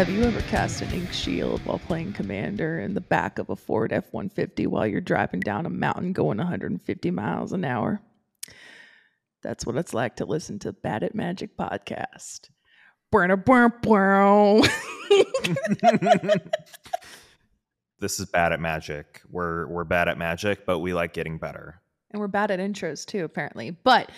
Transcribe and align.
Have 0.00 0.08
you 0.08 0.22
ever 0.22 0.40
cast 0.48 0.80
an 0.80 0.88
Inkshield 0.88 1.62
while 1.66 1.78
playing 1.78 2.14
Commander 2.14 2.80
in 2.80 2.94
the 2.94 3.02
back 3.02 3.38
of 3.38 3.50
a 3.50 3.54
Ford 3.54 3.92
F 3.92 4.14
150 4.14 4.66
while 4.66 4.86
you're 4.86 5.02
driving 5.02 5.40
down 5.40 5.66
a 5.66 5.68
mountain 5.68 6.14
going 6.14 6.38
150 6.38 7.10
miles 7.10 7.52
an 7.52 7.66
hour? 7.66 8.00
That's 9.42 9.66
what 9.66 9.76
it's 9.76 9.92
like 9.92 10.16
to 10.16 10.24
listen 10.24 10.58
to 10.60 10.72
Bad 10.72 11.02
at 11.02 11.14
Magic 11.14 11.54
podcast. 11.54 12.48
This 17.98 18.18
is 18.18 18.24
bad 18.24 18.54
at 18.54 18.60
magic. 18.60 19.20
We're 19.28 19.66
we're 19.66 19.84
bad 19.84 20.08
at 20.08 20.16
magic, 20.16 20.64
but 20.64 20.78
we 20.78 20.94
like 20.94 21.12
getting 21.12 21.36
better. 21.36 21.82
And 22.10 22.20
we're 22.20 22.28
bad 22.28 22.50
at 22.50 22.58
intros 22.58 23.04
too, 23.04 23.24
apparently. 23.24 23.72
But 23.72 24.10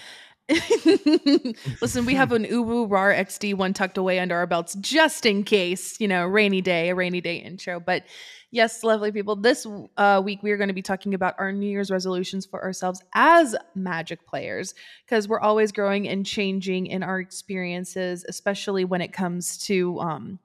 listen, 1.81 2.05
we 2.05 2.15
have 2.15 2.33
an 2.33 2.45
Ubu 2.45 2.91
RAR 2.91 3.13
XD 3.13 3.55
one 3.55 3.73
tucked 3.73 3.97
away 3.97 4.19
under 4.19 4.37
our 4.37 4.47
belts 4.47 4.75
just 4.81 5.25
in 5.25 5.45
case, 5.45 6.01
you 6.01 6.09
know, 6.09 6.27
rainy 6.27 6.61
day, 6.61 6.91
a 6.91 6.95
rainy 6.95 7.21
day 7.21 7.37
intro. 7.37 7.79
But 7.79 8.05
yes, 8.51 8.83
lovely 8.83 9.13
people, 9.13 9.37
this 9.37 9.67
uh, 9.97 10.21
week 10.25 10.43
we 10.43 10.51
are 10.51 10.57
going 10.57 10.69
to 10.69 10.75
be 10.75 10.83
talking 10.83 11.15
about 11.15 11.35
our 11.39 11.53
New 11.53 11.69
Year's 11.69 11.91
resolutions 11.91 12.45
for 12.45 12.63
ourselves 12.63 13.03
as 13.15 13.55
Magic 13.75 14.27
players 14.27 14.75
because 15.07 15.29
we're 15.29 15.41
always 15.41 15.71
growing 15.71 16.09
and 16.09 16.27
changing 16.27 16.87
in 16.87 17.03
our 17.03 17.21
experiences, 17.21 18.25
especially 18.29 18.85
when 18.85 19.01
it 19.01 19.13
comes 19.13 19.59
to 19.67 19.99
um, 20.01 20.39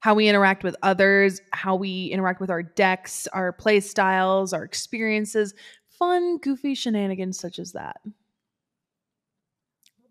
how 0.00 0.14
we 0.14 0.28
interact 0.28 0.64
with 0.64 0.76
others, 0.82 1.40
how 1.52 1.76
we 1.76 2.06
interact 2.06 2.40
with 2.40 2.50
our 2.50 2.62
decks, 2.62 3.26
our 3.28 3.52
play 3.52 3.80
styles, 3.80 4.52
our 4.52 4.64
experiences, 4.64 5.54
fun, 5.88 6.38
goofy 6.38 6.74
shenanigans 6.74 7.38
such 7.38 7.58
as 7.58 7.72
that. 7.72 8.00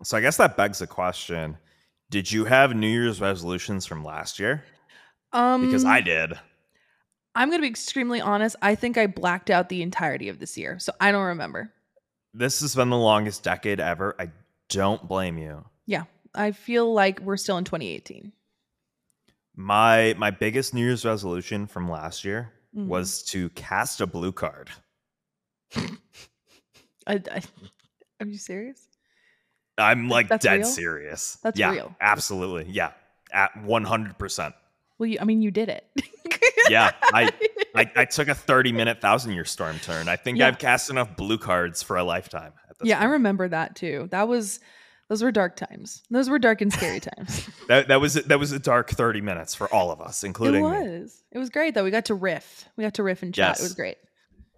So 0.05 0.15
I 0.15 0.21
guess 0.21 0.37
that 0.37 0.55
begs 0.55 0.79
the 0.79 0.87
question: 0.87 1.57
Did 2.11 2.31
you 2.31 2.45
have 2.45 2.75
New 2.75 2.87
Year's 2.87 3.19
resolutions 3.19 3.85
from 3.87 4.03
last 4.03 4.39
year? 4.39 4.63
Um, 5.33 5.65
because 5.65 5.83
I 5.83 6.01
did. 6.01 6.33
I'm 7.33 7.49
going 7.49 7.59
to 7.59 7.63
be 7.63 7.69
extremely 7.69 8.21
honest. 8.21 8.55
I 8.61 8.75
think 8.75 8.97
I 8.97 9.07
blacked 9.07 9.49
out 9.49 9.67
the 9.67 9.81
entirety 9.81 10.29
of 10.29 10.39
this 10.39 10.57
year, 10.57 10.79
so 10.79 10.93
I 11.01 11.11
don't 11.11 11.25
remember. 11.25 11.73
This 12.33 12.61
has 12.61 12.75
been 12.75 12.89
the 12.89 12.97
longest 12.97 13.43
decade 13.43 13.79
ever. 13.79 14.15
I 14.19 14.29
don't 14.69 15.05
blame 15.07 15.37
you. 15.37 15.65
Yeah, 15.87 16.03
I 16.33 16.51
feel 16.51 16.93
like 16.93 17.19
we're 17.19 17.35
still 17.37 17.57
in 17.57 17.63
2018. 17.65 18.31
My 19.55 20.13
my 20.17 20.29
biggest 20.31 20.73
New 20.73 20.85
Year's 20.85 21.03
resolution 21.03 21.65
from 21.65 21.89
last 21.89 22.23
year 22.23 22.51
Mhm. 22.75 22.87
was 22.87 23.23
to 23.23 23.49
cast 23.51 24.01
a 24.01 24.07
blue 24.07 24.31
card. 24.33 24.69
I, 25.75 25.89
I, 27.07 27.41
are 28.19 28.27
you 28.27 28.37
serious? 28.37 28.87
I'm 29.77 30.09
like 30.09 30.29
that's 30.29 30.43
dead 30.43 30.59
real? 30.59 30.65
serious. 30.67 31.37
That's 31.43 31.59
yeah, 31.59 31.71
real. 31.71 31.95
Absolutely. 31.99 32.71
Yeah. 32.71 32.91
At 33.31 33.53
100%. 33.55 34.53
Well, 34.97 35.07
you, 35.07 35.17
I 35.19 35.25
mean, 35.25 35.41
you 35.41 35.51
did 35.51 35.69
it. 35.69 35.85
Yeah, 36.69 36.93
I, 37.13 37.31
I 37.75 37.91
I 37.95 38.05
took 38.05 38.27
a 38.27 38.33
30 38.33 38.71
minute 38.71 38.99
thousand 39.01 39.33
year 39.33 39.45
storm 39.45 39.77
turn. 39.79 40.07
I 40.07 40.15
think 40.15 40.39
Yeah. 40.39 40.47
I've 40.47 40.57
cast 40.57 40.89
enough 40.89 41.15
blue 41.15 41.37
cards 41.37 41.83
for 41.83 41.95
a 41.97 42.03
lifetime. 42.03 42.53
At 42.69 42.79
this 42.79 42.89
yeah, 42.89 42.99
I 42.99 43.05
remember 43.05 43.47
that 43.47 43.75
too. 43.75 44.07
That 44.11 44.27
was 44.27 44.59
those 45.07 45.21
were 45.21 45.31
dark 45.31 45.55
times. 45.55 46.01
Those 46.09 46.27
were 46.29 46.39
dark 46.39 46.61
and 46.61 46.73
scary 46.73 46.99
times. 46.99 47.47
that 47.67 47.87
that 47.89 48.01
was 48.01 48.15
that 48.15 48.39
was 48.39 48.51
a 48.51 48.57
dark 48.59 48.89
30 48.89 49.21
minutes 49.21 49.53
for 49.53 49.71
all 49.71 49.91
of 49.91 50.01
us, 50.01 50.23
including 50.23 50.63
me. 50.63 50.75
It 50.75 51.01
was. 51.01 51.23
It 51.31 51.37
was 51.37 51.49
great 51.51 51.75
though. 51.75 51.83
We 51.83 51.91
got 51.91 52.05
to 52.05 52.15
riff. 52.15 52.67
We 52.77 52.83
got 52.83 52.95
to 52.95 53.03
riff 53.03 53.21
and 53.21 53.31
chat. 53.33 53.59
It 53.59 53.63
was 53.63 53.75
great. 53.75 53.97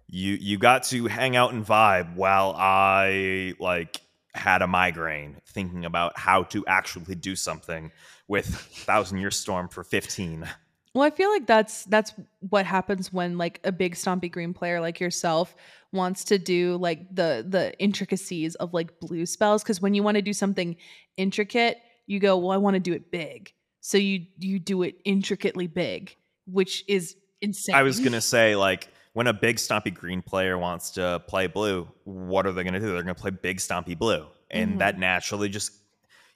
You 0.06 0.32
you 0.40 0.56
got 0.56 0.84
to 0.84 1.06
hang 1.08 1.36
out 1.36 1.52
and 1.52 1.62
vibe 1.66 2.14
while 2.14 2.54
I 2.56 3.52
like 3.60 4.00
had 4.34 4.62
a 4.62 4.66
migraine 4.66 5.36
thinking 5.46 5.84
about 5.84 6.18
how 6.18 6.42
to 6.44 6.64
actually 6.66 7.14
do 7.14 7.34
something 7.34 7.90
with 8.26 8.46
Thousand 8.46 9.18
Year 9.18 9.30
Storm 9.30 9.68
for 9.68 9.82
15. 9.82 10.48
Well, 10.94 11.06
I 11.06 11.10
feel 11.10 11.30
like 11.30 11.46
that's 11.46 11.84
that's 11.84 12.12
what 12.40 12.66
happens 12.66 13.12
when 13.12 13.38
like 13.38 13.60
a 13.64 13.72
big 13.72 13.94
stompy 13.94 14.30
green 14.30 14.54
player 14.54 14.80
like 14.80 15.00
yourself 15.00 15.54
wants 15.92 16.24
to 16.24 16.38
do 16.38 16.76
like 16.76 17.14
the 17.14 17.44
the 17.46 17.78
intricacies 17.78 18.54
of 18.56 18.74
like 18.74 18.98
blue 19.00 19.26
spells 19.26 19.62
because 19.62 19.80
when 19.80 19.94
you 19.94 20.02
want 20.02 20.16
to 20.16 20.22
do 20.22 20.32
something 20.32 20.76
intricate, 21.16 21.78
you 22.06 22.18
go, 22.20 22.36
"Well, 22.38 22.50
I 22.50 22.56
want 22.56 22.74
to 22.74 22.80
do 22.80 22.92
it 22.94 23.10
big." 23.10 23.52
So 23.80 23.98
you 23.98 24.26
you 24.38 24.58
do 24.58 24.82
it 24.82 24.96
intricately 25.04 25.66
big, 25.66 26.16
which 26.46 26.84
is 26.88 27.16
insane. 27.40 27.76
I 27.76 27.82
was 27.82 28.00
gonna 28.00 28.20
say 28.20 28.56
like 28.56 28.88
when 29.12 29.26
a 29.26 29.32
big 29.32 29.56
stompy 29.56 29.92
green 29.92 30.22
player 30.22 30.56
wants 30.58 30.90
to 30.92 31.22
play 31.26 31.46
blue, 31.46 31.88
what 32.04 32.46
are 32.46 32.52
they 32.52 32.64
gonna 32.64 32.80
do? 32.80 32.86
They're 32.92 33.02
gonna 33.02 33.14
play 33.14 33.30
big 33.30 33.58
stompy 33.58 33.96
blue, 33.98 34.26
and 34.50 34.74
Mhm. 34.74 34.78
that 34.78 34.98
naturally 34.98 35.48
just 35.48 35.72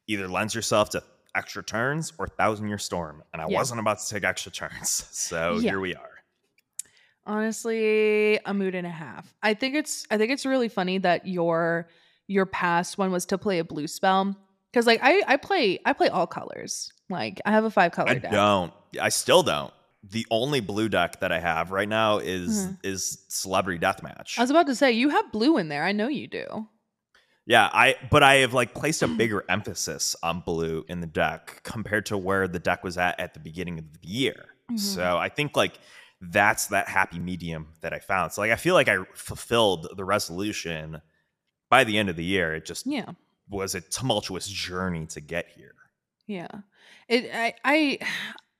either 0.07 0.27
lends 0.29 0.55
yourself 0.55 0.91
to 0.91 1.03
extra 1.35 1.63
turns 1.63 2.13
or 2.19 2.27
Thousand 2.27 2.69
Year 2.69 2.79
Storm. 2.79 3.23
And 3.33 3.41
I 3.41 3.47
Yeah. 3.49 3.57
wasn't 3.59 3.81
about 3.81 3.99
to 4.01 4.09
take 4.09 4.25
extra 4.25 4.51
turns, 4.53 4.91
so 5.13 5.55
Yeah. 5.59 5.71
here 5.71 5.81
we 5.81 5.95
are. 5.95 6.09
Honestly, 7.25 8.39
a 8.45 8.53
mood 8.53 8.75
and 8.75 8.87
a 8.87 8.91
half. 8.91 9.33
I 9.43 9.55
think 9.55 9.77
it's 9.77 10.05
I 10.11 10.19
think 10.19 10.33
it's 10.33 10.45
really 10.45 10.69
funny 10.69 10.99
that 10.99 11.27
your 11.27 11.89
your 12.27 12.47
past 12.47 12.99
one 12.99 13.13
was 13.13 13.27
to 13.27 13.39
play 13.39 13.61
a 13.61 13.65
blue 13.65 13.87
spell 13.87 14.37
because 14.73 14.87
like 14.87 14.99
I 15.03 15.23
I 15.29 15.37
play 15.37 15.79
I 15.85 15.93
play 15.93 16.09
all 16.09 16.27
colors. 16.27 16.93
Like 17.09 17.41
I 17.47 17.53
have 17.53 17.65
a 17.65 17.71
five 17.71 17.93
color 17.93 18.11
I 18.11 18.15
deck. 18.15 18.33
don't. 18.33 18.73
I 19.01 19.09
still 19.09 19.43
don't. 19.45 19.73
The 20.05 20.27
only 20.31 20.61
blue 20.61 20.89
deck 20.89 21.21
that 21.21 21.31
I 21.31 21.39
have 21.39 21.71
right 21.71 21.89
now 21.89 22.19
is 22.19 22.67
Mhm. 22.67 22.79
is 22.83 23.25
Celebrity 23.29 23.79
Deathmatch. 23.79 24.39
I 24.39 24.43
was 24.43 24.51
about 24.51 24.67
to 24.67 24.75
say 24.75 24.91
you 24.93 25.11
have 25.11 25.31
blue 25.31 25.59
in 25.59 25.69
there. 25.69 25.85
I 25.85 25.93
know 25.93 26.09
you 26.09 26.27
do. 26.27 26.69
Yeah, 27.47 27.69
I 27.73 27.97
but 28.11 28.23
I 28.23 28.35
have 28.37 28.53
like 28.55 28.75
placed 28.75 29.03
a 29.03 29.09
bigger 29.09 29.45
emphasis 29.49 30.15
on 30.23 30.41
blue 30.41 30.85
in 30.89 31.01
the 31.01 31.07
deck 31.07 31.61
compared 31.65 32.07
to 32.07 32.19
where 32.19 32.47
the 32.49 32.59
deck 32.59 32.83
was 32.85 32.99
at 32.99 33.19
at 33.21 33.35
the 33.35 33.41
beginning 33.41 33.79
of 33.79 34.01
the 34.01 34.07
year. 34.09 34.47
Mhm. 34.71 34.79
So 34.79 35.19
I 35.19 35.29
think 35.29 35.57
like 35.57 35.79
that's 36.21 36.67
that 36.69 36.89
happy 36.89 37.19
medium 37.19 37.75
that 37.81 37.93
I 37.93 37.99
found. 37.99 38.33
So 38.33 38.41
like 38.43 38.53
I 38.53 38.57
feel 38.57 38.75
like 38.75 38.89
I 38.89 38.99
fulfilled 39.15 39.89
the 39.97 40.05
resolution 40.05 41.01
by 41.69 41.85
the 41.85 41.99
end 41.99 42.09
of 42.11 42.17
the 42.17 42.25
year. 42.25 42.55
It 42.55 42.65
just 42.65 42.87
Yeah, 42.87 43.13
was 43.49 43.75
a 43.75 43.81
tumultuous 43.81 44.47
journey 44.49 45.07
to 45.07 45.21
get 45.21 45.49
here. 45.49 45.75
yeah. 46.27 46.49
It 47.09 47.31
I 47.35 47.55
I 47.65 47.99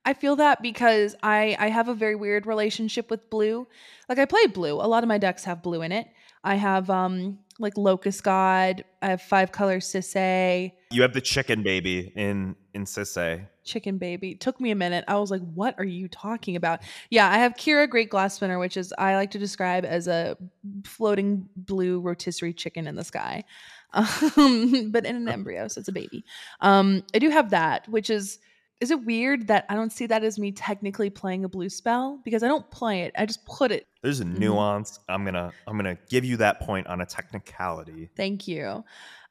I 0.05 0.15
feel 0.15 0.37
that 0.37 0.63
because 0.63 1.15
I 1.23 1.57
I 1.59 1.69
have 1.69 1.89
a 1.89 1.95
very 1.95 2.15
weird 2.15 2.47
relationship 2.47 3.11
with 3.11 3.31
blue. 3.31 3.67
Like 4.09 4.19
I 4.19 4.25
play 4.25 4.47
blue. 4.47 4.75
A 4.75 4.89
lot 4.89 5.05
of 5.05 5.09
my 5.09 5.19
decks 5.19 5.45
have 5.45 5.63
blue 5.63 5.83
in 5.83 5.93
it. 5.93 6.09
I 6.45 6.57
have 6.57 6.91
um 6.91 7.39
like 7.59 7.77
Locust 7.77 8.25
God. 8.25 8.85
I 9.01 9.09
have 9.09 9.23
five 9.23 9.53
color 9.53 9.79
Sisay. 9.79 10.73
You 10.91 11.03
have 11.03 11.13
the 11.13 11.21
chicken 11.21 11.63
baby 11.63 12.13
in 12.17 12.57
in 12.75 12.85
Sisay. 12.85 13.47
Chicken 13.65 13.99
baby. 13.99 14.35
Took 14.35 14.61
me 14.61 14.73
a 14.73 14.75
minute. 14.75 15.05
I 15.07 15.17
was 15.19 15.31
like, 15.31 15.43
what 15.55 15.79
are 15.79 15.85
you 15.85 16.09
talking 16.09 16.57
about? 16.57 16.81
Yeah, 17.11 17.31
I 17.31 17.39
have 17.39 17.55
Kira 17.55 17.89
Great 17.89 18.11
Glass 18.11 18.35
Spinner, 18.35 18.59
which 18.59 18.77
is 18.77 18.93
I 18.99 19.15
like 19.15 19.31
to 19.33 19.39
describe 19.39 19.85
as 19.85 20.09
a 20.09 20.37
floating 20.85 21.49
blue 21.55 22.01
rotisserie 22.01 22.55
chicken 22.55 22.87
in 22.87 22.97
the 22.97 23.05
sky. 23.05 23.45
Um, 23.95 24.91
but 24.91 25.05
in 25.05 25.17
an 25.17 25.29
embryo, 25.29 25.69
so 25.69 25.79
it's 25.79 25.89
a 25.89 25.93
baby. 25.93 26.25
Um, 26.63 27.03
I 27.15 27.19
do 27.19 27.29
have 27.29 27.51
that, 27.51 27.87
which 27.91 28.09
is 28.09 28.39
is 28.83 28.91
it 28.91 29.05
weird 29.05 29.47
that 29.47 29.65
I 29.69 29.75
don't 29.75 29.93
see 29.93 30.07
that 30.07 30.23
as 30.25 30.39
me 30.39 30.53
technically 30.53 31.09
playing 31.09 31.45
a 31.45 31.49
blue 31.49 31.69
spell? 31.71 32.21
Because 32.25 32.43
I 32.43 32.49
don't 32.49 32.69
play 32.71 33.03
it. 33.03 33.13
I 33.17 33.25
just 33.25 33.47
put 33.47 33.71
it. 33.73 33.87
There's 34.03 34.21
a 34.21 34.25
Mhm. 34.25 34.39
nuance. 34.39 34.99
I'm 35.09 35.25
gonna 35.25 35.53
I'm 35.67 35.77
gonna 35.77 35.97
give 36.11 36.25
you 36.25 36.37
that 36.39 36.61
point 36.61 36.87
on 36.89 37.01
a 37.01 37.07
technicality. 37.07 38.11
Thank 38.17 38.47
you. 38.49 38.85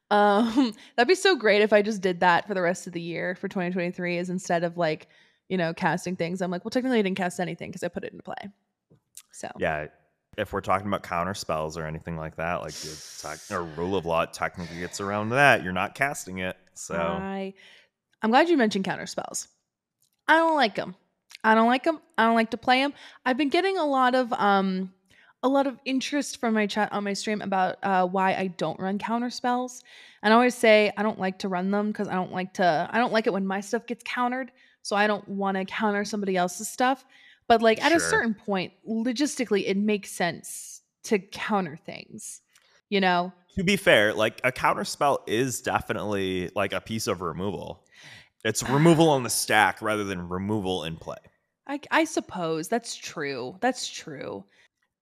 Um, 0.10 0.74
that'd 0.96 1.08
be 1.08 1.16
so 1.16 1.36
great 1.36 1.62
if 1.62 1.72
I 1.74 1.82
just 1.82 2.02
did 2.02 2.22
that 2.22 2.48
for 2.48 2.54
the 2.54 2.62
rest 2.62 2.88
of 2.88 2.94
the 2.94 3.02
year 3.02 3.36
for 3.36 3.48
2023 3.48 4.18
is 4.18 4.30
instead 4.30 4.64
of 4.64 4.78
like, 4.78 5.08
you 5.50 5.58
know, 5.58 5.74
casting 5.74 6.16
things. 6.16 6.42
I'm 6.42 6.50
like, 6.52 6.64
well, 6.66 6.70
technically 6.72 7.00
I 7.00 7.02
didn't 7.02 7.18
cast 7.18 7.40
anything 7.40 7.70
because 7.70 7.84
I 7.84 7.88
put 7.90 8.04
it 8.04 8.12
into 8.14 8.24
play. 8.24 8.50
So 9.32 9.50
Yeah. 9.58 9.88
If 10.38 10.54
we're 10.54 10.62
talking 10.62 10.88
about 10.88 11.04
counter 11.04 11.34
spells 11.34 11.76
or 11.78 11.86
anything 11.86 12.16
like 12.16 12.38
that, 12.38 12.62
like 12.62 12.72
the 12.74 13.18
tech, 13.22 13.40
or 13.52 13.64
rule 13.64 13.98
of 13.98 14.06
law 14.06 14.26
technically 14.26 14.80
gets 14.80 15.02
around 15.02 15.30
that, 15.32 15.62
you're 15.62 15.74
not 15.74 15.94
casting 15.94 16.38
it. 16.40 16.56
So 16.74 16.96
I, 16.96 17.54
I'm 18.22 18.30
glad 18.30 18.50
you 18.50 18.58
mentioned 18.58 18.86
counter 18.86 19.06
spells. 19.06 19.48
I 20.28 20.38
don't 20.38 20.56
like 20.56 20.76
them. 20.76 20.96
I 21.44 21.56
don't 21.56 21.68
like 21.68 21.84
them. 21.84 22.00
I 22.18 22.26
don't 22.26 22.36
like 22.36 22.52
to 22.52 22.58
play 22.58 22.82
them. 22.82 22.94
I've 23.26 23.38
been 23.38 23.50
getting 23.50 23.78
a 23.78 23.86
lot 23.86 24.14
of 24.14 24.32
um, 24.34 24.94
a 25.44 25.48
lot 25.48 25.66
of 25.66 25.80
interest 25.86 26.40
from 26.40 26.54
my 26.54 26.68
chat 26.68 26.94
on 26.94 27.04
my 27.04 27.14
stream 27.14 27.42
about 27.42 27.78
uh, 27.84 28.06
why 28.06 28.36
I 28.36 28.48
don't 28.48 28.80
run 28.80 29.00
counter 29.00 29.30
spells. 29.30 29.84
And 30.22 30.34
I 30.34 30.36
always 30.36 30.56
say 30.56 30.92
I 30.98 31.04
don't 31.04 31.20
like 31.20 31.40
to 31.40 31.48
run 31.48 31.72
them 31.72 31.88
because 31.88 32.08
I 32.08 32.14
don't 32.14 32.32
like 32.32 32.54
to. 32.56 32.88
I 32.92 33.00
don't 33.00 33.12
like 33.12 33.28
it 33.28 33.34
when 33.34 33.48
my 33.48 33.60
stuff 33.62 33.88
gets 33.88 34.04
countered. 34.06 34.52
So 34.84 34.96
I 34.96 35.08
don't 35.08 35.28
want 35.28 35.58
to 35.58 35.66
counter 35.66 36.06
somebody 36.06 36.38
else's 36.38 36.68
stuff. 36.68 37.06
But 37.48 37.62
like 37.62 37.84
at 37.84 37.92
a 37.92 38.00
certain 38.00 38.34
point, 38.34 38.74
logistically, 38.88 39.64
it 39.68 39.78
makes 39.78 40.12
sense 40.12 40.82
to 41.04 41.20
counter 41.20 41.76
things. 41.76 42.42
You 42.90 43.02
know, 43.02 43.34
to 43.56 43.64
be 43.64 43.78
fair, 43.78 44.14
like 44.14 44.40
a 44.44 44.52
counter 44.52 44.86
spell 44.86 45.24
is 45.28 45.62
definitely 45.62 46.52
like 46.56 46.74
a 46.74 46.82
piece 46.82 47.08
of 47.08 47.22
removal. 47.22 47.84
It's 48.44 48.68
removal 48.68 49.10
on 49.10 49.24
the 49.24 49.30
stack 49.30 49.82
rather 49.82 50.04
than 50.04 50.28
removal 50.30 50.84
in 50.84 50.96
play. 50.98 51.18
I, 51.68 51.80
I 51.92 52.04
suppose 52.06 52.68
that's 52.68 52.96
true. 52.96 53.58
That's 53.62 53.88
true. 53.88 54.44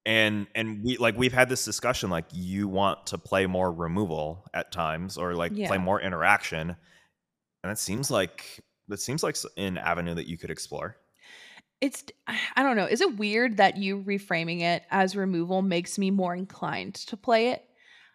and 0.06 0.46
and 0.54 0.82
we 0.84 0.96
like 0.98 1.16
we've 1.16 1.32
had 1.32 1.48
this 1.48 1.64
discussion 1.64 2.10
like 2.10 2.26
you 2.32 2.68
want 2.68 3.06
to 3.06 3.18
play 3.18 3.46
more 3.46 3.72
removal 3.72 4.44
at 4.54 4.72
times 4.72 5.16
or 5.18 5.34
like 5.34 5.52
Yeah. 5.54 5.68
play 5.68 5.78
more 5.78 6.00
interaction 6.00 6.76
and 7.62 7.70
it 7.72 7.78
seems 7.78 8.10
like 8.10 8.44
that 8.88 8.98
seems 9.00 9.22
like 9.22 9.36
an 9.56 9.76
avenue 9.78 10.14
that 10.14 10.26
you 10.26 10.38
could 10.38 10.50
explore. 10.50 10.96
It's 11.80 12.04
I 12.56 12.62
don't 12.62 12.76
know. 12.76 12.86
Is 12.86 13.00
it 13.00 13.16
weird 13.18 13.56
that 13.58 13.76
you 13.78 14.02
reframing 14.02 14.60
it 14.62 14.82
as 14.90 15.16
removal 15.16 15.62
makes 15.62 15.98
me 15.98 16.10
more 16.10 16.34
inclined 16.34 16.94
to 17.06 17.16
play 17.16 17.48
it? 17.50 17.64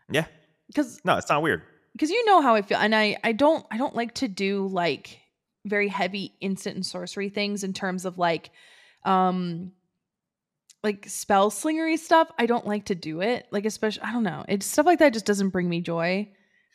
Yeah. 0.10 0.26
Because 0.68 1.00
no, 1.06 1.18
it's 1.18 1.30
not 1.30 1.42
weird. 1.44 1.62
Because 1.96 2.10
you 2.10 2.26
know 2.26 2.42
how 2.42 2.56
I 2.56 2.62
feel, 2.62 2.78
and 2.78 2.94
I 2.94 3.18
I 3.24 3.32
don't 3.32 3.66
I 3.72 3.78
don't 3.78 3.96
like 3.96 4.16
to 4.16 4.28
do 4.28 4.68
like 4.68 5.20
very 5.66 5.88
heavy 5.88 6.34
instant 6.42 6.76
and 6.76 6.86
sorcery 6.86 7.30
things 7.30 7.64
in 7.64 7.74
terms 7.74 8.06
of 8.06 8.18
like 8.18 8.52
um 9.06 9.72
like 10.84 11.08
spell 11.08 11.50
slingery 11.50 11.98
stuff. 11.98 12.30
I 12.38 12.46
don't 12.46 12.68
like 12.68 12.86
to 12.86 12.96
do 12.96 13.22
it. 13.22 13.48
Like 13.52 13.66
especially 13.66 14.04
I 14.04 14.12
don't 14.12 14.24
know. 14.24 14.44
It's 14.48 14.66
stuff 14.66 14.86
like 14.86 15.00
that 15.00 15.14
just 15.14 15.26
doesn't 15.26 15.50
bring 15.50 15.70
me 15.70 15.82
joy. 15.82 16.30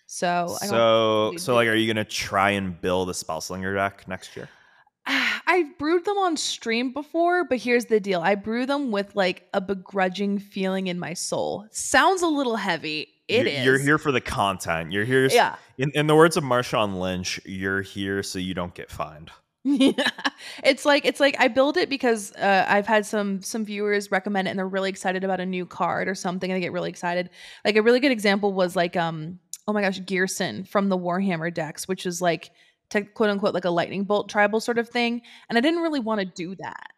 So 0.07 0.57
I 0.61 0.67
so 0.67 1.35
so 1.37 1.55
like, 1.55 1.69
are 1.69 1.75
you 1.75 1.87
gonna 1.87 2.05
try 2.05 2.51
and 2.51 2.81
build 2.81 3.11
a 3.11 3.15
spell 3.15 3.41
slinger 3.41 3.75
deck 3.75 4.09
next 4.09 4.37
year? 4.37 4.49
I've 5.07 5.79
brewed 5.79 6.05
them 6.05 6.19
on 6.19 6.37
stream 6.37 6.93
before, 6.93 7.45
but 7.45 7.59
here's 7.59 7.87
the 7.87 8.01
deal. 8.01 8.21
I 8.21 8.35
brew 8.35 8.67
them 8.67 8.91
with 8.91 9.15
like 9.15 9.49
a 9.55 9.61
begrudging 9.61 10.39
feeling 10.39 10.89
in 10.89 10.99
my 10.99 11.15
soul. 11.15 11.67
Sounds 11.71 12.23
a 12.23 12.27
little 12.27 12.57
heavy. 12.57 13.09
It 13.31 13.47
you're, 13.47 13.47
is. 13.47 13.65
you're, 13.65 13.79
here 13.79 13.99
for 13.99 14.13
the 14.13 14.21
content. 14.21 14.93
You're 14.93 15.05
here. 15.05 15.27
Yeah. 15.27 15.57
In, 15.79 15.91
in 15.95 16.07
the 16.07 16.15
words 16.15 16.37
of 16.37 16.45
Marshawn 16.45 16.99
Lynch, 16.99 17.41
you're 17.45 17.83
here 17.83 18.23
so 18.23 18.39
you 18.39 18.55
don't 18.55 18.75
get 18.75 18.91
fined. 18.91 19.31
Yeah, 19.63 20.09
it's 20.65 20.87
like 20.87 21.05
it's 21.05 21.21
like 21.21 21.37
I 21.39 21.49
build 21.49 21.77
it 21.77 21.91
because 21.91 22.33
uh, 22.37 22.65
I've 22.67 22.87
had 22.87 23.05
some 23.05 23.43
some 23.43 23.65
viewers 23.65 24.11
recommend 24.11 24.49
it 24.49 24.53
and 24.53 24.59
they're 24.59 24.67
really 24.67 24.89
excited 24.89 25.23
about 25.23 25.39
a 25.39 25.45
new 25.45 25.67
card 25.67 26.09
or 26.09 26.15
something 26.15 26.51
and 26.51 26.57
they 26.57 26.61
get 26.61 26.73
really 26.73 26.89
excited. 26.89 27.29
Like 27.65 27.77
a 27.77 27.83
really 27.83 28.01
good 28.01 28.13
example 28.13 28.55
was 28.55 28.75
like 28.75 28.97
um 28.97 29.39
oh 29.69 29.75
my 29.75 29.83
gosh 29.83 30.01
Gearson 30.01 30.67
from 30.67 30.89
the 30.89 30.97
Warhammer 30.97 31.53
decks, 31.53 31.87
which 31.87 32.07
is 32.07 32.23
like 32.23 32.51
to 32.91 33.03
quote 33.03 33.29
unquote 33.29 33.53
like 33.53 33.67
a 33.67 33.71
lightning 33.71 34.05
bolt 34.05 34.31
tribal 34.31 34.61
sort 34.61 34.79
of 34.79 34.89
thing. 34.89 35.21
And 35.49 35.59
I 35.59 35.61
didn't 35.61 35.81
really 35.81 36.01
want 36.01 36.21
to 36.21 36.27
do 36.27 36.55
that. 36.57 36.89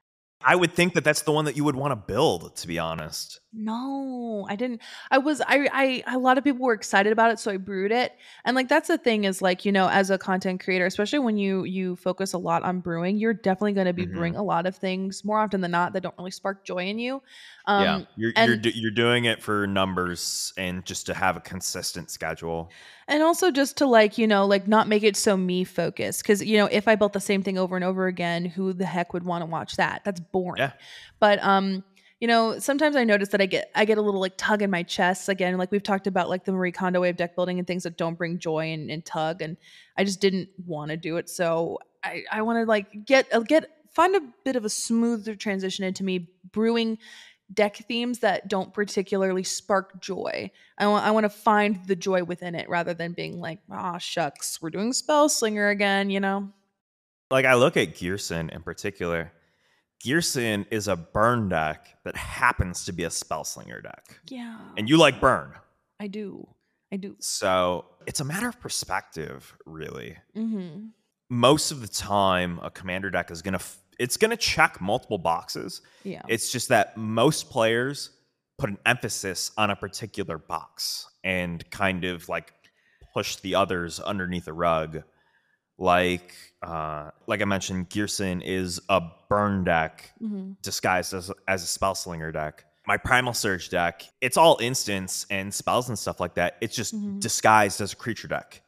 I 0.44 0.56
would 0.56 0.72
think 0.72 0.94
that 0.94 1.04
that's 1.04 1.22
the 1.22 1.32
one 1.32 1.44
that 1.44 1.56
you 1.56 1.64
would 1.64 1.76
want 1.76 1.92
to 1.92 1.96
build, 1.96 2.56
to 2.56 2.66
be 2.66 2.78
honest. 2.78 3.40
No, 3.54 4.46
I 4.48 4.56
didn't. 4.56 4.80
I 5.10 5.18
was, 5.18 5.42
I, 5.42 5.68
I, 5.72 6.14
a 6.14 6.18
lot 6.18 6.38
of 6.38 6.44
people 6.44 6.64
were 6.64 6.72
excited 6.72 7.12
about 7.12 7.30
it, 7.30 7.38
so 7.38 7.50
I 7.50 7.58
brewed 7.58 7.92
it. 7.92 8.16
And 8.46 8.56
like, 8.56 8.68
that's 8.68 8.88
the 8.88 8.96
thing 8.96 9.24
is 9.24 9.42
like, 9.42 9.66
you 9.66 9.72
know, 9.72 9.88
as 9.88 10.08
a 10.08 10.16
content 10.16 10.64
creator, 10.64 10.86
especially 10.86 11.18
when 11.18 11.36
you, 11.36 11.64
you 11.64 11.96
focus 11.96 12.32
a 12.32 12.38
lot 12.38 12.62
on 12.62 12.80
brewing, 12.80 13.18
you're 13.18 13.34
definitely 13.34 13.74
going 13.74 13.86
to 13.86 13.92
be 13.92 14.04
mm-hmm. 14.04 14.14
brewing 14.14 14.36
a 14.36 14.42
lot 14.42 14.64
of 14.64 14.74
things 14.74 15.22
more 15.22 15.38
often 15.38 15.60
than 15.60 15.70
not 15.70 15.92
that 15.92 16.02
don't 16.02 16.14
really 16.16 16.30
spark 16.30 16.64
joy 16.64 16.86
in 16.86 16.98
you. 16.98 17.22
Um, 17.66 17.84
yeah, 17.84 18.00
you're, 18.16 18.32
and, 18.36 18.48
you're, 18.48 18.56
do, 18.56 18.70
you're 18.70 18.90
doing 18.90 19.26
it 19.26 19.42
for 19.42 19.66
numbers 19.66 20.54
and 20.56 20.84
just 20.86 21.06
to 21.06 21.14
have 21.14 21.36
a 21.36 21.40
consistent 21.40 22.10
schedule 22.10 22.70
and 23.08 23.22
also 23.22 23.50
just 23.50 23.76
to 23.76 23.86
like 23.86 24.18
you 24.18 24.26
know 24.26 24.46
like 24.46 24.66
not 24.66 24.88
make 24.88 25.02
it 25.02 25.16
so 25.16 25.36
me 25.36 25.64
focused 25.64 26.22
because 26.22 26.42
you 26.42 26.56
know 26.56 26.66
if 26.66 26.88
i 26.88 26.94
built 26.94 27.12
the 27.12 27.20
same 27.20 27.42
thing 27.42 27.58
over 27.58 27.76
and 27.76 27.84
over 27.84 28.06
again 28.06 28.44
who 28.44 28.72
the 28.72 28.86
heck 28.86 29.12
would 29.12 29.24
want 29.24 29.42
to 29.42 29.46
watch 29.46 29.76
that 29.76 30.02
that's 30.04 30.20
boring 30.20 30.58
yeah. 30.58 30.72
but 31.20 31.42
um 31.42 31.84
you 32.22 32.28
know 32.28 32.56
sometimes 32.60 32.94
i 32.94 33.02
notice 33.02 33.30
that 33.30 33.40
i 33.40 33.46
get 33.46 33.68
i 33.74 33.84
get 33.84 33.98
a 33.98 34.00
little 34.00 34.20
like 34.20 34.34
tug 34.36 34.62
in 34.62 34.70
my 34.70 34.84
chest 34.84 35.28
again 35.28 35.58
like 35.58 35.72
we've 35.72 35.82
talked 35.82 36.06
about 36.06 36.28
like 36.28 36.44
the 36.44 36.52
marie 36.52 36.70
kondo 36.70 37.00
way 37.00 37.08
of 37.08 37.16
deck 37.16 37.34
building 37.34 37.58
and 37.58 37.66
things 37.66 37.82
that 37.82 37.98
don't 37.98 38.16
bring 38.16 38.38
joy 38.38 38.72
and, 38.72 38.90
and 38.90 39.04
tug 39.04 39.42
and 39.42 39.56
i 39.98 40.04
just 40.04 40.20
didn't 40.20 40.48
want 40.64 40.92
to 40.92 40.96
do 40.96 41.16
it 41.16 41.28
so 41.28 41.78
i 42.04 42.22
i 42.30 42.40
want 42.40 42.56
to 42.56 42.64
like 42.64 43.04
get 43.04 43.26
uh, 43.34 43.40
get 43.40 43.68
find 43.90 44.14
a 44.14 44.20
bit 44.44 44.54
of 44.54 44.64
a 44.64 44.70
smoother 44.70 45.34
transition 45.34 45.84
into 45.84 46.04
me 46.04 46.28
brewing 46.52 46.96
deck 47.52 47.76
themes 47.88 48.20
that 48.20 48.48
don't 48.48 48.72
particularly 48.72 49.42
spark 49.42 50.00
joy. 50.00 50.50
I 50.78 50.86
want 50.86 51.04
I 51.04 51.10
want 51.10 51.24
to 51.24 51.30
find 51.30 51.84
the 51.86 51.96
joy 51.96 52.24
within 52.24 52.54
it 52.54 52.66
rather 52.68 52.94
than 52.94 53.12
being 53.12 53.40
like, 53.40 53.58
ah, 53.70 53.98
shucks, 53.98 54.62
we're 54.62 54.70
doing 54.70 54.94
spell 54.94 55.28
slinger 55.28 55.68
again, 55.68 56.08
you 56.08 56.20
know? 56.20 56.48
Like 57.30 57.44
I 57.44 57.54
look 57.54 57.76
at 57.76 57.94
Gearson 57.94 58.50
in 58.50 58.62
particular. 58.62 59.32
Gearson 60.04 60.66
is 60.70 60.88
a 60.88 60.96
burn 60.96 61.48
deck 61.48 61.96
that 62.04 62.16
happens 62.16 62.84
to 62.86 62.92
be 62.92 63.04
a 63.04 63.10
spell 63.10 63.44
slinger 63.44 63.80
deck. 63.80 64.20
Yeah. 64.28 64.58
And 64.76 64.88
you 64.88 64.96
like 64.96 65.20
burn. 65.20 65.52
I 66.00 66.08
do. 66.08 66.48
I 66.92 66.96
do. 66.96 67.16
So 67.20 67.86
it's 68.06 68.20
a 68.20 68.24
matter 68.24 68.48
of 68.48 68.60
perspective, 68.60 69.56
really. 69.64 70.16
Mm-hmm. 70.36 70.86
Most 71.30 71.70
of 71.70 71.80
the 71.80 71.88
time, 71.88 72.58
a 72.62 72.70
commander 72.70 73.10
deck 73.10 73.30
is 73.30 73.40
to 73.42 73.54
f- 73.54 73.78
it's 73.98 74.16
going 74.16 74.30
to 74.30 74.36
check 74.36 74.80
multiple 74.80 75.18
boxes. 75.18 75.80
Yeah. 76.02 76.22
It's 76.28 76.50
just 76.50 76.68
that 76.68 76.96
most 76.96 77.50
players 77.50 78.10
put 78.58 78.68
an 78.68 78.78
emphasis 78.84 79.52
on 79.56 79.70
a 79.70 79.76
particular 79.76 80.38
box 80.38 81.06
and 81.24 81.68
kind 81.70 82.04
of 82.04 82.28
like 82.28 82.52
push 83.14 83.36
the 83.36 83.54
others 83.54 84.00
underneath 84.00 84.46
the 84.46 84.52
rug. 84.52 85.02
Like 85.82 86.34
uh 86.62 87.10
like 87.26 87.42
I 87.42 87.44
mentioned, 87.44 87.90
Gearson 87.90 88.40
is 88.44 88.80
a 88.88 89.02
burn 89.28 89.64
deck 89.64 90.12
mm-hmm. 90.22 90.52
disguised 90.62 91.12
as 91.12 91.32
as 91.48 91.64
a 91.64 91.66
spell 91.66 91.96
slinger 91.96 92.30
deck. 92.30 92.64
My 92.86 92.96
primal 92.96 93.32
surge 93.32 93.68
deck, 93.68 94.04
it's 94.20 94.36
all 94.36 94.58
instants 94.60 95.26
and 95.28 95.52
spells 95.52 95.88
and 95.88 95.98
stuff 95.98 96.20
like 96.20 96.34
that. 96.34 96.56
It's 96.60 96.76
just 96.76 96.94
mm-hmm. 96.94 97.18
disguised 97.18 97.80
as 97.80 97.92
a 97.92 97.96
creature 97.96 98.28
deck. 98.28 98.62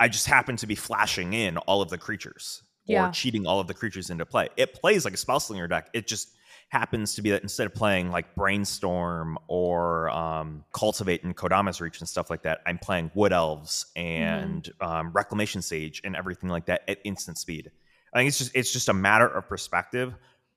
I 0.00 0.08
just 0.08 0.26
happen 0.26 0.56
to 0.56 0.66
be 0.66 0.74
flashing 0.74 1.32
in 1.32 1.58
all 1.58 1.80
of 1.80 1.90
the 1.90 1.98
creatures 1.98 2.64
yeah. 2.86 3.08
or 3.08 3.12
cheating 3.12 3.46
all 3.46 3.60
of 3.60 3.68
the 3.68 3.74
creatures 3.74 4.10
into 4.10 4.26
play. 4.26 4.48
It 4.56 4.74
plays 4.74 5.04
like 5.04 5.14
a 5.14 5.16
spell 5.16 5.38
slinger 5.38 5.68
deck. 5.68 5.90
It 5.92 6.08
just 6.08 6.30
happens 6.72 7.14
to 7.14 7.20
be 7.20 7.30
that 7.30 7.42
instead 7.42 7.66
of 7.66 7.74
playing 7.74 8.10
like 8.10 8.34
brainstorm 8.34 9.38
or 9.46 10.08
um, 10.08 10.64
cultivate 10.72 11.22
and 11.22 11.36
Kodama's 11.36 11.82
reach 11.82 12.00
and 12.00 12.08
stuff 12.08 12.30
like 12.30 12.42
that, 12.44 12.62
I'm 12.64 12.78
playing 12.78 13.10
wood 13.14 13.30
elves 13.30 13.86
and 13.94 14.62
mm. 14.80 14.86
um, 14.86 15.12
reclamation 15.12 15.60
sage 15.60 16.00
and 16.02 16.16
everything 16.16 16.48
like 16.48 16.64
that 16.66 16.82
at 16.88 16.98
instant 17.04 17.36
speed. 17.36 17.70
I 18.14 18.18
think 18.18 18.28
it's 18.28 18.38
just 18.38 18.56
it's 18.56 18.72
just 18.72 18.88
a 18.88 18.94
matter 18.94 19.26
of 19.26 19.46
perspective 19.46 20.14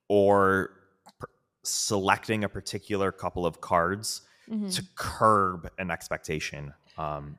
or 0.08 0.72
per- 1.20 1.28
selecting 1.64 2.46
a 2.46 2.50
particular 2.50 3.12
couple 3.12 3.46
of 3.46 3.60
cards 3.60 4.22
mm-hmm. 4.50 4.70
to 4.70 4.84
curb 4.96 5.70
an 5.78 5.92
expectation. 5.92 6.74
Um, 6.98 7.38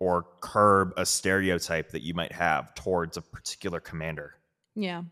or 0.00 0.26
curb 0.40 0.92
a 0.96 1.06
stereotype 1.06 1.92
that 1.92 2.02
you 2.02 2.12
might 2.12 2.32
have 2.32 2.74
towards 2.74 3.16
a 3.16 3.22
particular 3.22 3.78
commander. 3.78 4.34
Yeah. 4.74 5.02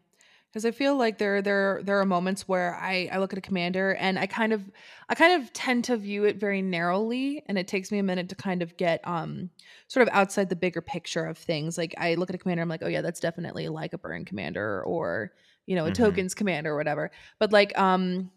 Because 0.50 0.64
I 0.64 0.72
feel 0.72 0.96
like 0.96 1.18
there 1.18 1.40
there 1.42 1.80
there 1.84 2.00
are 2.00 2.04
moments 2.04 2.48
where 2.48 2.74
I, 2.74 3.08
I 3.12 3.18
look 3.18 3.32
at 3.32 3.38
a 3.38 3.42
commander 3.42 3.94
and 3.94 4.18
I 4.18 4.26
kind 4.26 4.52
of 4.52 4.68
I 5.08 5.14
kind 5.14 5.40
of 5.40 5.52
tend 5.52 5.84
to 5.84 5.96
view 5.96 6.24
it 6.24 6.36
very 6.36 6.60
narrowly 6.60 7.44
and 7.46 7.56
it 7.56 7.68
takes 7.68 7.92
me 7.92 7.98
a 7.98 8.02
minute 8.02 8.28
to 8.30 8.34
kind 8.34 8.60
of 8.60 8.76
get 8.76 9.06
um 9.06 9.50
sort 9.86 10.06
of 10.06 10.12
outside 10.12 10.48
the 10.48 10.56
bigger 10.56 10.80
picture 10.80 11.24
of 11.24 11.38
things. 11.38 11.78
Like 11.78 11.94
I 11.98 12.14
look 12.14 12.30
at 12.30 12.34
a 12.34 12.38
commander, 12.38 12.62
I'm 12.62 12.68
like, 12.68 12.82
oh 12.82 12.88
yeah, 12.88 13.00
that's 13.00 13.20
definitely 13.20 13.68
like 13.68 13.92
a 13.92 13.98
burn 13.98 14.24
commander 14.24 14.82
or 14.82 15.32
you 15.66 15.76
know, 15.76 15.84
a 15.84 15.90
mm-hmm. 15.90 16.02
tokens 16.02 16.34
commander 16.34 16.72
or 16.72 16.76
whatever. 16.76 17.12
But 17.38 17.52
like 17.52 17.78
um 17.78 18.30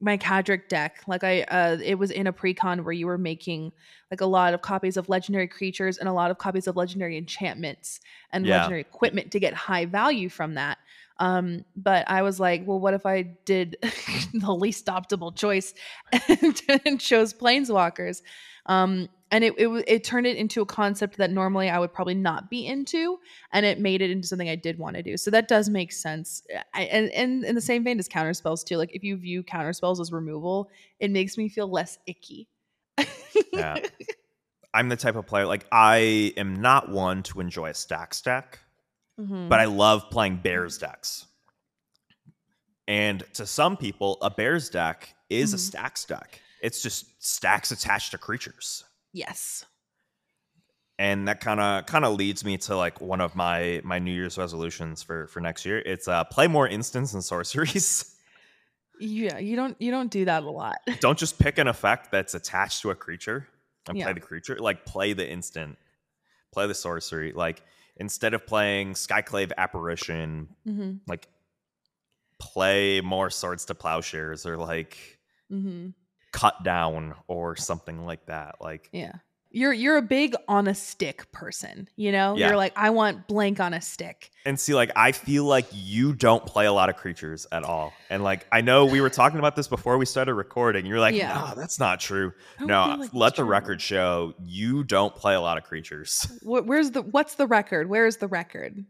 my 0.00 0.16
Kadric 0.16 0.68
deck. 0.68 1.02
Like 1.06 1.24
I 1.24 1.42
uh 1.42 1.76
it 1.84 1.96
was 1.96 2.10
in 2.10 2.26
a 2.26 2.32
precon 2.32 2.84
where 2.84 2.92
you 2.92 3.06
were 3.06 3.18
making 3.18 3.72
like 4.10 4.22
a 4.22 4.26
lot 4.26 4.54
of 4.54 4.62
copies 4.62 4.96
of 4.96 5.08
legendary 5.08 5.46
creatures 5.46 5.98
and 5.98 6.08
a 6.08 6.12
lot 6.12 6.30
of 6.30 6.38
copies 6.38 6.66
of 6.66 6.76
legendary 6.76 7.18
enchantments 7.18 8.00
and 8.32 8.46
yeah. 8.46 8.56
legendary 8.56 8.80
equipment 8.80 9.30
to 9.32 9.40
get 9.40 9.52
high 9.52 9.84
value 9.84 10.28
from 10.28 10.54
that. 10.54 10.78
Um, 11.20 11.66
but 11.76 12.10
I 12.10 12.22
was 12.22 12.40
like, 12.40 12.66
well, 12.66 12.80
what 12.80 12.94
if 12.94 13.06
I 13.06 13.22
did 13.44 13.76
the 14.34 14.54
least 14.54 14.86
optimal 14.86 15.36
choice 15.36 15.74
and, 16.28 16.60
and 16.86 17.00
chose 17.00 17.32
planeswalkers? 17.32 18.22
Um, 18.66 19.08
and 19.30 19.44
it, 19.44 19.54
it 19.58 19.68
it 19.86 20.04
turned 20.04 20.26
it 20.26 20.36
into 20.36 20.60
a 20.60 20.66
concept 20.66 21.18
that 21.18 21.30
normally 21.30 21.70
I 21.70 21.78
would 21.78 21.92
probably 21.92 22.14
not 22.14 22.50
be 22.50 22.66
into, 22.66 23.18
and 23.52 23.64
it 23.64 23.78
made 23.78 24.02
it 24.02 24.10
into 24.10 24.26
something 24.26 24.48
I 24.48 24.56
did 24.56 24.78
want 24.78 24.96
to 24.96 25.02
do. 25.02 25.16
So 25.16 25.30
that 25.30 25.46
does 25.46 25.68
make 25.68 25.92
sense. 25.92 26.42
I, 26.74 26.82
and, 26.82 27.10
and 27.10 27.44
in 27.44 27.54
the 27.54 27.60
same 27.60 27.84
vein 27.84 27.98
as 28.00 28.08
counter 28.08 28.34
spells 28.34 28.64
too, 28.64 28.76
like 28.76 28.90
if 28.92 29.04
you 29.04 29.16
view 29.16 29.42
counter 29.44 29.72
spells 29.72 30.00
as 30.00 30.10
removal, 30.10 30.68
it 30.98 31.10
makes 31.12 31.38
me 31.38 31.48
feel 31.48 31.70
less 31.70 31.98
icky. 32.06 32.48
yeah, 33.52 33.76
I'm 34.74 34.88
the 34.88 34.96
type 34.96 35.14
of 35.14 35.26
player 35.26 35.46
like 35.46 35.66
I 35.70 36.32
am 36.36 36.60
not 36.60 36.90
one 36.90 37.22
to 37.24 37.40
enjoy 37.40 37.70
a 37.70 37.74
stack 37.74 38.14
stack, 38.14 38.58
mm-hmm. 39.20 39.48
but 39.48 39.60
I 39.60 39.66
love 39.66 40.10
playing 40.10 40.40
bears 40.42 40.78
decks. 40.78 41.26
And 42.88 43.22
to 43.34 43.46
some 43.46 43.76
people, 43.76 44.18
a 44.20 44.30
bears 44.30 44.68
deck 44.68 45.14
is 45.28 45.54
mm-hmm. 45.54 45.78
a 45.78 45.82
stax 45.82 46.06
deck. 46.06 46.40
It's 46.62 46.82
just 46.82 47.20
stax 47.20 47.72
attached 47.72 48.10
to 48.12 48.18
creatures. 48.18 48.84
Yes. 49.12 49.64
And 50.98 51.28
that 51.28 51.40
kind 51.40 51.60
of 51.60 51.86
kind 51.86 52.04
of 52.04 52.14
leads 52.14 52.44
me 52.44 52.58
to 52.58 52.76
like 52.76 53.00
one 53.00 53.20
of 53.20 53.34
my 53.34 53.80
my 53.84 53.98
New 53.98 54.12
Year's 54.12 54.36
resolutions 54.36 55.02
for 55.02 55.28
for 55.28 55.40
next 55.40 55.64
year. 55.64 55.78
It's 55.78 56.08
uh 56.08 56.24
play 56.24 56.46
more 56.46 56.68
instants 56.68 57.14
and 57.14 57.24
sorceries. 57.24 58.16
Yeah, 59.02 59.38
you 59.38 59.56
don't 59.56 59.80
you 59.80 59.90
don't 59.90 60.10
do 60.10 60.26
that 60.26 60.42
a 60.42 60.50
lot. 60.50 60.76
don't 61.00 61.18
just 61.18 61.38
pick 61.38 61.56
an 61.56 61.66
effect 61.68 62.12
that's 62.12 62.34
attached 62.34 62.82
to 62.82 62.90
a 62.90 62.94
creature 62.94 63.48
and 63.88 63.96
yeah. 63.96 64.04
play 64.04 64.12
the 64.12 64.20
creature. 64.20 64.56
Like 64.56 64.84
play 64.84 65.14
the 65.14 65.28
instant, 65.28 65.78
play 66.52 66.66
the 66.66 66.74
sorcery. 66.74 67.32
Like 67.32 67.62
instead 68.00 68.34
of 68.34 68.44
playing 68.46 68.94
Skyclave 68.94 69.52
Apparition, 69.56 70.48
mm-hmm. 70.66 70.94
like 71.06 71.28
play 72.40 73.00
more 73.00 73.30
swords 73.30 73.66
to 73.66 73.74
plowshares 73.74 74.44
or 74.44 74.56
like 74.56 75.20
mm-hmm 75.52 75.90
cut 76.32 76.62
down 76.62 77.14
or 77.26 77.56
something 77.56 78.04
like 78.04 78.26
that. 78.26 78.56
Like 78.60 78.88
yeah. 78.92 79.12
You're 79.52 79.72
you're 79.72 79.96
a 79.96 80.02
big 80.02 80.34
on 80.46 80.68
a 80.68 80.74
stick 80.74 81.30
person, 81.32 81.88
you 81.96 82.12
know? 82.12 82.36
Yeah. 82.36 82.48
You're 82.48 82.56
like, 82.56 82.72
I 82.76 82.90
want 82.90 83.26
blank 83.26 83.58
on 83.58 83.74
a 83.74 83.80
stick. 83.80 84.30
And 84.46 84.58
see, 84.58 84.74
like, 84.74 84.92
I 84.94 85.10
feel 85.10 85.44
like 85.44 85.66
you 85.72 86.12
don't 86.12 86.46
play 86.46 86.66
a 86.66 86.72
lot 86.72 86.88
of 86.88 86.96
creatures 86.96 87.48
at 87.50 87.64
all. 87.64 87.92
And 88.10 88.22
like, 88.22 88.46
I 88.52 88.60
know 88.60 88.86
we 88.86 89.00
were 89.00 89.10
talking 89.10 89.40
about 89.40 89.56
this 89.56 89.66
before 89.66 89.98
we 89.98 90.06
started 90.06 90.34
recording. 90.34 90.86
You're 90.86 91.00
like, 91.00 91.16
Yeah. 91.16 91.34
no, 91.34 91.60
that's 91.60 91.80
not 91.80 91.98
true. 91.98 92.32
No, 92.60 92.96
like 92.98 93.12
let 93.12 93.34
the 93.34 93.42
true. 93.42 93.50
record 93.50 93.80
show 93.82 94.34
you 94.44 94.84
don't 94.84 95.14
play 95.16 95.34
a 95.34 95.40
lot 95.40 95.58
of 95.58 95.64
creatures. 95.64 96.30
Where's 96.42 96.92
the 96.92 97.02
what's 97.02 97.34
the 97.34 97.48
record? 97.48 97.88
Where 97.88 98.06
is 98.06 98.18
the 98.18 98.28
record? 98.28 98.84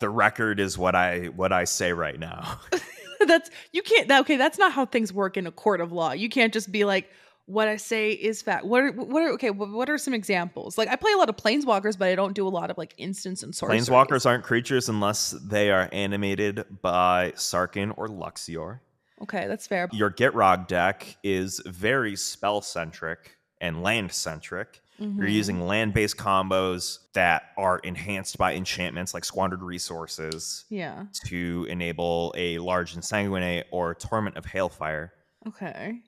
The 0.00 0.10
record 0.10 0.60
is 0.60 0.76
what 0.76 0.94
I 0.94 1.26
what 1.26 1.50
I 1.52 1.64
say 1.64 1.94
right 1.94 2.18
now. 2.18 2.60
that's 3.26 3.48
you 3.72 3.82
can't 3.82 4.08
that, 4.08 4.20
okay, 4.20 4.36
that's 4.36 4.58
not 4.58 4.72
how 4.72 4.84
things 4.84 5.12
work 5.14 5.38
in 5.38 5.46
a 5.46 5.52
court 5.52 5.80
of 5.80 5.92
law. 5.92 6.12
You 6.12 6.28
can't 6.28 6.52
just 6.52 6.70
be 6.70 6.84
like 6.84 7.08
what 7.46 7.68
I 7.68 7.76
say 7.76 8.10
is 8.12 8.40
fact. 8.42 8.64
What 8.64 8.82
are 8.82 8.92
what 8.92 9.22
are 9.22 9.30
okay, 9.32 9.50
what 9.50 9.90
are 9.90 9.98
some 9.98 10.14
examples? 10.14 10.78
Like 10.78 10.88
I 10.88 10.96
play 10.96 11.12
a 11.12 11.16
lot 11.18 11.28
of 11.28 11.36
planeswalkers, 11.36 11.98
but 11.98 12.08
I 12.08 12.14
don't 12.14 12.34
do 12.34 12.46
a 12.46 12.50
lot 12.50 12.70
of 12.70 12.78
like 12.78 12.94
instants 12.96 13.42
and 13.42 13.54
sorceries. 13.54 13.88
Planeswalkers 13.88 14.26
aren't 14.26 14.44
creatures 14.44 14.88
unless 14.88 15.30
they 15.32 15.70
are 15.70 15.88
animated 15.92 16.64
by 16.82 17.32
Sarkhan 17.36 17.92
or 17.96 18.08
Luxior. 18.08 18.80
Okay, 19.22 19.46
that's 19.46 19.66
fair. 19.66 19.88
Your 19.92 20.10
Gitrog 20.10 20.66
deck 20.66 21.16
is 21.22 21.60
very 21.66 22.16
spell 22.16 22.60
centric 22.62 23.36
and 23.60 23.82
land 23.82 24.12
centric. 24.12 24.80
You're 24.98 25.10
Mhm. 25.26 25.32
using 25.32 25.66
land 25.66 25.92
based 25.92 26.16
combos 26.16 26.98
that 27.14 27.50
are 27.56 27.78
enhanced 27.80 28.38
by 28.38 28.54
enchantments 28.54 29.12
like 29.12 29.24
Squandered 29.24 29.60
Resources 29.62 30.64
Yeah. 30.68 31.06
to 31.26 31.66
enable 31.68 32.32
a 32.36 32.58
large 32.58 32.94
Exsanguinate 32.94 33.64
or 33.72 33.94
Torment 33.96 34.36
of 34.36 34.44
Hailfire. 34.46 35.10
Okay. 35.48 36.00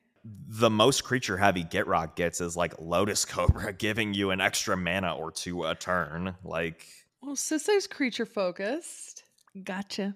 The 0.49 0.69
most 0.69 1.03
creature 1.03 1.37
heavy 1.37 1.63
Gitrog 1.63 2.15
gets 2.15 2.41
is 2.41 2.55
like 2.57 2.73
Lotus 2.79 3.25
Cobra 3.25 3.73
giving 3.77 4.13
you 4.13 4.31
an 4.31 4.41
extra 4.41 4.75
mana 4.77 5.13
or 5.15 5.31
two 5.31 5.63
a 5.65 5.75
turn. 5.75 6.35
Like, 6.43 6.85
Well, 7.21 7.35
Sisay's 7.35 7.87
creature 7.87 8.25
focused. 8.25 9.23
Gotcha. 9.63 10.15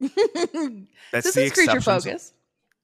that's 0.00 0.12
this 1.12 1.34
the 1.34 1.42
is 1.44 1.52
creature 1.52 1.76
exceptions. 1.76 1.84
focused. 2.04 2.34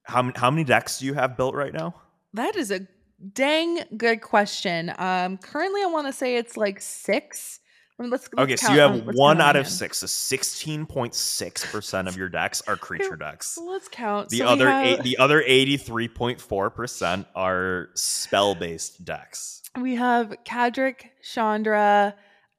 How, 0.04 0.20
m- 0.20 0.32
how 0.36 0.50
many 0.50 0.64
decks 0.64 0.98
do 1.00 1.06
you 1.06 1.14
have 1.14 1.36
built 1.36 1.54
right 1.54 1.72
now? 1.72 1.94
That 2.34 2.56
is 2.56 2.70
a 2.70 2.86
dang 3.32 3.80
good 3.96 4.20
question. 4.22 4.92
Um, 4.98 5.36
currently, 5.38 5.82
I 5.82 5.86
want 5.86 6.06
to 6.06 6.12
say 6.12 6.36
it's 6.36 6.56
like 6.56 6.80
six. 6.80 7.60
I 7.98 8.02
mean, 8.02 8.10
let's, 8.12 8.28
let's 8.32 8.42
Okay, 8.44 8.56
so 8.56 8.72
you 8.72 8.78
have 8.80 9.06
one 9.16 9.40
out 9.40 9.56
of 9.56 9.64
hand. 9.66 9.74
six. 9.74 9.98
So 9.98 10.06
16.6% 10.06 12.06
of 12.08 12.16
your 12.16 12.28
decks 12.28 12.62
are 12.68 12.76
creature 12.76 13.16
decks. 13.16 13.58
Let's 13.60 13.88
count. 13.88 14.28
The 14.28 14.38
So 14.38 14.46
other 14.46 14.70
have, 14.70 14.86
eight, 14.86 15.02
the 15.02 15.18
other 15.18 15.42
83.4% 15.42 17.26
are 17.34 17.88
spell-based 17.94 19.04
decks. 19.04 19.62
we 19.80 19.96
have 19.96 20.32
Kadric, 20.44 21.06
Chandra, 21.22 22.14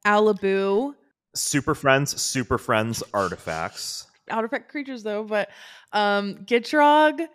Alibou, 0.06 0.94
Super 1.36 1.76
Friends, 1.76 2.20
Super 2.22 2.58
Friends 2.58 3.02
artifacts. 3.14 4.08
artifact 4.32 4.70
creatures 4.70 5.04
though, 5.04 5.24
but 5.24 5.50
um, 5.94 6.36
Gitrog, 6.46 7.26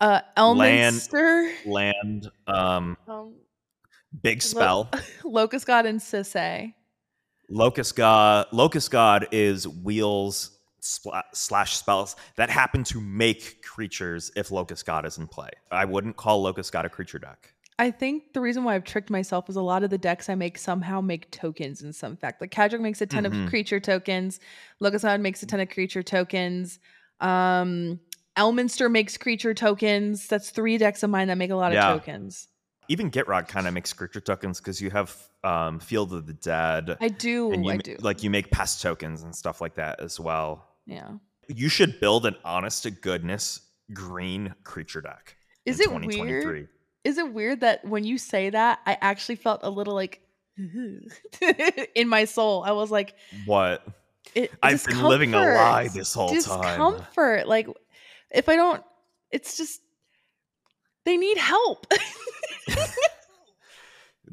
uh, 0.00 0.20
Elminster, 0.36 1.50
land, 1.64 2.28
um, 2.46 2.96
um, 3.08 3.34
big 4.22 4.42
spell. 4.42 4.90
Locust 5.24 5.66
God, 5.66 5.86
and 5.86 6.00
Sisay. 6.00 6.74
Locust 7.54 7.94
God. 7.94 8.46
Locust 8.50 8.90
God 8.90 9.28
is 9.30 9.68
wheels 9.68 10.58
slash 10.80 11.76
spells 11.76 12.16
that 12.36 12.50
happen 12.50 12.82
to 12.84 13.00
make 13.00 13.62
creatures 13.62 14.32
if 14.34 14.50
Locust 14.50 14.84
God 14.84 15.06
is 15.06 15.18
in 15.18 15.28
play. 15.28 15.50
I 15.70 15.84
wouldn't 15.84 16.16
call 16.16 16.42
Locust 16.42 16.72
God 16.72 16.84
a 16.84 16.88
creature 16.88 17.20
deck. 17.20 17.54
I 17.78 17.92
think 17.92 18.32
the 18.32 18.40
reason 18.40 18.64
why 18.64 18.74
I've 18.74 18.84
tricked 18.84 19.08
myself 19.08 19.48
is 19.48 19.54
a 19.56 19.62
lot 19.62 19.84
of 19.84 19.90
the 19.90 19.98
decks 19.98 20.28
I 20.28 20.34
make 20.34 20.58
somehow 20.58 21.00
make 21.00 21.30
tokens 21.30 21.80
in 21.82 21.92
some 21.92 22.16
fact. 22.16 22.40
Like 22.40 22.50
Kadric 22.50 22.80
makes 22.80 23.00
a 23.00 23.06
ton 23.06 23.24
Mhm. 23.24 23.44
of 23.44 23.48
creature 23.50 23.80
tokens, 23.80 24.40
Locust 24.80 25.04
God 25.04 25.20
makes 25.20 25.42
a 25.42 25.46
ton 25.46 25.60
of 25.60 25.68
creature 25.70 26.02
tokens. 26.02 26.80
Um 27.20 28.00
Elminster 28.36 28.90
makes 28.90 29.16
creature 29.16 29.54
tokens. 29.54 30.26
That's 30.26 30.50
three 30.50 30.76
decks 30.76 31.04
of 31.04 31.10
mine 31.10 31.28
that 31.28 31.38
make 31.38 31.52
a 31.52 31.54
lot 31.54 31.72
Yeah. 31.72 31.92
of 31.92 32.00
tokens. 32.00 32.48
Even 32.88 33.10
Gitrog 33.10 33.48
kind 33.48 33.66
of 33.66 33.74
makes 33.74 33.92
creature 33.92 34.20
tokens 34.20 34.60
because 34.60 34.80
you 34.80 34.90
have 34.90 35.16
um, 35.42 35.78
Field 35.80 36.12
of 36.12 36.26
the 36.26 36.32
Dead. 36.34 36.96
I 37.00 37.08
do. 37.08 37.52
and 37.52 37.64
you 37.64 37.70
I 37.72 37.76
do. 37.78 37.96
like 38.00 38.22
you 38.22 38.30
make 38.30 38.50
pest 38.50 38.82
tokens 38.82 39.22
and 39.22 39.34
stuff 39.34 39.60
like 39.60 39.74
that 39.76 40.00
as 40.00 40.18
well. 40.20 40.66
yeah. 40.86 41.10
You 41.48 41.68
should 41.68 42.00
build 42.00 42.24
an 42.24 42.36
honest 42.42 42.84
to 42.84 42.90
goodness 42.90 43.60
green 43.92 44.54
creature 44.64 45.02
deck. 45.02 45.36
Is 45.66 45.78
in 45.78 45.84
it 45.84 45.88
2023. 45.88 46.44
weird? 46.44 46.68
Is 47.04 47.18
it 47.18 47.32
weird 47.34 47.60
that 47.60 47.84
when 47.84 48.02
you 48.04 48.16
say 48.16 48.48
that, 48.48 48.78
I 48.86 48.96
actually 49.02 49.36
felt 49.36 49.60
a 49.62 49.68
little 49.68 49.92
like 49.94 50.22
in 51.94 52.08
my 52.08 52.24
soul. 52.24 52.62
I 52.64 52.72
was 52.72 52.90
like, 52.90 53.14
What? 53.44 53.86
it, 54.34 54.50
I've 54.62 54.84
been 54.86 55.02
living 55.02 55.34
a 55.34 55.38
lie 55.40 55.88
this 55.88 56.14
whole 56.14 56.28
time. 56.28 56.36
discomfort. 56.36 57.46
Like 57.46 57.68
if 58.30 58.48
I 58.48 58.56
don't, 58.56 58.82
it's 59.30 59.56
just 59.58 59.82
they 61.04 61.16
need 61.18 61.36
help. 61.36 61.86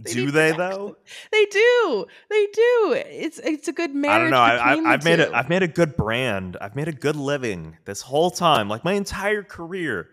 Do 0.03 0.31
they 0.31 0.51
though? 0.53 0.95
they 1.31 1.45
do. 1.45 2.05
They 2.29 2.47
do. 2.53 2.93
It's 3.07 3.39
it's 3.39 3.67
a 3.67 3.73
good 3.73 3.93
marriage. 3.93 4.15
I 4.15 4.19
don't 4.19 4.31
know. 4.31 4.89
I, 4.89 4.93
I've 4.93 5.03
made 5.03 5.19
it. 5.19 5.31
I've 5.33 5.49
made 5.49 5.63
a 5.63 5.67
good 5.67 5.97
brand. 5.97 6.55
I've 6.61 6.75
made 6.75 6.87
a 6.87 6.93
good 6.93 7.17
living 7.17 7.77
this 7.85 8.01
whole 8.01 8.31
time, 8.31 8.69
like 8.69 8.85
my 8.85 8.93
entire 8.93 9.43
career, 9.43 10.09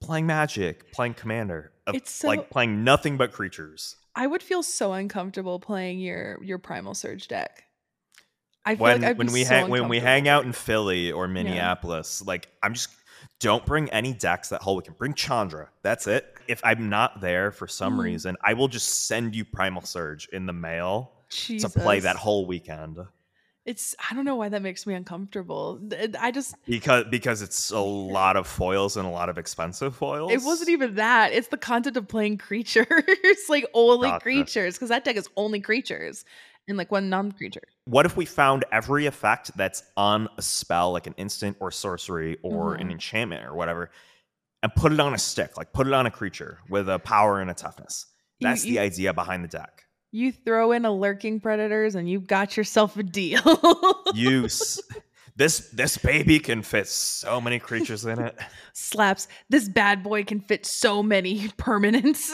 playing 0.00 0.26
Magic, 0.26 0.92
playing 0.92 1.14
Commander, 1.14 1.72
of, 1.86 1.94
It's 1.94 2.10
so- 2.10 2.28
like 2.28 2.50
playing 2.50 2.84
nothing 2.84 3.16
but 3.16 3.32
creatures. 3.32 3.96
I 4.14 4.26
would 4.26 4.42
feel 4.42 4.62
so 4.64 4.94
uncomfortable 4.94 5.60
playing 5.60 6.00
your 6.00 6.42
your 6.42 6.58
primal 6.58 6.94
surge 6.94 7.28
deck. 7.28 7.64
I 8.64 8.74
feel 8.74 8.82
when 8.82 9.02
like 9.02 9.18
when 9.18 9.30
we 9.32 9.44
so 9.44 9.54
hang 9.54 9.68
when 9.68 9.88
we 9.88 10.00
hang 10.00 10.26
out 10.26 10.44
in 10.44 10.52
Philly 10.52 11.12
or 11.12 11.28
Minneapolis, 11.28 12.22
like 12.26 12.48
I'm 12.62 12.74
just 12.74 12.88
don't 13.40 13.64
bring 13.64 13.88
any 13.90 14.12
decks 14.12 14.48
that 14.48 14.62
whole 14.62 14.76
weekend. 14.76 14.98
Bring 14.98 15.14
Chandra. 15.14 15.68
That's 15.82 16.06
it. 16.06 16.34
If 16.48 16.60
I'm 16.64 16.88
not 16.88 17.20
there 17.20 17.52
for 17.52 17.68
some 17.68 17.94
Mhm. 17.94 18.02
reason, 18.02 18.36
I 18.42 18.54
will 18.54 18.68
just 18.68 19.06
send 19.06 19.34
you 19.36 19.44
Primal 19.44 19.82
Surge 19.82 20.28
in 20.32 20.46
the 20.46 20.52
mail 20.52 21.12
to 21.58 21.68
play 21.68 22.00
that 22.00 22.16
whole 22.16 22.46
weekend 22.46 22.98
It's 23.66 23.94
I 24.10 24.14
don't 24.14 24.24
know 24.24 24.36
why 24.36 24.48
that 24.48 24.62
makes 24.62 24.86
me 24.86 24.94
uncomfortable. 24.94 25.78
I 26.18 26.30
just 26.30 26.56
because 26.66 27.04
because 27.10 27.42
it's 27.42 27.70
a 27.70 27.78
lot 27.78 28.36
of 28.36 28.46
foils 28.46 28.96
and 28.96 29.06
a 29.06 29.10
lot 29.10 29.28
of 29.28 29.36
expensive 29.36 29.94
foils. 29.94 30.32
it 30.32 30.42
wasn't 30.42 30.70
even 30.70 30.94
that. 30.94 31.32
It's 31.32 31.48
the 31.48 31.58
content 31.58 31.98
of 31.98 32.08
playing 32.08 32.38
creatures, 32.38 32.86
like 33.50 33.66
only 33.74 34.08
Gotcha. 34.08 34.22
creatures, 34.22 34.74
because 34.74 34.88
that 34.88 35.04
deck 35.04 35.16
is 35.16 35.28
only 35.36 35.60
creatures 35.60 36.24
and 36.66 36.78
like 36.78 36.90
one 36.90 37.10
non-creature. 37.10 37.62
What 37.84 38.06
if 38.06 38.16
we 38.16 38.24
found 38.24 38.64
every 38.72 39.06
effect 39.06 39.54
that's 39.56 39.82
on 39.96 40.28
a 40.38 40.42
spell, 40.42 40.92
like 40.92 41.06
an 41.06 41.14
instant 41.18 41.56
or 41.60 41.70
sorcery 41.70 42.38
or 42.42 42.74
an 42.74 42.88
Mhm. 42.88 42.92
enchantment 42.92 43.44
or 43.44 43.54
whatever, 43.54 43.90
and 44.70 44.74
put 44.80 44.92
it 44.92 45.00
on 45.00 45.14
a 45.14 45.18
stick, 45.18 45.56
like 45.56 45.72
put 45.72 45.86
it 45.86 45.92
on 45.92 46.06
a 46.06 46.10
creature 46.10 46.58
with 46.68 46.88
a 46.88 46.98
power 46.98 47.40
and 47.40 47.50
a 47.50 47.54
toughness? 47.54 48.06
That's 48.40 48.64
you- 48.64 48.72
the 48.74 48.78
idea 48.80 49.12
behind 49.12 49.44
the 49.44 49.48
deck. 49.48 49.84
You 50.10 50.32
throw 50.32 50.72
in 50.72 50.86
a 50.86 50.90
lurking 50.92 51.38
predators 51.38 51.94
and 51.94 52.08
you've 52.08 52.26
got 52.26 52.56
yourself 52.56 52.96
a 52.96 53.02
deal. 53.02 53.42
You, 54.14 54.44
s- 54.46 54.80
this 55.36 55.68
this 55.70 55.98
baby 55.98 56.38
can 56.40 56.62
fit 56.62 56.88
so 56.88 57.40
many 57.42 57.58
creatures 57.58 58.06
in 58.06 58.18
it. 58.18 58.36
Slaps. 58.72 59.28
This 59.50 59.68
bad 59.68 60.02
boy 60.02 60.24
can 60.24 60.40
fit 60.40 60.64
so 60.64 61.02
many 61.02 61.48
permanents. 61.58 62.30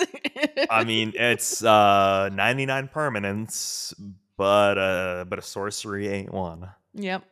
I 0.71 0.85
mean, 0.85 1.13
it's 1.17 1.65
uh 1.65 2.31
99 2.33 2.89
permanents, 2.95 3.93
but 4.37 4.79
uh 4.79 5.25
but 5.29 5.39
a 5.39 5.43
sorcery 5.43 6.09
ain't 6.09 6.33
one. 6.33 6.71
yep. 6.95 7.25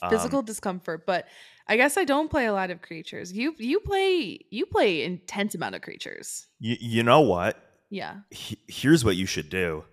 Um, 0.00 0.10
Physical 0.10 0.42
discomfort, 0.42 1.04
but 1.06 1.26
I 1.68 1.76
guess 1.76 1.96
I 1.98 2.04
don't 2.04 2.30
play 2.30 2.46
a 2.46 2.52
lot 2.52 2.70
of 2.70 2.80
creatures. 2.82 3.32
You 3.32 3.54
you 3.58 3.80
play 3.80 4.40
you 4.50 4.66
play 4.66 5.02
intense 5.02 5.54
amount 5.54 5.74
of 5.74 5.82
creatures. 5.82 6.46
you, 6.60 6.76
you 6.80 7.02
know 7.02 7.20
what? 7.20 7.62
Yeah. 7.90 8.18
He- 8.30 8.58
here's 8.68 9.04
what 9.04 9.16
you 9.16 9.26
should 9.26 9.48
do. 9.50 9.84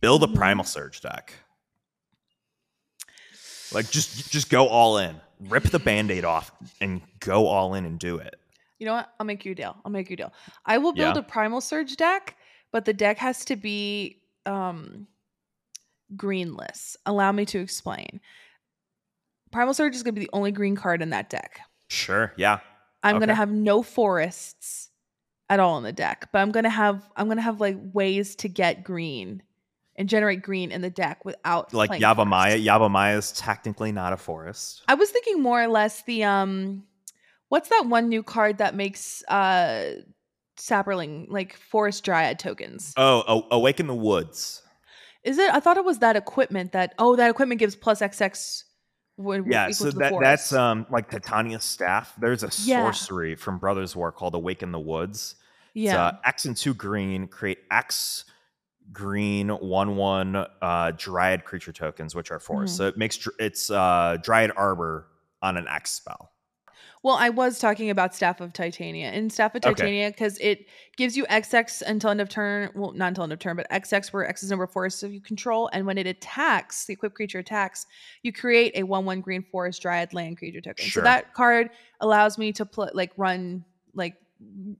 Build 0.00 0.22
a 0.24 0.26
Mhm. 0.26 0.34
primal 0.34 0.64
surge 0.64 1.00
deck. 1.00 1.32
Like 3.72 3.90
just 3.90 4.30
just 4.30 4.50
go 4.50 4.68
all 4.68 4.98
in. 4.98 5.20
Rip 5.40 5.64
the 5.64 5.78
band-aid 5.78 6.24
off 6.24 6.52
and 6.80 7.00
go 7.20 7.46
all 7.46 7.74
in 7.74 7.84
and 7.84 7.98
do 7.98 8.16
it. 8.18 8.36
You 8.78 8.86
know 8.86 8.94
what? 8.94 9.12
I'll 9.18 9.26
make 9.26 9.44
you 9.44 9.52
a 9.52 9.54
deal. 9.54 9.76
I'll 9.84 9.92
make 9.92 10.08
you 10.10 10.14
a 10.14 10.16
deal. 10.16 10.32
I 10.66 10.78
will 10.78 10.92
build 10.92 11.16
Yeah. 11.16 11.20
a 11.20 11.24
primal 11.24 11.60
surge 11.60 11.96
deck, 11.96 12.36
but 12.70 12.84
the 12.84 12.92
deck 12.92 13.18
has 13.18 13.44
to 13.46 13.56
be 13.56 14.22
um 14.46 15.06
greenless. 16.14 16.96
Allow 17.06 17.32
me 17.32 17.44
to 17.46 17.58
explain. 17.60 18.20
Primal 19.52 19.74
surge 19.74 19.94
is 19.94 20.02
going 20.02 20.14
to 20.14 20.20
be 20.20 20.24
the 20.26 20.30
only 20.32 20.50
green 20.50 20.74
card 20.74 21.02
in 21.02 21.10
that 21.10 21.30
deck. 21.30 21.60
Sure. 21.88 22.32
Yeah. 22.36 22.60
I'm 23.02 23.18
going 23.18 23.28
to 23.28 23.34
have 23.34 23.50
no 23.50 23.82
forests 23.82 24.88
at 25.50 25.60
all 25.60 25.76
in 25.78 25.84
the 25.84 25.92
deck, 25.92 26.28
but 26.32 26.38
I'm 26.40 26.50
going 26.50 26.64
to 26.64 26.70
have 26.70 27.02
I'm 27.16 27.26
going 27.26 27.36
to 27.36 27.42
have 27.42 27.60
like 27.60 27.76
ways 27.92 28.36
to 28.36 28.48
get 28.48 28.82
green 28.84 29.42
and 29.96 30.08
generate 30.08 30.40
green 30.42 30.72
in 30.72 30.80
the 30.80 30.88
deck 30.90 31.24
without 31.24 31.74
Like 31.74 31.90
Yavimaya. 31.90 32.48
forests. 32.52 32.66
Yavimaya 32.66 33.18
is 33.18 33.32
technically 33.32 33.92
not 33.92 34.12
a 34.12 34.16
forest. 34.16 34.82
I 34.88 34.94
was 34.94 35.10
thinking 35.10 35.42
more 35.42 35.62
or 35.62 35.68
less 35.68 36.02
the 36.04 36.24
um 36.24 36.84
what's 37.48 37.68
that 37.68 37.86
one 37.86 38.08
new 38.08 38.22
card 38.22 38.58
that 38.58 38.74
makes 38.74 39.22
uh 39.28 39.96
saproling, 40.56 41.26
like 41.28 41.56
forest 41.56 42.04
dryad 42.04 42.38
tokens. 42.38 42.94
Oh, 42.96 43.24
oh, 43.26 43.46
Awaken 43.50 43.86
the 43.88 43.94
Woods. 43.94 44.62
Is 45.24 45.38
it? 45.38 45.52
I 45.52 45.60
thought 45.60 45.76
it 45.76 45.84
was 45.84 45.98
that 45.98 46.16
equipment 46.16 46.72
that. 46.72 46.94
Oh, 46.98 47.16
that 47.16 47.30
equipment 47.30 47.58
gives 47.58 47.76
plus 47.76 48.00
XX. 48.00 48.64
Yeah, 49.18 49.70
so 49.70 49.90
that 49.90 50.14
that's 50.20 50.52
um 50.52 50.86
like 50.90 51.10
Titania's 51.10 51.64
staff. 51.64 52.14
There's 52.18 52.42
a 52.42 52.50
Yeah. 52.64 52.82
sorcery 52.90 53.34
from 53.36 53.58
Brothers 53.58 53.94
War 53.94 54.10
called 54.12 54.34
Awaken 54.34 54.72
the 54.72 54.80
Woods. 54.80 55.36
It's, 55.74 55.84
yeah. 55.84 56.04
uh, 56.06 56.12
X 56.24 56.44
and 56.44 56.56
two 56.56 56.74
green 56.74 57.28
create 57.28 57.58
X 57.70 58.24
green 58.92 59.48
one 59.48 59.96
one 59.96 60.36
uh 60.60 60.92
Dryad 60.96 61.44
creature 61.44 61.72
tokens, 61.72 62.14
which 62.14 62.30
are 62.30 62.38
4 62.40 62.64
Mhm. 62.64 62.68
So 62.68 62.86
it 62.88 62.96
makes 62.96 63.16
dr- 63.16 63.36
it's 63.38 63.70
uh 63.70 64.16
Dryad 64.22 64.52
Arbor 64.56 65.06
on 65.40 65.56
an 65.56 65.66
X 65.68 65.92
spell. 65.92 66.31
Well, 67.04 67.16
I 67.16 67.30
was 67.30 67.58
talking 67.58 67.90
about 67.90 68.14
Staff 68.14 68.40
of 68.40 68.52
Titania 68.52 69.08
and 69.10 69.32
Staff 69.32 69.56
of 69.56 69.62
Titania 69.62 70.10
because 70.10 70.38
it 70.38 70.66
gives 70.96 71.16
you 71.16 71.24
XX 71.26 71.82
until 71.82 72.10
end 72.10 72.20
of 72.20 72.28
turn. 72.28 72.70
Well, 72.76 72.92
not 72.92 73.08
until 73.08 73.24
end 73.24 73.32
of 73.32 73.40
turn, 73.40 73.56
but 73.56 73.68
XX 73.70 74.12
where 74.12 74.28
X 74.28 74.44
is 74.44 74.50
number 74.50 74.64
of 74.64 74.70
forests 74.70 75.02
you 75.02 75.20
control. 75.20 75.68
And 75.72 75.84
when 75.84 75.98
it 75.98 76.06
attacks, 76.06 76.84
the 76.84 76.92
equipped 76.92 77.16
creature 77.16 77.40
attacks, 77.40 77.86
you 78.22 78.32
create 78.32 78.72
a 78.76 78.84
1 78.84 79.04
1 79.04 79.20
green 79.20 79.42
forest 79.42 79.82
dryad 79.82 80.14
land 80.14 80.38
creature 80.38 80.60
token. 80.60 80.84
Sure. 80.86 81.00
So 81.00 81.04
that 81.04 81.34
card 81.34 81.70
allows 82.00 82.38
me 82.38 82.52
to 82.52 82.64
pl- 82.64 82.90
like 82.94 83.10
run, 83.16 83.64
like, 83.94 84.14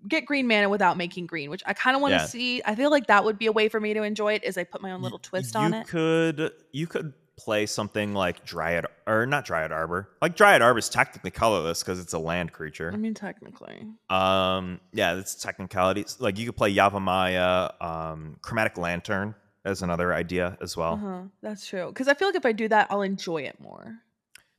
get 0.09 0.25
green 0.25 0.47
mana 0.47 0.69
without 0.69 0.97
making 0.97 1.27
green, 1.27 1.51
which 1.51 1.63
I 1.67 1.73
kind 1.73 1.97
of 1.97 2.03
want 2.03 2.13
to 2.13 2.19
Yeah. 2.19 2.27
see. 2.27 2.63
I 2.65 2.77
feel 2.77 2.91
like 2.91 3.09
that 3.09 3.25
would 3.25 3.39
be 3.39 3.47
a 3.47 3.53
way 3.53 3.69
for 3.69 3.81
me 3.81 3.95
to 3.95 4.03
enjoy 4.05 4.35
it, 4.35 4.45
is 4.45 4.57
I 4.57 4.63
put 4.65 4.81
my 4.81 4.93
own 4.93 5.03
little 5.03 5.19
twist 5.19 5.55
you 5.55 5.61
on 5.61 5.75
it. 5.75 5.89
could 5.89 6.53
you 6.73 6.87
could 6.87 7.15
play 7.39 7.67
something 7.67 8.15
like 8.15 8.45
Dryad 8.45 8.87
or 9.07 9.27
not 9.27 9.45
Dryad 9.45 9.73
Arbor. 9.73 10.09
Like 10.21 10.37
Dryad 10.37 10.63
Arbor 10.63 10.79
is 10.79 10.89
technically 10.89 11.31
colorless 11.31 11.83
because 11.83 11.99
it's 11.99 12.13
a 12.13 12.19
land 12.19 12.53
creature. 12.53 12.91
I 12.93 12.97
mean, 12.97 13.15
technically. 13.15 13.87
Um, 14.11 14.81
yeah, 14.93 15.17
it's 15.17 15.35
technicalities. 15.35 16.17
Like 16.21 16.39
you 16.39 16.47
could 16.47 16.57
play 16.57 16.75
Yavimaya, 16.75 17.83
um, 17.83 18.37
Chromatic 18.43 18.77
Lantern 18.77 19.35
as 19.65 19.83
another 19.83 20.13
idea 20.13 20.57
as 20.61 20.77
well. 20.77 20.95
Uh-huh. 20.95 21.23
That's 21.43 21.67
true. 21.67 21.89
Because 21.89 22.09
I 22.09 22.15
feel 22.15 22.29
like 22.29 22.37
if 22.37 22.47
I 22.47 22.53
do 22.53 22.69
that, 22.69 22.89
I'll 22.91 23.03
enjoy 23.03 23.43
it 23.43 23.61
more. 23.61 23.97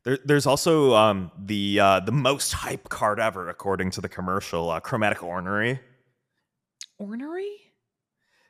There, 0.03 0.17
there's 0.25 0.45
also 0.45 0.93
um, 0.95 1.31
the 1.37 1.79
uh, 1.79 1.99
the 2.01 2.11
most 2.11 2.51
hype 2.51 2.89
card 2.89 3.19
ever, 3.19 3.49
according 3.49 3.91
to 3.91 4.01
the 4.01 4.09
commercial, 4.09 4.69
uh, 4.69 4.79
Chromatic 4.79 5.23
Orrery. 5.23 5.79
Ornery? 6.99 7.62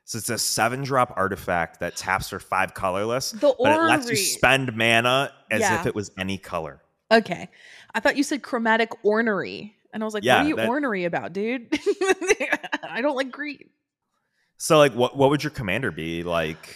So 0.06 0.18
it's 0.18 0.30
a 0.30 0.38
seven 0.38 0.84
drop 0.84 1.14
artifact 1.16 1.80
that 1.80 1.96
taps 1.96 2.30
for 2.30 2.40
five 2.40 2.74
colorless, 2.74 3.32
The 3.32 3.56
but 3.58 3.72
it 3.72 3.82
lets 3.82 4.10
you 4.10 4.16
spend 4.18 4.76
mana 4.76 5.32
as 5.50 5.62
Yeah. 5.62 5.80
if 5.80 5.86
it 5.86 5.96
was 5.96 6.12
any 6.18 6.38
color. 6.38 6.82
Okay. 7.12 7.50
I 7.96 8.00
thought 8.00 8.18
you 8.18 8.24
said 8.24 8.42
chromatic 8.44 8.90
ornery. 9.06 9.76
And 9.94 10.04
I 10.04 10.06
was 10.06 10.14
like, 10.14 10.24
Yeah, 10.24 10.38
what 10.38 10.46
are 10.46 10.50
you 10.50 10.56
that- 10.58 10.68
ornery 10.70 11.06
about, 11.06 11.32
dude? 11.34 11.68
I 12.90 13.00
don't 13.02 13.16
like 13.16 13.32
green. 13.32 13.70
So 14.58 14.78
like, 14.78 14.94
what 14.94 15.16
what 15.18 15.30
would 15.30 15.44
your 15.44 15.52
commander 15.52 15.92
be 15.92 16.24
like? 16.24 16.76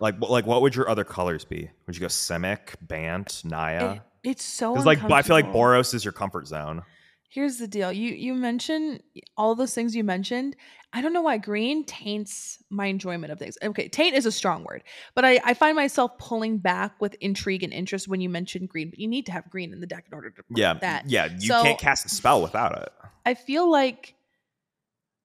Like 0.00 0.16
what- 0.18 0.30
like 0.30 0.46
what 0.46 0.62
would 0.62 0.74
your 0.76 0.88
other 0.88 1.04
colors 1.04 1.44
be? 1.44 1.70
Would 1.86 1.96
you 1.96 2.00
go 2.00 2.06
Simic, 2.08 2.74
Bant, 2.82 3.42
Naya? 3.44 3.92
It- 3.92 4.02
it's 4.24 4.44
so 4.44 4.72
Because 4.72 4.84
like 4.86 5.02
I 5.10 5.22
feel 5.22 5.36
like. 5.36 5.46
Boros 5.52 5.94
is 5.94 6.04
your 6.04 6.12
comfort 6.12 6.46
zone. 6.48 6.82
Here's 7.30 7.58
the 7.58 7.68
deal. 7.68 7.92
You 7.92 8.12
you 8.14 8.34
mentioned 8.34 9.02
all 9.36 9.54
those 9.54 9.74
things 9.74 9.94
you 9.94 10.02
mentioned. 10.04 10.56
I 10.94 11.02
don't 11.02 11.12
know 11.12 11.20
why 11.20 11.36
green 11.36 11.84
taints 11.84 12.62
my 12.70 12.86
enjoyment 12.86 13.30
of 13.30 13.38
things. 13.38 13.58
Okay, 13.62 13.88
taint 13.88 14.14
is 14.16 14.24
a 14.24 14.32
strong 14.32 14.64
word, 14.64 14.82
but 15.14 15.26
I, 15.26 15.38
I 15.44 15.52
find 15.52 15.76
myself 15.76 16.16
pulling 16.16 16.56
back 16.56 16.98
with 17.02 17.14
intrigue 17.20 17.62
and 17.62 17.72
interest 17.74 18.08
when 18.08 18.22
you 18.22 18.30
mention 18.30 18.64
green. 18.64 18.88
But 18.88 18.98
you 18.98 19.06
need 19.08 19.26
to 19.26 19.32
have 19.32 19.50
green 19.50 19.74
in 19.74 19.80
the 19.80 19.86
deck 19.86 20.06
in 20.08 20.14
order 20.14 20.30
to 20.30 20.42
Yeah, 20.56 20.74
that. 20.80 21.10
yeah. 21.10 21.26
You 21.38 21.48
So- 21.48 21.62
can't 21.62 21.78
cast 21.78 22.06
a 22.06 22.08
spell 22.08 22.40
without 22.42 22.80
it. 22.80 22.88
I 23.26 23.34
feel 23.34 23.70
like 23.70 24.14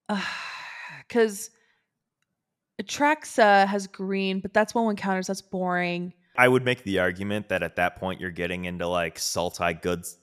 uh, 0.09 0.21
because 1.07 1.49
Atraxa 2.81 3.65
has 3.67 3.87
green, 3.87 4.39
but 4.41 4.53
that's 4.53 4.73
one 4.75 4.85
one 4.85 4.95
counters. 4.95 5.27
That's 5.27 5.41
boring. 5.41 6.13
I 6.35 6.47
would 6.47 6.65
make 6.65 6.83
the 6.83 6.99
argument 6.99 7.49
that 7.49 7.61
at 7.63 7.75
that 7.75 7.97
point 7.97 8.19
you're 8.19 8.31
getting 8.31 8.65
into 8.65 8.87
like 8.87 9.15
Sultai 9.17 9.79
goods. 9.81 10.17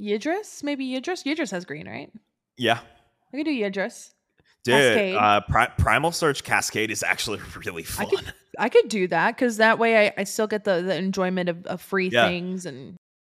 Yidris, 0.00 0.62
maybe 0.62 0.86
Yidris. 0.86 1.24
Yidris 1.24 1.50
has 1.50 1.64
green, 1.64 1.88
right? 1.88 2.10
Yeah, 2.56 2.80
I 3.32 3.36
could 3.36 3.44
do 3.46 3.50
Yidris. 3.52 4.12
dude. 4.64 4.74
Cascade. 4.74 5.14
Uh, 5.16 5.40
Pri- 5.48 5.72
Primal 5.78 6.12
Surge 6.12 6.42
Cascade 6.44 6.90
is 6.90 7.02
actually 7.02 7.40
really 7.64 7.82
I 7.82 7.86
fun. 7.86 8.06
could- 8.10 8.32
I 8.60 8.68
could 8.68 8.88
do 8.88 9.06
that 9.08 9.36
because 9.36 9.58
that 9.58 9.78
way 9.78 10.08
I, 10.08 10.14
I 10.18 10.24
still 10.24 10.48
get 10.48 10.64
the, 10.64 10.82
the 10.82 10.96
enjoyment 10.96 11.48
of, 11.48 11.64
of 11.66 11.80
free 11.80 12.08
Yeah. 12.08 12.26
things 12.26 12.66
and 12.66 12.96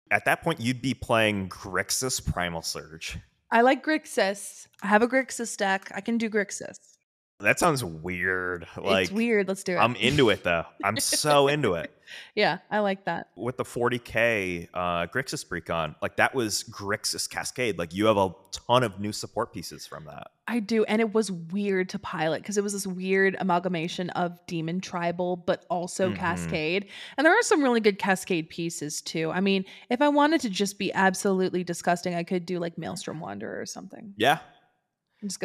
At 0.10 0.26
that 0.26 0.41
point, 0.41 0.60
you'd 0.60 0.82
be 0.82 0.95
playing 0.95 1.47
Grixis 1.50 2.26
Primal 2.26 2.63
Surge. 2.63 3.19
I 3.52 3.62
like 3.62 3.86
Grixis. 3.86 4.65
I 4.82 4.88
have 4.88 5.04
a 5.04 5.08
Grixis 5.08 5.56
deck. 5.58 5.91
I 5.93 6.02
can 6.02 6.17
do 6.17 6.28
Grixis. 6.28 6.78
That 7.41 7.60
sounds 7.60 7.84
weird. 7.84 8.67
Like 8.77 9.04
it's 9.04 9.12
weird. 9.12 9.47
Let's 9.47 9.63
do 9.63 9.73
it. 9.73 9.77
I'm 9.80 9.95
into 9.95 10.30
it 10.30 10.43
though. 10.43 10.65
I'm 10.84 10.97
so 10.97 11.47
into 11.49 11.73
it. 11.73 11.91
yeah, 12.36 12.58
I 12.69 12.80
like 12.80 13.06
that. 13.06 13.27
With 13.36 13.58
the 13.58 13.63
40k 13.63 14.67
uh, 14.73 15.08
Grixis 15.08 15.45
Precon, 15.47 15.95
like 16.01 16.17
that 16.17 16.36
was 16.36 16.63
Grixis 16.65 17.30
Cascade. 17.30 17.77
Like 17.77 17.93
you 17.93 18.06
have 18.06 18.17
a 18.17 18.34
ton 18.51 18.84
of 18.84 18.99
new 18.99 19.12
support 19.12 19.54
pieces 19.54 19.88
from 19.88 20.06
that. 20.06 20.27
I 20.47 20.60
do, 20.60 20.84
and 20.84 20.99
it 20.99 21.13
was 21.13 21.32
weird 21.32 21.88
to 21.89 21.99
pilot 21.99 22.41
because 22.41 22.58
it 22.58 22.63
was 22.63 22.73
this 22.73 22.86
weird 22.86 23.38
amalgamation 23.39 24.10
of 24.12 24.38
Demon 24.47 24.82
Tribal, 24.82 25.38
but 25.38 25.65
also 25.69 26.10
Mhm. 26.10 26.17
Cascade. 26.17 26.88
And 27.17 27.25
there 27.25 27.34
are 27.34 27.41
some 27.43 27.63
really 27.63 27.80
good 27.80 27.97
Cascade 27.97 28.49
pieces 28.49 29.01
too. 29.01 29.32
I 29.32 29.39
mean, 29.39 29.63
if 29.89 30.01
I 30.01 30.10
wanted 30.10 30.41
to 30.41 30.49
just 30.49 30.77
be 30.77 30.91
absolutely 30.93 31.63
disgusting, 31.63 32.15
I 32.15 32.23
could 32.23 32.45
do 32.45 32.60
like 32.60 32.77
Maelstrom 32.77 33.19
Wanderer 33.21 33.60
or 33.62 33.65
something. 33.65 34.13
Yeah, 34.17 34.32
And 34.34 34.39
Just 34.41 34.41
go 34.41 34.61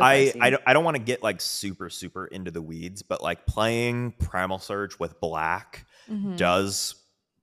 I. 0.00 0.32
I 0.40 0.50
don't, 0.50 0.62
I 0.66 0.72
don't 0.72 0.84
want 0.84 0.96
to 0.96 1.02
get 1.02 1.22
like 1.22 1.40
super 1.40 1.90
super 1.90 2.26
into 2.26 2.50
the 2.50 2.62
weeds, 2.62 3.02
but 3.02 3.22
like 3.22 3.46
playing 3.46 4.12
Primal 4.18 4.58
Surge 4.58 4.98
with 4.98 5.20
black 5.20 5.84
Mhm. 6.10 6.36
does 6.36 6.94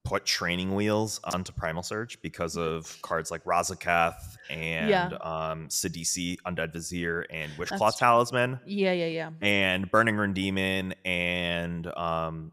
put 0.06 0.26
training 0.26 0.76
wheels 0.76 1.22
onto 1.24 1.54
Primal 1.54 1.82
Surge 1.84 2.22
because 2.22 2.58
of 2.58 2.98
cards 3.02 3.32
like 3.32 3.43
Razaketh 3.46 4.36
and 4.50 4.89
Yeah. 4.89 5.06
um 5.22 5.69
Sidisi, 5.69 6.38
Undead 6.46 6.74
Vizier, 6.74 7.22
and 7.30 7.52
That's 7.58 7.72
Wishclaw 7.72 7.91
true. 7.98 8.00
Talisman, 8.08 8.60
Yeah, 8.65 8.91
yeah, 8.91 9.06
yeah. 9.06 9.30
and 9.41 9.89
Burning 9.89 10.17
Rune 10.17 10.34
Demon, 10.34 10.93
and 11.06 11.88
um 11.96 12.52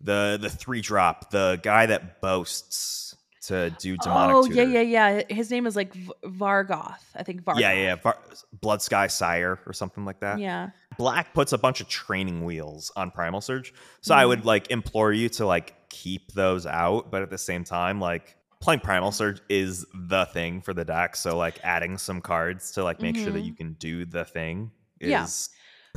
the 0.00 0.38
the 0.40 0.50
three 0.50 0.80
drop, 0.80 1.30
the 1.30 1.58
guy 1.62 1.86
that 1.86 2.20
boasts 2.20 3.15
to 3.46 3.70
do 3.78 3.96
demonic. 3.98 4.36
Oh, 4.36 4.44
yeah, 4.46 4.64
tutor. 4.64 4.82
yeah, 4.82 5.16
yeah. 5.18 5.22
His 5.34 5.50
name 5.50 5.66
is 5.66 5.76
like 5.76 5.92
v- 5.94 6.12
Vargoth. 6.24 7.02
I 7.14 7.22
think 7.22 7.42
Vargoth. 7.42 7.60
Yeah, 7.60 7.72
yeah, 7.72 7.82
yeah. 7.82 7.94
Var- 7.96 8.18
Blood 8.60 8.82
Sky 8.82 9.06
Sire 9.06 9.58
or 9.66 9.72
something 9.72 10.04
like 10.04 10.20
that. 10.20 10.38
Yeah. 10.38 10.70
Black 10.98 11.34
puts 11.34 11.52
a 11.52 11.58
bunch 11.58 11.80
of 11.80 11.88
training 11.88 12.44
wheels 12.44 12.90
on 12.96 13.10
Primal 13.10 13.40
Surge. 13.40 13.72
So 14.00 14.14
I 14.14 14.24
Mhm. 14.24 14.28
would 14.28 14.44
like 14.44 14.70
implore 14.70 15.12
you 15.12 15.28
to 15.30 15.46
like 15.46 15.74
keep 15.88 16.32
those 16.32 16.66
out, 16.66 17.10
but 17.10 17.22
at 17.22 17.30
the 17.30 17.38
same 17.38 17.64
time, 17.64 18.00
like 18.00 18.36
playing 18.60 18.80
Primal 18.80 19.12
Surge 19.12 19.40
is 19.48 19.84
the 19.94 20.24
thing 20.26 20.60
for 20.62 20.72
the 20.74 20.84
deck. 20.84 21.14
So 21.16 21.36
like 21.36 21.58
adding 21.62 21.98
some 21.98 22.20
cards 22.20 22.72
to 22.72 22.82
like 22.84 23.00
make 23.00 23.16
sure 23.16 23.30
that 23.30 23.42
Mhm. 23.42 23.46
you 23.46 23.54
can 23.54 23.72
do 23.74 24.04
the 24.06 24.24
thing 24.24 24.70
is 25.00 25.10
Yeah. 25.10 25.26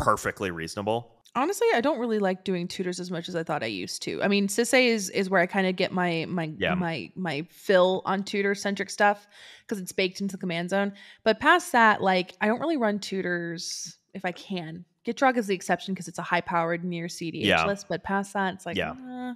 perfectly 0.03 0.51
reasonable. 0.51 1.15
Honestly, 1.35 1.67
I 1.75 1.81
don't 1.81 1.99
really 1.99 2.19
like 2.19 2.43
doing 2.43 2.67
tutors 2.67 2.99
as 2.99 3.11
much 3.11 3.29
as 3.29 3.35
I 3.35 3.43
thought 3.43 3.61
I 3.63 3.67
used 3.67 4.01
to. 4.03 4.21
I 4.23 4.27
mean, 4.27 4.47
Sisay 4.47 4.87
is 4.87 5.09
is 5.11 5.29
where 5.29 5.39
I 5.41 5.45
kind 5.45 5.67
of 5.67 5.75
get 5.75 5.91
my 5.91 6.25
my 6.27 6.51
Yeah. 6.57 6.73
my 6.75 7.11
my 7.15 7.45
fill 7.49 8.01
on 8.05 8.23
tutor 8.23 8.55
centric 8.55 8.89
stuff 8.89 9.27
because 9.61 9.79
it's 9.79 9.91
baked 9.91 10.21
into 10.21 10.33
the 10.35 10.39
command 10.39 10.69
zone. 10.71 10.93
But 11.23 11.39
past 11.39 11.71
that, 11.73 12.01
like 12.01 12.33
I 12.41 12.47
don't 12.47 12.59
really 12.59 12.77
run 12.77 12.99
tutors 12.99 13.97
if 14.13 14.25
I 14.25 14.31
can. 14.31 14.85
Gitrog 15.05 15.37
is 15.37 15.47
the 15.47 15.55
exception 15.55 15.93
because 15.93 16.07
it's 16.07 16.19
a 16.19 16.23
high 16.23 16.41
powered 16.41 16.83
near 16.83 17.05
CDH 17.07 17.45
Yeah. 17.45 17.65
list. 17.65 17.87
But 17.87 18.03
past 18.03 18.33
that, 18.33 18.55
it's 18.55 18.65
like 18.65 18.75
Yeah. 18.77 18.91
eh. 18.91 19.33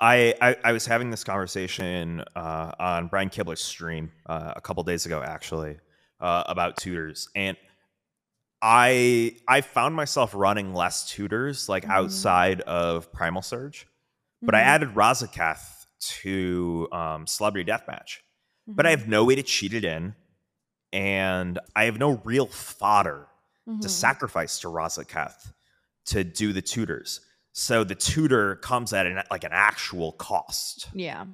I, 0.00 0.34
I, 0.42 0.56
I 0.64 0.72
was 0.72 0.84
having 0.86 1.10
this 1.10 1.22
conversation 1.22 2.22
uh, 2.34 2.72
on 2.80 3.06
Brian 3.06 3.28
Kibler's 3.30 3.62
stream 3.62 4.10
uh, 4.26 4.52
a 4.56 4.60
couple 4.60 4.82
days 4.82 5.06
ago, 5.06 5.22
actually, 5.22 5.76
uh, 6.20 6.42
about 6.48 6.76
tutors, 6.76 7.28
and 7.36 7.56
I 8.66 9.36
I 9.46 9.60
found 9.60 9.94
myself 9.94 10.32
running 10.34 10.72
less 10.72 11.06
tutors 11.10 11.68
like 11.68 11.84
Mhm. 11.84 11.90
outside 11.90 12.62
of 12.62 13.12
Primal 13.12 13.42
Surge, 13.42 13.86
but 14.46 14.54
I 14.54 14.60
Mhm, 14.60 14.68
added 14.74 14.94
Razaketh 14.94 15.86
to 16.22 16.88
um, 16.90 17.26
Celebrity 17.26 17.70
Deathmatch, 17.70 18.20
but 18.74 18.86
I 18.86 18.90
mhm, 18.90 18.92
have 18.92 19.06
no 19.06 19.24
way 19.24 19.34
to 19.34 19.42
cheat 19.42 19.74
it 19.74 19.84
in, 19.84 20.14
and 20.92 21.58
I 21.76 21.84
have 21.84 21.98
no 21.98 22.22
real 22.24 22.46
fodder 22.46 23.28
to 23.82 23.88
mhm. 23.88 23.88
sacrifice 23.88 24.60
to 24.60 24.68
Razaketh 24.68 25.52
to 26.06 26.24
do 26.24 26.52
the 26.54 26.62
tutors. 26.62 27.20
So 27.52 27.84
the 27.84 27.94
tutor 27.94 28.56
comes 28.56 28.92
at 28.94 29.06
an, 29.06 29.22
like 29.30 29.44
an 29.44 29.52
actual 29.52 30.12
cost. 30.12 30.88
yeah. 30.94 31.26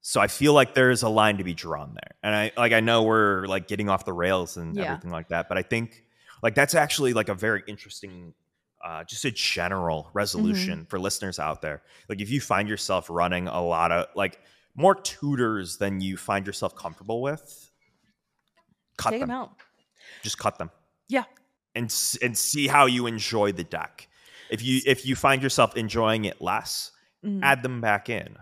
So 0.00 0.20
I 0.20 0.26
feel 0.28 0.52
like 0.52 0.74
there's 0.74 1.02
a 1.02 1.08
line 1.08 1.38
to 1.38 1.44
be 1.44 1.54
drawn 1.54 1.94
there. 1.94 2.16
And 2.22 2.34
I 2.34 2.52
like 2.56 2.72
I 2.72 2.80
know 2.80 3.02
we're 3.02 3.46
like 3.46 3.68
getting 3.68 3.88
off 3.88 4.04
the 4.04 4.12
rails 4.12 4.56
and 4.56 4.76
Yeah. 4.76 4.84
everything 4.84 5.10
like 5.10 5.28
that, 5.28 5.48
but 5.48 5.58
I 5.58 5.62
think 5.62 6.04
like 6.42 6.54
that's 6.54 6.74
actually 6.74 7.12
like 7.12 7.28
a 7.28 7.34
very 7.34 7.62
interesting 7.66 8.34
uh, 8.84 9.02
just 9.04 9.24
a 9.24 9.30
general 9.32 10.08
resolution 10.14 10.78
Mm-hmm. 10.80 10.84
for 10.88 10.98
listeners 11.00 11.38
out 11.40 11.60
there. 11.62 11.82
Like 12.08 12.20
if 12.20 12.30
you 12.30 12.40
find 12.40 12.68
yourself 12.68 13.10
running 13.10 13.48
a 13.48 13.60
lot 13.60 13.90
of 13.90 14.06
like 14.14 14.40
more 14.76 14.94
tutors 14.94 15.78
than 15.78 16.00
you 16.00 16.16
find 16.16 16.46
yourself 16.46 16.76
comfortable 16.76 17.20
with, 17.20 17.70
cut 18.96 19.10
Take 19.10 19.20
them. 19.20 19.28
them 19.30 19.36
out. 19.38 19.50
Just 20.22 20.38
cut 20.38 20.58
them. 20.58 20.70
Yeah. 21.08 21.24
and 21.74 21.92
and 22.22 22.36
see 22.38 22.66
how 22.66 22.86
you 22.86 23.06
enjoy 23.06 23.52
the 23.52 23.64
deck. 23.64 24.08
If 24.50 24.62
you 24.62 24.80
if 24.86 25.04
you 25.04 25.14
find 25.16 25.42
yourself 25.42 25.76
enjoying 25.76 26.24
it 26.24 26.40
less, 26.40 26.92
Mhm. 27.24 27.40
add 27.42 27.62
them 27.62 27.80
back 27.80 28.08
in, 28.08 28.36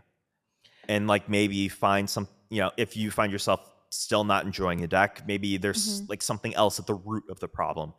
and 0.89 1.07
like 1.07 1.29
maybe 1.29 1.69
find 1.69 2.09
some. 2.11 2.29
You 2.51 2.61
know, 2.61 2.71
if 2.77 2.97
you 2.97 3.11
find 3.11 3.33
yourself 3.33 3.61
still 3.97 4.25
not 4.25 4.45
enjoying 4.45 4.81
the 4.81 4.89
deck, 4.89 5.23
maybe 5.27 5.57
there's 5.57 6.03
Mhm. 6.03 6.09
like 6.09 6.23
something 6.23 6.55
else 6.55 6.79
at 6.79 6.87
the 6.87 6.95
root 6.95 7.25
of 7.31 7.41
the 7.41 7.49
problem. 7.49 7.93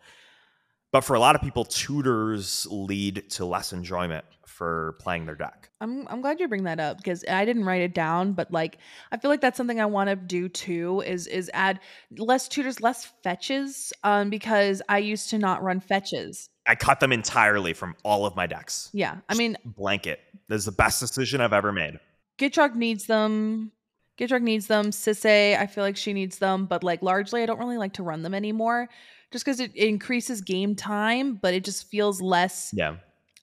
But 0.93 1.01
for 1.01 1.15
a 1.15 1.19
lot 1.19 1.35
of 1.35 1.41
people, 1.41 1.65
tutors 1.65 2.65
lead 2.71 3.29
to 3.31 3.45
less 3.45 3.73
enjoyment 3.73 4.23
for 4.45 4.95
playing 5.01 5.25
their 5.25 5.35
deck. 5.35 5.69
I'm 5.81 6.07
I'm 6.07 6.21
glad 6.21 6.39
you 6.39 6.47
bring 6.47 6.63
that 6.63 6.79
up 6.79 6.97
because 6.97 7.25
I 7.29 7.43
didn't 7.43 7.65
write 7.65 7.81
it 7.81 7.93
down, 7.93 8.31
but 8.33 8.51
like 8.51 8.77
I 9.11 9.17
feel 9.17 9.29
like 9.29 9.41
that's 9.41 9.57
something 9.57 9.81
I 9.81 9.85
want 9.85 10.09
to 10.09 10.15
do 10.15 10.47
too. 10.47 11.01
Is 11.05 11.27
is 11.27 11.51
add 11.53 11.81
less 12.17 12.47
tutors, 12.47 12.79
less 12.79 13.05
fetches, 13.21 13.91
um, 14.03 14.29
because 14.29 14.81
I 14.87 14.99
used 14.99 15.29
to 15.31 15.37
not 15.37 15.61
run 15.61 15.81
fetches. 15.81 16.49
I 16.65 16.75
cut 16.75 16.99
them 17.01 17.11
entirely 17.11 17.73
from 17.73 17.95
all 18.03 18.25
of 18.25 18.35
my 18.35 18.47
decks. 18.47 18.89
Yeah, 18.93 19.17
I 19.29 19.35
mean, 19.35 19.57
Blanket. 19.65 20.19
This 20.47 20.59
is 20.59 20.65
the 20.65 20.71
best 20.71 20.99
decision 21.01 21.41
I've 21.41 21.53
ever 21.53 21.73
made. 21.73 21.99
Gitrog 22.39 22.75
needs 22.75 23.05
them. 23.07 23.71
Gitrog 24.17 24.41
needs 24.41 24.67
them. 24.67 24.87
Sisay, 24.87 25.57
I 25.57 25.67
feel 25.67 25.83
like 25.83 25.97
she 25.97 26.13
needs 26.13 26.39
them, 26.39 26.65
but 26.65 26.83
like 26.83 27.01
largely, 27.01 27.43
I 27.43 27.45
don't 27.45 27.59
really 27.59 27.77
like 27.77 27.93
to 27.93 28.03
run 28.03 28.23
them 28.23 28.33
anymore, 28.33 28.89
just 29.31 29.45
because 29.45 29.59
it 29.59 29.75
increases 29.75 30.41
game 30.41 30.75
time, 30.75 31.35
but 31.35 31.53
it 31.53 31.63
just 31.63 31.89
feels 31.89 32.21
less. 32.21 32.71
Yeah. 32.73 32.97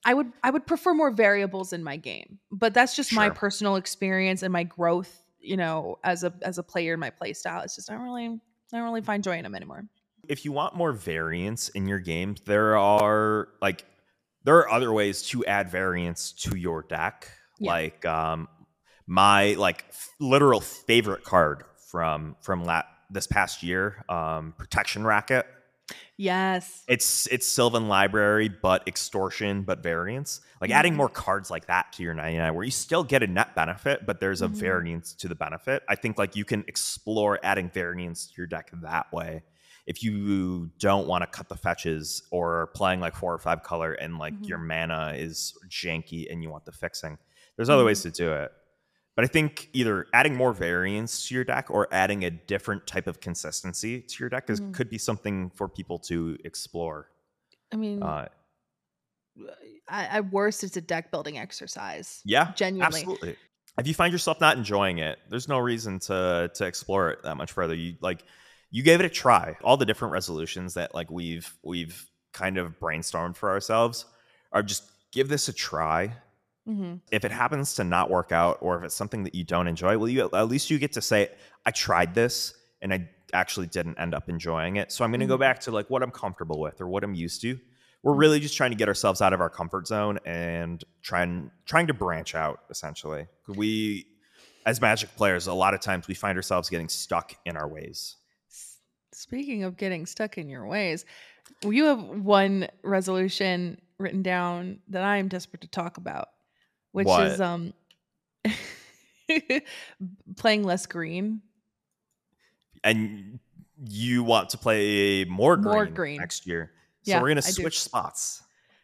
I 0.05 0.13
would 0.13 0.31
I 0.43 0.51
would 0.51 0.67
prefer 0.67 0.93
more 0.93 1.09
variables 1.09 1.73
in 1.73 1.83
my 1.83 1.97
game, 1.97 2.37
but 2.51 2.75
that's 2.75 2.95
just 2.95 3.11
my 3.11 3.29
personal 3.29 3.75
experience 3.75 4.43
and 4.43 4.53
my 4.53 4.63
growth. 4.63 5.23
You 5.39 5.57
know, 5.57 5.97
as 6.03 6.23
a 6.23 6.31
as 6.43 6.59
a 6.59 6.63
player 6.63 6.93
in 6.93 6.99
my 6.99 7.09
play 7.09 7.33
style, 7.33 7.63
it's 7.63 7.75
just 7.75 7.89
I 7.89 7.95
don't 7.95 8.03
really 8.03 8.27
I 8.27 8.77
don't 8.77 8.83
really 8.83 9.01
find 9.01 9.23
joy 9.23 9.37
in 9.37 9.43
them 9.43 9.55
anymore. 9.55 9.85
If 10.27 10.45
you 10.45 10.51
want 10.51 10.75
more 10.75 10.91
variance 10.91 11.69
in 11.69 11.87
your 11.87 11.99
games, 11.99 12.41
there 12.45 12.77
are 12.77 13.49
like 13.63 13.85
there 14.43 14.57
are 14.57 14.69
other 14.69 14.93
ways 14.93 15.23
to 15.29 15.43
add 15.45 15.69
variance 15.69 16.31
to 16.33 16.55
your 16.55 16.83
deck. 16.83 17.27
Yeah. 17.59 17.71
Like 17.71 18.05
um 18.05 18.47
my 19.07 19.53
like 19.53 19.85
f- 19.89 20.09
literal 20.19 20.61
favorite 20.61 21.23
card 21.23 21.63
from 21.89 22.35
from 22.41 22.63
lat 22.65 22.85
this 23.09 23.27
past 23.27 23.63
year, 23.63 24.03
um 24.09 24.53
Protection 24.57 25.05
Racket. 25.05 25.45
Yes. 26.17 26.83
It's 26.87 27.27
it's 27.27 27.45
Sylvan 27.45 27.87
Library, 27.87 28.49
but 28.49 28.87
extortion, 28.87 29.61
but 29.63 29.83
variance. 29.83 30.41
Like 30.61 30.71
adding 30.71 30.93
Mhm. 30.93 30.97
more 30.97 31.09
cards 31.09 31.51
like 31.51 31.67
that 31.67 31.91
to 31.93 32.03
your 32.03 32.13
99, 32.15 32.55
where 32.55 32.63
you 32.65 32.71
still 32.71 33.03
get 33.03 33.21
a 33.21 33.27
net 33.27 33.53
benefit, 33.53 34.05
but 34.07 34.19
there's 34.19 34.41
a 34.41 34.47
Mhm. 34.47 34.53
variance 34.55 35.13
to 35.15 35.27
the 35.27 35.35
benefit. 35.35 35.83
I 35.87 35.95
think 35.95 36.17
like 36.17 36.35
you 36.35 36.45
can 36.45 36.63
explore 36.67 37.39
adding 37.43 37.69
variance 37.69 38.25
to 38.27 38.33
your 38.37 38.47
deck 38.47 38.71
that 38.81 39.11
way. 39.13 39.43
If 39.85 40.01
you 40.01 40.71
don't 40.79 41.05
want 41.07 41.21
to 41.21 41.27
cut 41.27 41.49
the 41.49 41.55
fetches 41.57 42.23
or 42.31 42.67
playing 42.73 43.01
like 43.01 43.15
four 43.15 43.31
or 43.33 43.37
five 43.37 43.61
color 43.61 43.93
and 43.93 44.17
like 44.17 44.33
Mhm. 44.33 44.47
your 44.47 44.57
mana 44.57 45.13
is 45.15 45.53
janky 45.69 46.31
and 46.31 46.41
you 46.41 46.49
want 46.49 46.65
the 46.65 46.71
fixing, 46.71 47.19
there's 47.57 47.69
other 47.69 47.85
ways 47.85 48.01
to 48.01 48.09
do 48.09 48.33
it. 48.33 48.51
But 49.15 49.23
I 49.23 49.27
think 49.29 49.69
either 49.73 50.07
adding 50.13 50.35
more 50.35 50.51
variance 50.53 51.27
to 51.27 51.35
your 51.35 51.45
deck 51.45 51.67
or 51.69 51.87
adding 51.93 52.25
a 52.25 52.31
different 52.31 52.85
type 52.85 53.07
of 53.07 53.21
consistency 53.21 54.01
to 54.01 54.15
your 54.23 54.29
deck 54.29 54.49
is, 54.49 54.59
Mhm. 54.59 54.73
could 54.73 54.89
be 54.89 54.97
something 54.97 55.49
for 55.51 55.69
people 55.69 55.97
to 55.99 56.37
explore. 56.43 57.09
I 57.71 57.77
mean, 57.77 58.03
Uh, 58.03 58.27
I, 59.87 60.05
at 60.05 60.31
worst, 60.31 60.63
it's 60.63 60.77
a 60.77 60.81
deck 60.81 61.11
building 61.11 61.37
exercise. 61.37 62.21
yeah, 62.25 62.51
Genuinely. 62.53 62.85
absolutely. 63.01 63.35
If 63.77 63.87
you 63.87 63.93
find 63.93 64.11
yourself 64.11 64.39
not 64.39 64.57
enjoying 64.57 64.99
it, 64.99 65.19
there's 65.29 65.47
no 65.49 65.59
reason 65.59 65.99
to 65.99 66.49
to 66.53 66.65
explore 66.65 67.11
it 67.11 67.23
that 67.23 67.35
much 67.35 67.51
further. 67.51 67.75
You 67.75 67.97
like 67.99 68.23
you 68.69 68.83
gave 68.83 68.99
it 69.01 69.05
a 69.05 69.09
try. 69.09 69.57
All 69.63 69.75
the 69.77 69.85
different 69.85 70.13
resolutions 70.13 70.73
that 70.75 70.95
like 70.95 71.11
we've 71.11 71.53
we've 71.61 72.09
kind 72.31 72.57
of 72.57 72.79
brainstormed 72.79 73.35
for 73.35 73.49
ourselves 73.49 74.05
are 74.53 74.63
just 74.63 74.83
give 75.11 75.27
this 75.27 75.49
a 75.49 75.53
try. 75.53 76.15
Hmm 76.65 76.95
If 77.11 77.23
it 77.25 77.31
happens 77.31 77.75
to 77.75 77.83
not 77.83 78.09
work 78.09 78.31
out, 78.31 78.57
or 78.61 78.77
if 78.77 78.83
it's 78.83 78.95
something 78.95 79.23
that 79.23 79.35
you 79.35 79.43
don't 79.43 79.67
enjoy, 79.67 79.97
well, 79.97 80.09
you 80.09 80.29
at 80.33 80.47
least 80.47 80.69
you 80.69 80.79
get 80.79 80.91
to 80.93 81.01
say, 81.01 81.29
"I 81.65 81.71
tried 81.71 82.15
this 82.15 82.53
and 82.81 82.93
I 82.93 83.09
actually 83.33 83.67
didn't 83.67 83.99
end 83.99 84.13
up 84.13 84.29
enjoying 84.29 84.77
it." 84.77 84.91
So 84.91 85.03
I'm 85.03 85.11
going 85.11 85.19
to 85.19 85.27
go 85.27 85.37
Mhm. 85.37 85.39
back 85.39 85.59
to 85.61 85.71
like 85.71 85.89
what 85.89 86.01
I'm 86.03 86.11
comfortable 86.11 86.59
with 86.59 86.81
or 86.81 86.87
what 86.87 87.03
I'm 87.03 87.13
used 87.13 87.41
to. 87.41 87.59
We're 88.03 88.13
Mhm. 88.13 88.19
really 88.19 88.39
just 88.39 88.55
trying 88.57 88.71
to 88.71 88.75
get 88.77 88.87
ourselves 88.87 89.21
out 89.21 89.33
of 89.33 89.41
our 89.41 89.49
comfort 89.49 89.87
zone 89.87 90.19
and 90.25 90.83
trying 91.01 91.51
trying 91.65 91.87
to 91.87 91.93
branch 91.93 92.35
out. 92.35 92.61
Essentially, 92.69 93.27
we 93.47 94.07
as 94.65 94.81
Magic 94.81 95.15
players, 95.15 95.45
a 95.47 95.53
lot 95.53 95.75
of 95.75 95.79
times 95.81 96.07
we 96.07 96.15
find 96.15 96.35
ourselves 96.37 96.69
getting 96.69 96.89
stuck 96.89 97.35
in 97.45 97.55
our 97.55 97.67
ways. 97.67 98.15
Speaking 99.13 99.63
of 99.63 99.77
getting 99.77 100.05
stuck 100.05 100.37
in 100.37 100.49
your 100.49 100.65
ways, 100.67 101.05
you 101.63 101.85
have 101.85 102.01
one 102.03 102.67
resolution 102.83 103.79
written 103.97 104.21
down 104.23 104.79
that 104.89 105.03
I 105.03 105.17
am 105.17 105.27
desperate 105.29 105.61
to 105.61 105.67
talk 105.69 105.97
about, 105.97 106.29
which 106.95 107.07
What? 107.07 107.27
is 107.27 107.41
um 107.41 107.73
playing 110.37 110.63
less 110.63 110.85
green. 110.85 111.41
And 112.83 113.39
you 113.83 114.23
want 114.23 114.49
to 114.51 114.57
play 114.57 115.25
more 115.25 115.57
green, 115.57 115.73
More 115.73 115.85
green. 115.85 116.17
next 116.17 116.45
year. 116.47 116.71
So 117.03 117.11
Yeah, 117.11 117.21
we're 117.21 117.29
gonna 117.29 117.41
switch 117.41 117.79
spots. 117.79 118.41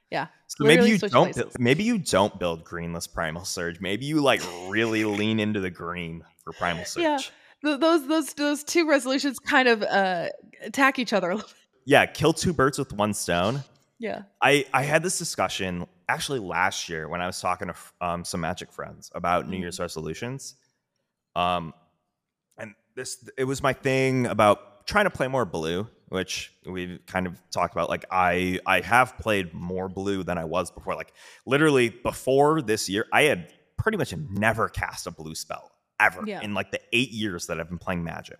Yeah, 0.09 0.27
So 0.47 0.65
maybe 0.65 0.89
you 0.89 0.97
don't. 0.97 1.31
places. 1.33 1.57
Maybe 1.57 1.83
you 1.83 1.97
don't 1.97 2.37
build 2.37 2.65
greenless 2.65 3.11
primal 3.11 3.45
surge. 3.45 3.79
Maybe 3.79 4.05
you 4.05 4.19
like 4.19 4.41
really 4.67 5.05
lean 5.05 5.39
into 5.39 5.61
the 5.61 5.69
green 5.69 6.23
for 6.43 6.51
primal 6.51 6.83
surge. 6.83 7.03
Yeah. 7.03 7.17
Th- 7.63 7.79
those 7.79 8.05
those 8.07 8.33
those 8.33 8.63
two 8.65 8.89
resolutions 8.89 9.39
kind 9.39 9.69
of 9.69 9.81
uh 9.83 10.27
attack 10.63 10.99
each 10.99 11.13
other. 11.13 11.31
a 11.31 11.35
little. 11.35 11.49
Yeah, 11.85 12.05
kill 12.05 12.33
two 12.33 12.51
birds 12.53 12.77
with 12.77 12.91
one 12.93 13.13
stone. 13.13 13.63
yeah. 13.99 14.23
I 14.41 14.65
I 14.73 14.83
had 14.83 15.01
this 15.01 15.17
discussion 15.17 15.85
actually 16.11 16.39
last 16.39 16.89
year 16.89 17.07
when 17.07 17.21
I 17.21 17.27
was 17.27 17.39
talking 17.39 17.67
to 17.69 17.75
um, 18.01 18.23
some 18.25 18.41
magic 18.41 18.71
friends 18.71 19.11
about 19.15 19.47
New. 19.47 19.57
Year's 19.57 19.79
resolutions. 19.79 20.55
Um, 21.35 21.73
and 22.57 22.73
this 22.95 23.27
it 23.37 23.45
was 23.45 23.63
my 23.63 23.73
thing 23.73 24.25
about 24.27 24.85
trying 24.87 25.05
to 25.05 25.09
play 25.09 25.27
more 25.27 25.45
blue, 25.45 25.87
which 26.09 26.51
we've 26.65 26.99
kind 27.07 27.25
of 27.27 27.41
talked 27.51 27.73
about. 27.73 27.89
Like 27.89 28.05
I 28.11 28.59
I 28.65 28.81
have 28.81 29.17
played 29.17 29.53
more 29.53 29.87
blue 29.87 30.23
than 30.23 30.37
I 30.37 30.45
was 30.45 30.71
before. 30.71 30.95
Like 30.95 31.13
literally 31.45 31.89
before 31.89 32.61
this 32.61 32.89
year, 32.89 33.05
I 33.13 33.23
had 33.23 33.51
pretty 33.77 33.97
much 33.97 34.13
never 34.15 34.69
cast 34.69 35.07
a 35.07 35.11
blue 35.11 35.35
spell 35.35 35.71
ever 35.99 36.23
Yeah. 36.25 36.41
in 36.41 36.53
like 36.53 36.71
the 36.71 36.81
eight 36.93 37.11
years 37.11 37.47
that 37.47 37.59
I've 37.59 37.69
been 37.69 37.77
playing 37.79 38.03
Magic. 38.03 38.39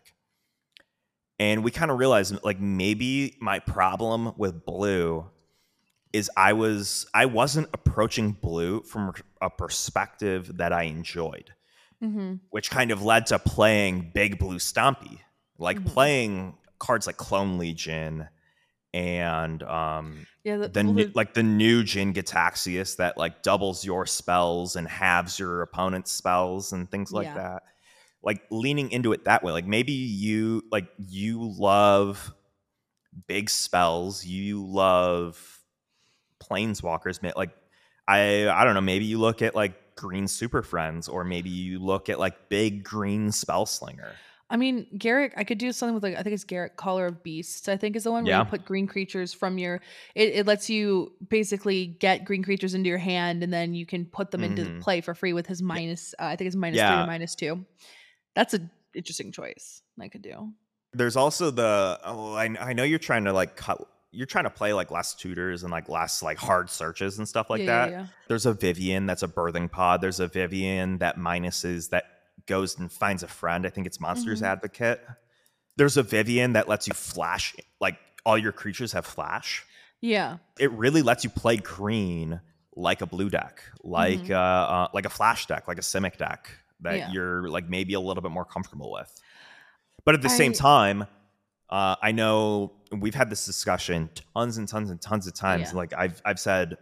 And 1.39 1.63
we 1.63 1.71
kind 1.71 1.89
of 1.89 1.97
realized 1.97 2.37
like 2.43 2.59
maybe 2.59 3.37
my 3.39 3.59
problem 3.59 4.33
with 4.37 4.63
blue 4.65 5.25
is 6.13 6.29
I 6.35 6.53
was 6.53 7.05
I 7.13 7.25
wasn't 7.25 7.69
approaching 7.73 8.31
blue 8.33 8.81
from 8.83 9.13
a 9.41 9.49
perspective 9.49 10.57
that 10.57 10.73
I 10.73 10.83
enjoyed, 10.83 11.53
Mm-hmm. 12.03 12.35
which 12.49 12.69
kind 12.71 12.91
of 12.91 13.03
led 13.03 13.27
to 13.27 13.39
playing 13.39 14.11
big 14.13 14.39
blue 14.39 14.57
stompy, 14.57 15.19
like 15.57 15.77
Mhm. 15.79 15.85
playing 15.85 16.57
cards 16.79 17.05
like 17.07 17.17
Clone 17.17 17.57
Legion 17.59 18.27
and 18.93 19.63
um 19.63 20.25
Yeah. 20.43 20.57
The, 20.57 20.67
the 20.67 20.83
new, 20.83 21.11
like 21.13 21.33
the 21.33 21.43
new 21.43 21.83
Jin 21.83 22.13
Gitaxias 22.13 22.97
that 22.97 23.17
like 23.17 23.43
doubles 23.43 23.85
your 23.85 24.05
spells 24.05 24.75
and 24.75 24.87
halves 24.87 25.37
your 25.39 25.61
opponent's 25.61 26.11
spells 26.11 26.73
and 26.73 26.89
things 26.89 27.11
like 27.11 27.27
Yeah. 27.27 27.35
that. 27.35 27.63
Like 28.23 28.41
leaning 28.51 28.91
into 28.91 29.13
it 29.13 29.25
that 29.25 29.43
way. 29.43 29.51
Like 29.51 29.65
maybe 29.67 29.93
you 29.93 30.63
like 30.71 30.87
you 30.97 31.39
love 31.57 32.33
big 33.27 33.49
spells, 33.49 34.25
you 34.25 34.65
love 34.65 35.59
planeswalkers. 36.41 37.21
Like 37.35 37.51
I 38.07 38.49
I 38.49 38.63
don't 38.65 38.73
know, 38.73 38.81
maybe 38.81 39.05
you 39.05 39.19
look 39.19 39.41
at 39.41 39.55
like 39.55 39.95
green 39.95 40.27
super 40.27 40.63
friends, 40.63 41.07
or 41.07 41.23
maybe 41.23 41.49
you 41.49 41.79
look 41.79 42.09
at 42.09 42.19
like 42.19 42.49
big 42.49 42.83
green 42.83 43.31
spell 43.31 43.65
slinger. 43.65 44.13
I 44.49 44.57
mean, 44.57 44.85
Garruk, 44.97 45.31
I 45.37 45.45
could 45.45 45.59
do 45.59 45.71
something 45.71 45.93
with 45.93 46.03
like 46.03 46.17
I 46.17 46.23
think 46.23 46.33
it's 46.33 46.43
Garruk 46.43 46.75
Caller 46.75 47.05
of 47.05 47.23
Beasts. 47.23 47.69
I 47.69 47.77
think 47.77 47.95
is 47.95 48.03
the 48.03 48.11
one 48.11 48.25
where 48.25 48.31
Yeah. 48.33 48.39
you 48.39 48.45
put 48.49 48.65
green 48.65 48.85
creatures 48.85 49.33
from 49.33 49.57
your. 49.57 49.79
It, 50.13 50.33
it 50.35 50.45
lets 50.45 50.69
you 50.69 51.13
basically 51.29 51.85
get 51.87 52.25
green 52.25 52.43
creatures 52.43 52.73
into 52.73 52.89
your 52.89 52.97
hand, 52.97 53.43
and 53.43 53.53
then 53.53 53.73
you 53.73 53.85
can 53.85 54.05
put 54.05 54.31
them 54.31 54.43
into 54.43 54.63
Mhm. 54.63 54.81
play 54.81 54.99
for 54.99 55.13
free 55.15 55.31
with 55.31 55.47
his 55.47 55.61
minus. 55.61 56.13
Uh, 56.19 56.25
I 56.25 56.35
think 56.35 56.47
it's 56.47 56.55
minus 56.57 56.79
three 56.79 56.85
Yeah. 56.85 57.03
or 57.03 57.07
minus 57.07 57.33
two. 57.35 57.65
That's 58.35 58.53
an 58.53 58.69
interesting 58.93 59.31
choice. 59.31 59.81
I 60.01 60.09
could 60.09 60.21
do. 60.21 60.49
There's 60.93 61.15
also 61.15 61.51
the 61.51 61.97
oh, 62.03 62.33
I, 62.33 62.53
I 62.59 62.73
know 62.73 62.83
you're 62.83 62.99
trying 62.99 63.23
to 63.25 63.31
like 63.33 63.55
cut 63.55 63.87
you're 64.11 64.27
trying 64.27 64.43
to 64.43 64.49
play 64.49 64.73
like 64.73 64.91
less 64.91 65.13
tutors 65.15 65.63
and 65.63 65.71
like 65.71 65.87
less 65.87 66.21
like 66.21 66.37
hard 66.37 66.69
searches 66.69 67.17
and 67.17 67.27
stuff 67.27 67.49
like 67.49 67.61
yeah, 67.61 67.65
that. 67.65 67.91
Yeah. 67.91 68.05
There's 68.27 68.45
a 68.45 68.53
Vivien 68.53 69.05
that's 69.05 69.23
a 69.23 69.27
birthing 69.27 69.71
pod. 69.71 70.01
There's 70.01 70.19
a 70.19 70.27
Vivien 70.27 70.97
that 70.97 71.17
minuses 71.17 71.89
that 71.89 72.05
goes 72.45 72.77
and 72.77 72.91
finds 72.91 73.23
a 73.23 73.27
friend. 73.27 73.65
I 73.65 73.69
think 73.69 73.87
it's 73.87 73.99
Monsters 73.99 74.41
Mhm. 74.41 74.47
Advocate. 74.47 75.01
There's 75.77 75.95
a 75.95 76.03
Vivien 76.03 76.53
that 76.53 76.67
lets 76.67 76.87
you 76.87 76.93
flash 76.93 77.55
like 77.79 77.97
all 78.25 78.37
your 78.37 78.51
creatures 78.51 78.91
have 78.91 79.05
flash. 79.05 79.63
Yeah. 80.01 80.37
It 80.59 80.71
really 80.71 81.01
lets 81.01 81.23
you 81.23 81.29
play 81.29 81.57
green 81.57 82.41
like 82.75 83.01
a 83.01 83.05
blue 83.05 83.29
deck, 83.29 83.63
like 83.83 84.19
Mhm. 84.23 84.31
uh, 84.31 84.35
uh 84.73 84.87
like 84.93 85.05
a 85.05 85.09
flash 85.09 85.45
deck, 85.45 85.67
like 85.67 85.77
a 85.77 85.81
Simic 85.81 86.17
deck 86.17 86.49
that 86.81 86.97
Yeah. 86.97 87.11
you're 87.11 87.47
like 87.49 87.69
maybe 87.69 87.93
a 87.93 87.99
little 87.99 88.21
bit 88.23 88.31
more 88.31 88.45
comfortable 88.45 88.91
with. 88.91 89.09
But 90.03 90.15
at 90.15 90.21
the 90.21 90.29
same 90.29 90.51
time, 90.53 91.05
Uh, 91.71 91.95
I 92.01 92.11
know 92.11 92.73
we've 92.91 93.15
had 93.15 93.29
this 93.29 93.45
discussion 93.45 94.09
tons 94.35 94.57
and 94.57 94.67
tons 94.67 94.89
and 94.89 95.01
tons 95.01 95.25
of 95.27 95.33
times. 95.33 95.69
Yeah. 95.71 95.77
Like 95.77 95.93
I've 95.93 96.21
I've 96.25 96.39
said, 96.39 96.77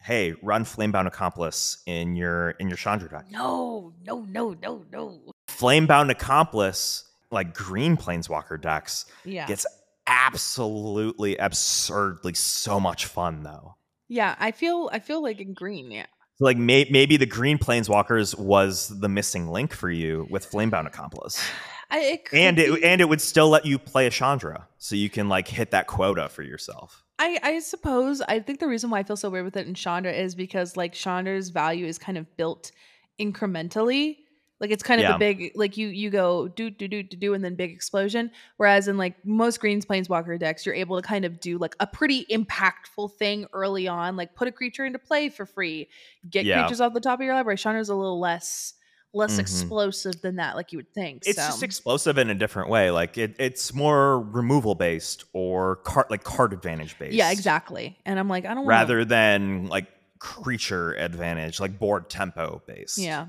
hey, 0.00 0.34
run 0.42 0.64
Planebound 0.64 1.06
Accomplice 1.06 1.82
in 1.86 2.14
your 2.16 2.50
in 2.50 2.68
your 2.68 2.76
Chandra 2.76 3.08
deck. 3.08 3.24
No, 3.30 3.92
no, 4.04 4.20
no, 4.20 4.54
no, 4.62 4.84
no. 4.92 5.20
Planebound 5.48 6.10
Accomplice, 6.10 7.04
like 7.30 7.54
green 7.54 7.96
Planeswalker 7.96 8.60
decks, 8.60 9.06
Yeah. 9.24 9.46
gets 9.46 9.66
absolutely 10.06 11.36
absurdly 11.38 12.34
so 12.34 12.78
much 12.78 13.06
fun 13.06 13.42
though. 13.42 13.74
Yeah, 14.08 14.36
I 14.38 14.52
feel 14.52 14.88
I 14.92 15.00
feel 15.00 15.20
like 15.22 15.40
in 15.40 15.52
green, 15.54 15.90
yeah. 15.90 16.06
So, 16.38 16.44
like 16.44 16.58
may- 16.58 16.86
maybe 16.90 17.16
the 17.16 17.26
green 17.26 17.58
planeswalkers 17.58 18.38
was 18.38 18.88
the 19.00 19.08
missing 19.08 19.48
link 19.48 19.72
for 19.72 19.90
you 19.90 20.26
with 20.30 20.48
Planebound 20.50 20.86
Accomplice, 20.86 21.42
I, 21.90 22.00
it 22.00 22.24
could 22.24 22.38
and 22.38 22.58
it 22.58 22.74
be- 22.74 22.84
and 22.84 23.00
it 23.00 23.08
would 23.08 23.20
still 23.20 23.48
let 23.48 23.64
you 23.64 23.78
play 23.78 24.06
a 24.06 24.10
Chandra, 24.10 24.66
so 24.78 24.96
you 24.96 25.08
can 25.10 25.28
like 25.28 25.46
hit 25.48 25.70
that 25.70 25.86
quota 25.86 26.28
for 26.28 26.42
yourself. 26.42 27.04
I, 27.18 27.38
I 27.42 27.58
suppose 27.60 28.20
I 28.22 28.40
think 28.40 28.60
the 28.60 28.68
reason 28.68 28.90
why 28.90 28.98
I 28.98 29.02
feel 29.02 29.16
so 29.16 29.30
weird 29.30 29.44
with 29.46 29.56
it 29.56 29.66
in 29.66 29.74
Chandra 29.74 30.12
is 30.12 30.34
because 30.34 30.76
like 30.76 30.92
Chandra's 30.92 31.48
value 31.50 31.86
is 31.86 31.96
kind 31.98 32.18
of 32.18 32.36
built 32.36 32.72
incrementally. 33.20 34.18
Like 34.58 34.70
it's 34.70 34.82
kind 34.82 35.00
of 35.00 35.04
Yeah. 35.04 35.16
a 35.16 35.18
big 35.18 35.52
like 35.54 35.76
you 35.76 35.88
you 35.88 36.08
go 36.08 36.48
do 36.48 36.70
do 36.70 36.88
do 36.88 37.02
do 37.02 37.16
do 37.16 37.34
and 37.34 37.44
then 37.44 37.56
big 37.56 37.70
explosion. 37.72 38.30
Whereas 38.56 38.88
in 38.88 38.96
like 38.96 39.14
most 39.24 39.60
greens 39.60 39.84
planeswalker 39.84 40.38
decks, 40.38 40.64
you're 40.64 40.74
able 40.74 41.00
to 41.00 41.06
kind 41.06 41.24
of 41.26 41.40
do 41.40 41.58
like 41.58 41.76
a 41.78 41.86
pretty 41.86 42.24
impactful 42.30 43.12
thing 43.18 43.46
early 43.52 43.86
on, 43.86 44.16
like 44.16 44.34
put 44.34 44.48
a 44.48 44.52
creature 44.52 44.86
into 44.86 44.98
play 44.98 45.28
for 45.28 45.44
free, 45.44 45.88
get 46.28 46.46
Yeah. 46.46 46.62
creatures 46.62 46.80
off 46.80 46.94
the 46.94 47.00
top 47.00 47.20
of 47.20 47.24
your 47.26 47.34
library. 47.34 47.58
Chandra's 47.58 47.90
a 47.90 47.94
little 47.94 48.18
less 48.18 48.72
less 49.16 49.36
Mhm. 49.36 49.40
explosive 49.40 50.20
than 50.20 50.36
that, 50.36 50.54
like 50.56 50.72
you 50.72 50.78
would 50.78 50.92
think. 50.92 51.22
It's 51.26 51.36
so. 51.40 51.46
just 51.46 51.62
explosive 51.62 52.18
in 52.18 52.30
a 52.30 52.34
different 52.34 52.68
way. 52.68 52.90
Like 52.90 53.16
it, 53.18 53.34
it's 53.38 53.72
more 53.74 54.20
removal 54.20 54.74
based 54.74 55.24
or 55.32 55.76
card 55.76 56.06
like 56.10 56.22
card 56.22 56.52
advantage 56.52 56.98
based. 56.98 57.14
yeah, 57.14 57.30
exactly. 57.30 57.98
And 58.04 58.18
I'm 58.18 58.28
like, 58.28 58.44
I 58.44 58.48
don't 58.48 58.58
want 58.58 58.68
Rather 58.68 59.04
than 59.04 59.66
like 59.68 59.86
creature 60.18 60.92
advantage, 60.94 61.60
like 61.60 61.78
board 61.78 62.08
tempo 62.10 62.62
based. 62.66 62.98
Yeah. 62.98 63.26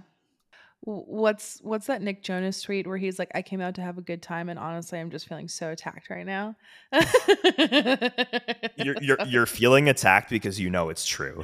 What's 0.89 1.59
what's 1.63 1.87
that 1.87 2.01
Nick 2.01 2.23
Jonas 2.23 2.61
tweet 2.61 2.87
where 2.87 2.95
he's 2.95 3.19
like, 3.19 3.29
"I 3.35 3.41
came 3.41 3.59
out 3.59 3.75
to 3.75 3.81
have 3.81 3.97
a 3.97 4.01
good 4.01 4.21
time, 4.21 4.47
and 4.47 4.57
honestly, 4.57 4.97
I'm 4.97 5.11
just 5.11 5.27
feeling 5.27 5.49
so 5.49 5.69
attacked 5.69 6.09
right 6.09 6.25
now." 6.25 6.55
You're, 8.77 8.95
you're 9.01 9.17
you're 9.27 9.45
feeling 9.45 9.89
attacked 9.89 10.29
because 10.29 10.61
you 10.61 10.69
know 10.69 10.87
it's 10.87 11.05
true. 11.05 11.43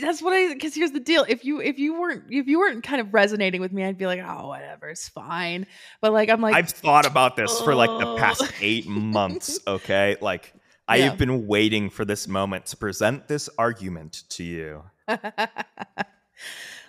That's 0.00 0.22
what 0.22 0.32
I. 0.32 0.54
Because 0.54 0.76
here's 0.76 0.92
the 0.92 1.00
deal: 1.00 1.26
if 1.28 1.44
you 1.44 1.60
if 1.60 1.76
you 1.76 2.00
weren't 2.00 2.26
if 2.30 2.46
you 2.46 2.60
weren't 2.60 2.84
kind 2.84 3.00
of 3.00 3.12
resonating 3.12 3.60
with 3.60 3.72
me, 3.72 3.84
I'd 3.84 3.98
be 3.98 4.06
like, 4.06 4.20
"Oh, 4.24 4.46
whatever, 4.46 4.88
it's 4.90 5.08
fine." 5.08 5.66
But 6.00 6.12
like, 6.12 6.28
I'm 6.28 6.40
like, 6.40 6.54
I've 6.54 6.70
thought 6.70 7.04
about 7.04 7.34
this 7.34 7.60
for 7.62 7.74
like 7.74 7.90
the 7.98 8.14
past 8.16 8.42
oh. 8.44 8.50
eight 8.60 8.86
months. 8.86 9.58
Okay, 9.66 10.16
like 10.20 10.54
I 10.86 10.98
Yeah. 10.98 11.06
have 11.06 11.18
been 11.18 11.48
waiting 11.48 11.90
for 11.90 12.04
this 12.04 12.28
moment 12.28 12.66
to 12.66 12.76
present 12.76 13.26
this 13.26 13.48
argument 13.58 14.22
to 14.30 14.44
you. 14.44 14.84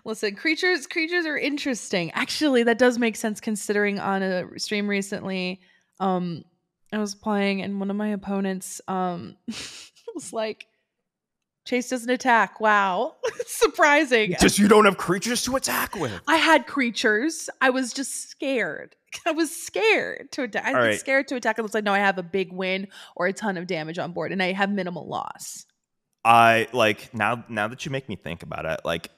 Listen, 0.06 0.36
creatures 0.36 0.88
creatures 0.88 1.26
are 1.26 1.38
interesting. 1.38 2.12
Actually, 2.12 2.64
that 2.64 2.78
does 2.78 3.00
make 3.00 3.16
sense 3.16 3.42
considering 3.42 4.00
on 4.00 4.22
a 4.22 4.60
stream 4.60 4.88
recently, 4.88 5.60
um 6.00 6.46
I 6.94 7.00
was 7.00 7.16
playing 7.16 7.62
and 7.62 7.80
one 7.80 7.90
of 7.90 7.98
my 7.98 8.10
opponents 8.10 8.80
um 8.88 9.36
was 10.16 10.32
like 10.32 10.68
Chase 11.66 11.90
doesn't 11.90 12.10
attack. 12.10 12.60
Wow. 12.60 13.16
Surprising. 13.48 14.36
Just 14.40 14.60
you 14.60 14.68
don't 14.68 14.86
have 14.86 14.98
creatures 14.98 15.44
to 15.46 15.56
attack 15.56 15.96
with. 15.96 16.22
I 16.28 16.38
had 16.38 16.68
creatures. 16.68 17.50
I 17.60 17.72
was 17.72 17.92
just 17.92 18.30
scared. 18.30 18.96
I 19.26 19.32
was 19.32 19.50
scared 19.50 20.32
to 20.34 20.44
attack. 20.44 20.66
I 20.66 20.74
was 20.74 20.88
right. 20.88 21.00
scared 21.00 21.28
to 21.30 21.36
attack 21.36 21.58
unless 21.58 21.74
I 21.74 21.82
know 21.82 21.94
I 21.94 22.00
have 22.00 22.20
a 22.20 22.24
big 22.24 22.54
win 22.54 22.88
or 23.16 23.26
a 23.26 23.34
ton 23.34 23.58
of 23.58 23.66
damage 23.66 23.98
on 23.98 24.12
board 24.12 24.32
and 24.32 24.44
I 24.44 24.52
have 24.52 24.70
minimal 24.70 25.08
loss. 25.08 25.66
I 26.24 26.68
like 26.72 27.14
now. 27.14 27.44
Now 27.50 27.68
that 27.68 27.86
you 27.86 27.92
make 27.92 28.10
me 28.10 28.16
think 28.16 28.44
about 28.44 28.66
it, 28.66 28.82
like 28.84 29.10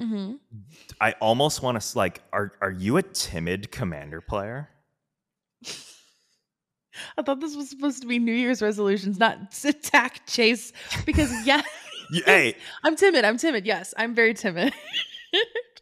Mm-hmm. 0.00 0.34
I 1.00 1.12
almost 1.20 1.62
want 1.62 1.80
to 1.80 1.98
like. 1.98 2.22
Are 2.32 2.52
are 2.62 2.70
you 2.70 2.96
a 2.96 3.02
timid 3.02 3.70
commander 3.70 4.20
player? 4.20 4.70
I 7.16 7.22
thought 7.22 7.40
this 7.40 7.54
was 7.56 7.70
supposed 7.70 8.02
to 8.02 8.08
be 8.08 8.18
New 8.18 8.32
Year's 8.34 8.60
resolutions, 8.62 9.18
not 9.18 9.38
attack 9.64 10.26
chase. 10.26 10.72
Because 11.06 11.30
yeah, 11.46 11.62
hey, 12.24 12.56
I'm 12.84 12.96
timid. 12.96 13.24
I'm 13.24 13.36
timid. 13.36 13.66
Yes, 13.66 13.94
I'm 13.96 14.14
very 14.14 14.34
timid. 14.34 14.72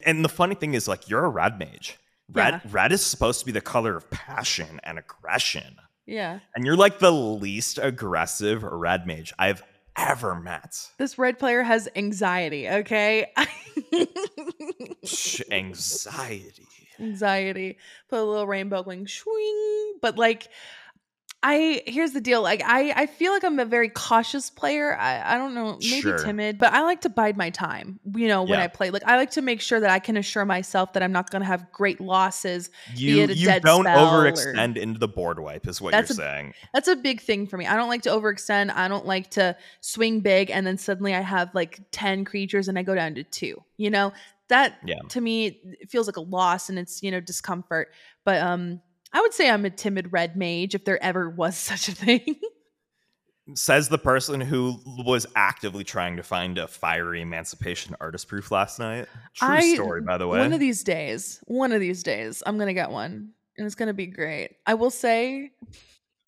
and 0.05 0.25
the 0.25 0.29
funny 0.29 0.55
thing 0.55 0.75
is, 0.75 0.87
like, 0.89 1.09
you're 1.09 1.25
a 1.25 1.29
red 1.31 1.59
mage. 1.59 1.99
Red 2.31 2.55
Yeah. 2.55 2.61
red 2.71 2.93
is 2.93 3.05
supposed 3.05 3.41
to 3.41 3.47
be 3.47 3.53
the 3.53 3.61
color 3.63 3.97
of 3.97 4.11
passion 4.11 4.81
and 4.85 4.99
aggression, 4.99 5.77
yeah, 6.07 6.41
and 6.55 6.67
you're 6.67 6.77
like 6.77 6.99
the 6.99 7.11
least 7.11 7.79
aggressive 7.81 8.63
red 8.63 9.07
mage 9.07 9.33
I've 9.39 9.63
ever 9.99 10.35
met. 10.35 10.89
this 10.97 11.19
red 11.19 11.39
player 11.39 11.63
has 11.63 11.89
anxiety. 11.97 12.67
Okay, 12.69 13.27
Anxiety. 15.51 16.67
anxiety. 17.01 17.79
Put 18.09 18.21
a 18.21 18.25
little 18.25 18.47
rainbow 18.47 18.83
going 18.83 19.07
swing. 19.07 19.95
But 20.01 20.19
like, 20.19 20.49
I 21.41 21.83
here's 21.87 22.13
the 22.13 22.21
deal. 22.21 22.43
Like, 22.43 22.63
I 22.65 22.93
I 23.03 23.07
feel 23.07 23.33
like 23.33 23.45
I'm 23.45 23.61
a 23.61 23.65
very 23.65 23.89
cautious 23.89 24.51
player. 24.51 24.97
I 24.99 25.35
I 25.35 25.39
don't 25.39 25.55
know, 25.55 25.75
maybe 25.81 26.01
Sure. 26.01 26.19
timid, 26.19 26.59
but 26.59 26.73
I 26.73 26.83
like 26.83 27.03
to 27.03 27.09
bide 27.09 27.37
my 27.37 27.51
time. 27.51 28.01
You 28.17 28.27
know, 28.27 28.43
when 28.43 28.59
Yeah. 28.59 28.65
I 28.65 28.67
play, 28.67 28.91
like 28.91 29.05
I 29.07 29.17
like 29.17 29.31
to 29.33 29.43
make 29.43 29.61
sure 29.61 29.79
that 29.79 29.89
I 29.91 30.01
can 30.01 30.17
assure 30.17 30.45
myself 30.45 30.95
that 30.95 31.03
I'm 31.05 31.13
not 31.13 31.31
going 31.31 31.43
to 31.43 31.47
have 31.47 31.71
great 31.71 32.01
losses 32.01 32.71
You 32.97 33.27
you 33.29 33.47
don't 33.61 33.63
spell 33.63 33.81
or- 33.81 33.85
overextend 33.85 34.77
into 34.77 34.99
the 34.99 35.07
board 35.07 35.39
wipe, 35.39 35.69
is 35.69 35.81
what 35.81 35.95
you're 35.95 36.03
a- 36.03 36.07
saying. 36.07 36.55
That's 36.75 36.89
a 36.89 36.97
big 36.97 37.21
thing 37.21 37.47
for 37.47 37.57
me. 37.57 37.67
I 37.67 37.77
don't 37.77 37.89
like 37.89 38.03
to 38.03 38.11
overextend. 38.11 38.75
I 38.75 38.89
don't 38.89 39.07
like 39.07 39.31
to 39.33 39.57
swing 39.81 40.19
big 40.19 40.51
and 40.51 40.67
then 40.67 40.77
suddenly 40.77 41.15
I 41.15 41.21
have 41.21 41.55
like 41.55 41.81
10 41.93 42.25
creatures 42.25 42.67
and 42.67 42.77
I 42.77 42.83
go 42.83 42.97
down 42.97 43.15
to 43.15 43.23
2. 43.23 43.63
You 43.77 43.91
know, 43.91 44.13
that 44.49 44.79
Yeah. 44.85 44.97
to 45.11 45.21
me 45.21 45.47
it 45.47 45.89
feels 45.89 46.09
like 46.09 46.17
a 46.17 46.21
loss 46.23 46.69
and 46.69 46.81
it's, 46.81 47.01
you 47.01 47.13
know, 47.13 47.21
discomfort. 47.21 47.93
But 48.25 48.43
um 48.43 48.81
I 49.13 49.21
would 49.21 49.33
say 49.35 49.49
I'm 49.51 49.65
a 49.65 49.71
timid 49.71 50.13
red 50.13 50.37
mage 50.37 50.75
if 50.75 50.85
there 50.85 51.03
ever 51.03 51.29
was 51.31 51.57
such 51.59 51.89
a 51.89 51.93
thing. 51.93 52.37
Says 53.55 53.89
the 53.89 53.97
person 53.99 54.43
who 54.43 54.79
was 55.07 55.27
actively 55.35 55.83
trying 55.83 56.17
to 56.17 56.23
find 56.23 56.59
a 56.59 56.69
fiery 56.69 57.23
emancipation 57.23 57.97
artist 57.99 58.29
proof 58.29 58.51
last 58.51 58.79
night. 58.79 59.07
True 59.35 59.49
I- 59.49 59.75
story, 59.75 60.03
by 60.03 60.19
the 60.19 60.29
way. 60.29 60.39
One 60.41 60.53
of 60.53 60.61
these 60.61 60.85
days, 60.85 61.41
one 61.47 61.73
of 61.73 61.81
these 61.81 62.03
days, 62.03 62.43
I'm 62.45 62.57
going 62.59 62.67
to 62.67 62.75
get 62.75 62.91
one 62.91 63.31
and 63.57 63.65
it's 63.67 63.75
going 63.75 63.87
to 63.87 63.95
be 63.95 64.07
great. 64.07 64.57
I 64.67 64.75
will 64.75 64.91
say, 64.91 65.53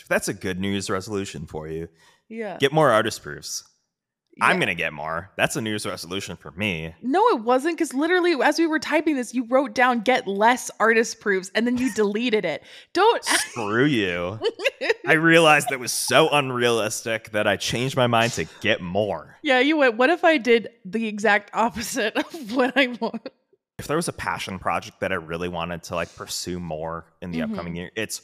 That's 0.08 0.28
a 0.28 0.34
good 0.34 0.58
New 0.58 0.70
Year's 0.70 0.88
resolution 0.88 1.44
for 1.46 1.68
you. 1.68 1.88
yeah. 2.30 2.56
Get 2.58 2.72
more 2.72 2.90
artist 2.90 3.22
proofs. 3.22 3.64
I'm 4.42 4.58
gonna 4.58 4.74
get 4.74 4.92
more. 4.92 5.30
That's 5.36 5.56
a 5.56 5.60
New 5.60 5.70
Year's 5.70 5.86
resolution 5.86 6.36
for 6.36 6.50
me. 6.52 6.94
No, 7.02 7.26
it 7.28 7.40
wasn't 7.42 7.76
because 7.76 7.92
literally, 7.94 8.34
as 8.42 8.58
we 8.58 8.66
were 8.66 8.78
typing 8.78 9.16
this, 9.16 9.34
you 9.34 9.44
wrote 9.48 9.74
down 9.74 10.00
"get 10.00 10.26
less 10.26 10.70
artist 10.80 11.20
proofs" 11.20 11.50
and 11.54 11.66
then 11.66 11.76
you 11.78 11.92
deleted 11.94 12.44
it. 12.44 12.62
Don't. 12.92 13.24
Screw 13.24 13.84
you. 13.84 14.38
I 15.06 15.12
realized 15.14 15.68
that 15.70 15.80
was 15.80 15.92
so 15.92 16.28
unrealistic 16.30 17.30
that 17.32 17.46
I 17.46 17.56
changed 17.56 17.96
my 17.96 18.06
mind 18.06 18.32
to 18.34 18.46
get 18.60 18.80
more. 18.80 19.36
yeah, 19.42 19.60
you 19.60 19.76
went. 19.76 19.96
What 19.96 20.10
if 20.10 20.24
I 20.24 20.38
did 20.38 20.68
the 20.84 21.06
exact 21.06 21.50
opposite 21.54 22.16
of 22.16 22.54
what 22.56 22.76
I 22.76 22.88
want? 23.00 23.28
If 23.78 23.86
there 23.86 23.96
was 23.96 24.08
a 24.08 24.12
passion 24.12 24.58
project 24.58 25.00
that 25.00 25.10
I 25.10 25.14
really 25.14 25.48
wanted 25.48 25.82
to 25.84 25.94
like 25.94 26.14
pursue 26.14 26.60
more 26.60 27.06
in 27.22 27.30
the 27.30 27.38
Mhm. 27.40 27.50
upcoming 27.50 27.76
year, 27.76 27.90
it's 27.96 28.20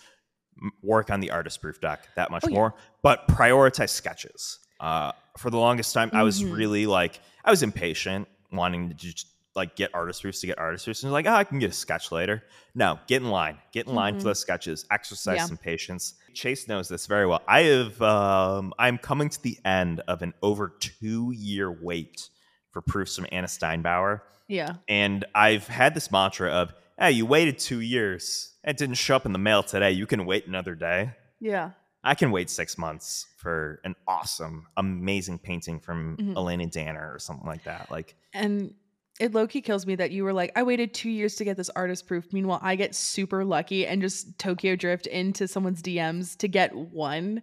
work 0.83 1.11
on 1.11 1.21
the 1.21 1.31
artist 1.31 1.61
proof 1.61 1.81
deck 1.81 2.09
that 2.17 2.31
much 2.31 2.45
Oh, 2.45 2.49
yeah. 2.49 2.55
more, 2.55 2.75
but 3.03 3.27
prioritize 3.29 3.91
sketches. 3.91 4.59
Uh, 4.81 5.13
for 5.39 5.51
the 5.51 5.59
longest 5.59 5.93
time, 5.95 6.11
I 6.13 6.23
was 6.23 6.43
Mhm. 6.43 6.57
really 6.57 6.87
like 6.87 7.21
I 7.45 7.51
was 7.51 7.63
impatient, 7.63 8.27
wanting 8.53 8.89
to 8.89 8.95
just 8.95 9.29
like 9.55 9.75
get 9.77 9.95
artist 9.95 10.21
proofs 10.21 10.41
to 10.41 10.47
get 10.47 10.59
artist 10.59 10.85
proofs, 10.85 11.03
and 11.03 11.13
like, 11.13 11.27
oh, 11.27 11.33
I 11.33 11.45
can 11.45 11.59
get 11.59 11.71
a 11.71 11.73
sketch 11.73 12.13
later. 12.13 12.45
No, 12.75 12.99
get 13.07 13.23
in 13.23 13.31
line, 13.31 13.57
get 13.73 13.87
in 13.87 13.95
line 13.95 14.15
Mhm. 14.15 14.19
for 14.19 14.25
those 14.25 14.39
sketches. 14.41 14.85
Exercise 14.91 15.37
Yeah. 15.37 15.47
some 15.47 15.57
patience. 15.57 16.15
Chase 16.35 16.69
knows 16.69 16.89
this 16.89 17.07
very 17.07 17.27
well. 17.27 17.43
I 17.49 17.63
have, 17.63 18.03
um, 18.03 18.75
I'm 18.79 18.99
coming 18.99 19.31
to 19.31 19.43
the 19.43 19.59
end 19.65 20.01
of 20.09 20.21
an 20.21 20.35
over 20.43 20.69
two 20.79 21.33
year 21.33 21.71
wait 21.73 22.29
for 22.73 22.83
proofs 22.83 23.17
from 23.17 23.27
Anna 23.33 23.47
Steinbauer. 23.47 24.21
Yeah, 24.49 24.75
And 24.89 25.25
I've 25.35 25.67
had 25.69 25.95
this 25.95 26.11
mantra 26.13 26.51
of, 26.51 26.73
hey, 26.99 27.13
you 27.13 27.25
waited 27.27 27.59
two 27.59 27.81
years. 27.81 28.53
It 28.63 28.77
didn't 28.77 28.97
show 28.97 29.17
up 29.17 29.25
in 29.27 29.33
the 29.33 29.39
mail 29.39 29.63
today. 29.63 29.91
You 29.93 30.07
can 30.07 30.27
wait 30.27 30.47
another 30.47 30.75
day. 30.75 31.13
yeah, 31.41 31.71
I 32.07 32.15
can 32.15 32.31
wait 32.31 32.49
six 32.49 32.79
months 32.79 33.27
for 33.37 33.81
an 33.85 33.95
awesome, 34.07 34.67
amazing 34.77 35.39
painting 35.39 35.81
from 35.81 36.17
Mhm. 36.17 36.35
Alayna 36.35 36.71
Danner 36.71 37.13
or 37.13 37.19
something 37.19 37.47
like 37.47 37.65
that. 37.65 37.91
Like, 37.91 38.15
and 38.33 38.75
it 39.19 39.33
low 39.33 39.47
key 39.47 39.61
kills 39.61 39.87
me 39.87 39.95
that 39.97 40.11
you 40.11 40.25
were 40.25 40.33
like, 40.33 40.53
I 40.57 40.63
waited 40.63 40.95
two 40.95 41.11
years 41.11 41.35
to 41.37 41.45
get 41.45 41.57
this 41.57 41.71
artist 41.71 42.07
proof. 42.07 42.33
Meanwhile, 42.33 42.61
I 42.63 42.77
get 42.77 42.95
super 42.95 43.45
lucky 43.45 43.87
and 43.87 44.01
just 44.01 44.39
Tokyo 44.39 44.77
drift 44.77 45.07
into 45.07 45.49
someone's 45.49 45.83
DMs 45.83 46.37
to 46.39 46.49
get 46.49 46.75
one 46.75 47.43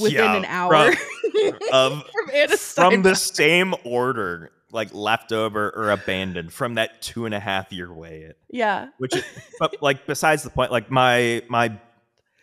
within 0.00 0.12
yeah, 0.12 0.36
an 0.36 0.44
hour 0.46 0.92
From, 0.92 1.58
of, 1.72 2.04
from 2.04 2.56
from 2.58 3.02
the 3.02 3.14
same 3.14 3.74
order, 3.84 4.52
like 4.70 4.92
leftover 4.92 5.70
or 5.74 5.90
abandoned 5.90 6.52
from 6.52 6.74
that 6.74 7.02
two 7.02 7.24
and 7.26 7.34
a 7.34 7.40
half 7.40 7.72
year 7.72 7.92
wait. 7.92 8.32
Yeah, 8.50 8.88
Which, 8.98 9.14
but 9.58 9.82
like, 9.82 10.06
besides 10.06 10.42
the 10.42 10.50
point, 10.50 10.70
like 10.70 10.90
my 10.90 11.42
my 11.48 11.78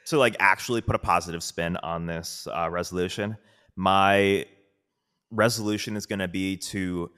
to 0.05 0.17
like 0.17 0.35
actually 0.39 0.81
put 0.81 0.95
a 0.95 0.99
positive 0.99 1.43
spin 1.43 1.77
on 1.77 2.05
this 2.05 2.47
uh, 2.53 2.69
resolution, 2.69 3.37
my 3.75 4.45
resolution 5.31 5.95
is 5.95 6.05
going 6.05 6.19
to 6.19 6.27
be 6.27 6.57
to 6.57 7.11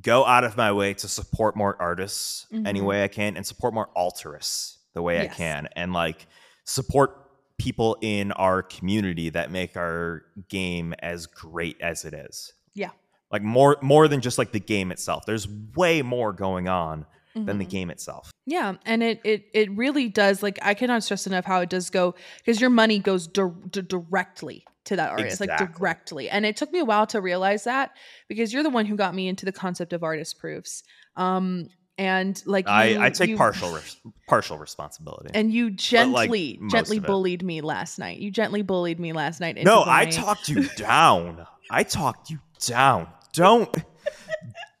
go 0.00 0.24
out 0.24 0.44
of 0.44 0.56
my 0.56 0.72
way 0.72 0.94
to 0.94 1.08
support 1.08 1.54
more 1.56 1.76
artists 1.80 2.46
any 2.52 2.80
Mhm. 2.80 2.84
way 2.86 3.04
I 3.04 3.08
can 3.08 3.36
and 3.36 3.46
support 3.46 3.74
more 3.74 3.88
altruists 3.94 4.78
the 4.94 5.02
way 5.02 5.20
I 5.20 5.26
can 5.28 5.68
and 5.76 5.92
like 5.92 6.26
support 6.64 7.18
people 7.58 7.96
in 8.00 8.32
our 8.32 8.62
community 8.62 9.28
that 9.30 9.50
make 9.50 9.76
our 9.76 10.22
game 10.48 10.94
as 11.00 11.26
great 11.26 11.80
as 11.80 12.04
it 12.04 12.14
is. 12.14 12.52
Yeah. 12.74 12.90
Like 13.30 13.42
more 13.42 13.76
more 13.82 14.08
than 14.08 14.20
just 14.20 14.38
like 14.38 14.52
the 14.52 14.60
game 14.60 14.90
itself. 14.92 15.24
There's 15.26 15.46
way 15.76 16.02
more 16.02 16.32
going 16.32 16.68
on 16.68 17.06
than 17.34 17.58
the 17.58 17.64
Mhm. 17.64 17.70
game 17.70 17.90
itself. 17.90 18.30
Yeah, 18.46 18.74
and 18.84 19.02
it 19.02 19.20
it 19.24 19.46
it 19.54 19.70
really 19.72 20.08
does. 20.08 20.42
Like 20.42 20.58
I 20.62 20.74
cannot 20.74 21.02
stress 21.04 21.26
enough 21.26 21.44
how 21.44 21.60
it 21.60 21.70
does 21.70 21.90
go 21.90 22.14
because 22.38 22.60
your 22.60 22.70
money 22.70 22.98
goes 22.98 23.26
dir- 23.26 23.54
di- 23.70 23.82
directly 23.82 24.64
to 24.84 24.96
that 24.96 25.10
artist, 25.10 25.40
like 25.40 25.56
directly. 25.58 26.28
And 26.28 26.44
it 26.44 26.56
took 26.56 26.72
me 26.72 26.80
a 26.80 26.84
while 26.84 27.06
to 27.08 27.20
realize 27.20 27.64
that 27.64 27.92
because 28.28 28.52
you're 28.52 28.64
the 28.64 28.70
one 28.70 28.84
who 28.86 28.96
got 28.96 29.14
me 29.14 29.28
into 29.28 29.44
the 29.44 29.52
concept 29.52 29.92
of 29.92 30.02
artist 30.02 30.38
proofs. 30.38 30.82
Um, 31.16 31.68
and 31.98 32.42
like 32.46 32.66
you, 32.66 32.72
I, 32.72 32.96
I 33.06 33.10
take 33.10 33.28
you- 33.30 33.36
partial 33.36 33.70
res- 33.72 33.96
partial 34.26 34.58
responsibility. 34.58 35.30
and 35.34 35.52
you 35.52 35.70
gently 35.70 36.58
most 36.60 36.72
gently 36.72 36.98
bullied 36.98 37.42
me 37.44 37.60
last 37.60 37.98
night. 37.98 38.18
You 38.18 38.30
gently 38.32 38.62
bullied 38.62 38.98
me 38.98 39.12
last 39.12 39.40
night. 39.40 39.56
no, 39.62 39.84
I 39.86 40.06
talked 40.06 40.48
you 40.48 40.64
down. 40.76 41.46
I 41.70 41.84
talked 41.84 42.28
you 42.30 42.40
down. 42.66 43.06
Don't 43.34 43.72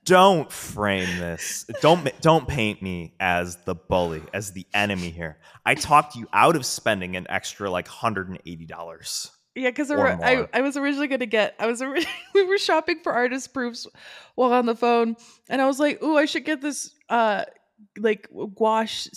don't 0.04 0.50
frame 0.50 1.18
this. 1.18 1.64
Don't 1.80 2.10
don't 2.20 2.48
paint 2.48 2.82
me 2.82 3.14
as 3.20 3.56
the 3.64 3.74
bully, 3.74 4.22
as 4.32 4.52
the 4.52 4.66
enemy 4.74 5.10
here. 5.10 5.38
I 5.64 5.74
talked 5.74 6.16
you 6.16 6.26
out 6.32 6.56
of 6.56 6.66
spending 6.66 7.16
an 7.16 7.26
extra 7.28 7.70
like 7.70 7.88
hundred 7.88 8.28
and 8.28 8.38
eighty 8.46 8.66
dollars. 8.66 9.30
Yeah, 9.54 9.68
because 9.68 9.90
I. 9.90 10.48
I 10.54 10.60
was 10.62 10.76
originally 10.76 11.08
going 11.08 11.20
to 11.20 11.26
get, 11.26 11.54
I 11.58 11.66
was, 11.66 11.82
ori- 11.82 12.06
we 12.34 12.42
were 12.44 12.56
shopping 12.56 13.00
for 13.02 13.12
artist 13.12 13.52
proofs 13.52 13.86
while 14.34 14.52
on 14.52 14.64
the 14.64 14.74
phone. 14.74 15.16
And 15.50 15.60
I 15.60 15.66
was 15.66 15.78
like, 15.78 16.02
ooh, 16.02 16.16
I 16.16 16.24
should 16.24 16.44
get 16.44 16.62
this, 16.62 16.94
uh, 17.10 17.44
like 17.98 18.28
gouache 18.30 19.10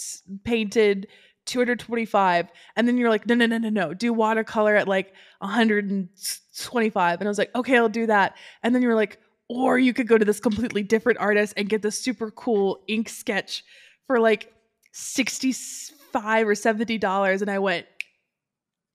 painted 0.43 1.07
225. 1.45 2.49
And 2.75 2.87
then 2.87 2.97
you're 2.97 3.09
like, 3.09 3.25
no, 3.27 3.35
no, 3.35 3.45
no, 3.45 3.57
no, 3.57 3.69
no. 3.69 3.93
Do 3.93 4.11
watercolor 4.11 4.75
at 4.75 4.89
like 4.89 5.13
125. 5.39 7.19
And 7.19 7.27
I 7.27 7.29
was 7.29 7.37
like, 7.37 7.55
okay, 7.55 7.77
I'll 7.77 7.87
do 7.87 8.07
that. 8.07 8.35
And 8.61 8.75
then 8.75 8.81
you 8.81 8.89
were 8.89 8.95
like, 8.95 9.19
or 9.49 9.77
you 9.77 9.93
could 9.93 10.07
go 10.07 10.17
to 10.17 10.25
this 10.25 10.39
completely 10.39 10.83
different 10.83 11.19
artist 11.19 11.53
and 11.57 11.69
get 11.69 11.81
this 11.81 11.99
super 11.99 12.31
cool 12.31 12.81
ink 12.87 13.09
sketch 13.09 13.63
for 14.07 14.19
like 14.19 14.53
65 14.93 16.47
or 16.47 16.55
70 16.55 16.97
dollars. 16.97 17.41
And 17.41 17.51
I 17.51 17.59
went, 17.59 17.85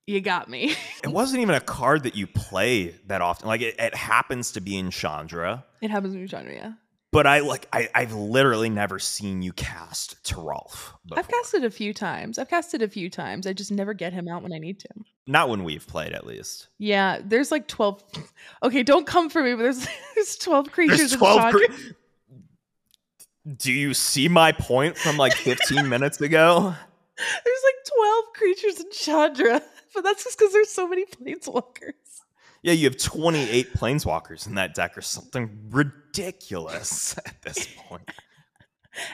you 0.07 0.21
got 0.21 0.49
me. 0.49 0.75
It 1.03 1.09
wasn't 1.09 1.41
even 1.41 1.55
a 1.55 1.61
card 1.61 2.03
that 2.03 2.15
you 2.15 2.27
play 2.27 2.95
that 3.07 3.21
often. 3.21 3.47
Like 3.47 3.61
it, 3.61 3.75
it 3.79 3.95
happens 3.95 4.51
to 4.51 4.61
be 4.61 4.77
in 4.77 4.91
Chandra, 4.91 5.65
It 5.81 5.89
happens 5.89 6.13
in 6.13 6.27
Chandra, 6.27 6.53
yeah. 6.53 6.73
But 7.11 7.27
I 7.27 7.39
like 7.39 7.67
I, 7.73 7.89
I've 7.93 8.13
literally 8.13 8.69
never 8.69 8.97
seen 8.97 9.41
you 9.41 9.51
cast 9.51 10.23
to 10.25 10.35
Toralf. 10.35 10.93
I've 11.11 11.27
casted 11.27 11.65
a 11.65 11.69
few 11.69 11.93
times. 11.93 12.39
I've 12.39 12.47
casted 12.49 12.81
a 12.81 12.87
few 12.87 13.09
times. 13.09 13.45
I 13.45 13.51
just 13.51 13.69
never 13.71 13.93
get 13.93 14.13
him 14.13 14.29
out 14.29 14.43
when 14.43 14.53
I 14.53 14.59
need 14.59 14.79
to. 14.79 14.87
Not 15.27 15.49
when 15.49 15.65
we've 15.65 15.85
played, 15.85 16.13
at 16.13 16.25
least. 16.25 16.69
Yeah, 16.77 17.19
there's 17.23 17.51
like 17.51 17.67
12. 17.67 18.01
Okay, 18.63 18.83
don't 18.83 19.05
come 19.05 19.29
for 19.29 19.43
me, 19.43 19.53
but 19.53 19.63
there's, 19.63 19.85
there's 20.15 20.35
12 20.37 20.71
creatures 20.71 20.97
There's 20.99 21.13
in 21.13 21.19
12 21.19 21.41
Chandra. 21.41 21.67
cre- 21.67 21.73
Do 23.57 23.71
you 23.73 23.93
see 23.93 24.27
my 24.29 24.51
point 24.53 24.97
from 24.97 25.17
like 25.17 25.33
15 25.33 25.89
minutes 25.89 26.21
ago? 26.21 26.73
There's 27.17 27.61
like 27.65 27.75
12 27.97 28.25
creatures 28.33 28.79
in 28.79 28.91
Chandra, 28.91 29.61
but 29.93 30.03
that's 30.03 30.23
just 30.23 30.39
because 30.39 30.53
there's 30.53 30.69
so 30.69 30.87
many 30.87 31.05
planeswalkers. 31.05 31.93
Yeah, 32.63 32.73
you 32.73 32.85
have 32.85 32.97
28 32.97 33.73
planeswalkers 33.73 34.45
in 34.45 34.55
that 34.55 34.75
deck 34.75 34.97
or 34.97 35.01
something 35.01 35.49
ridiculous 35.69 37.17
at 37.25 37.41
this 37.41 37.67
point. 37.87 38.09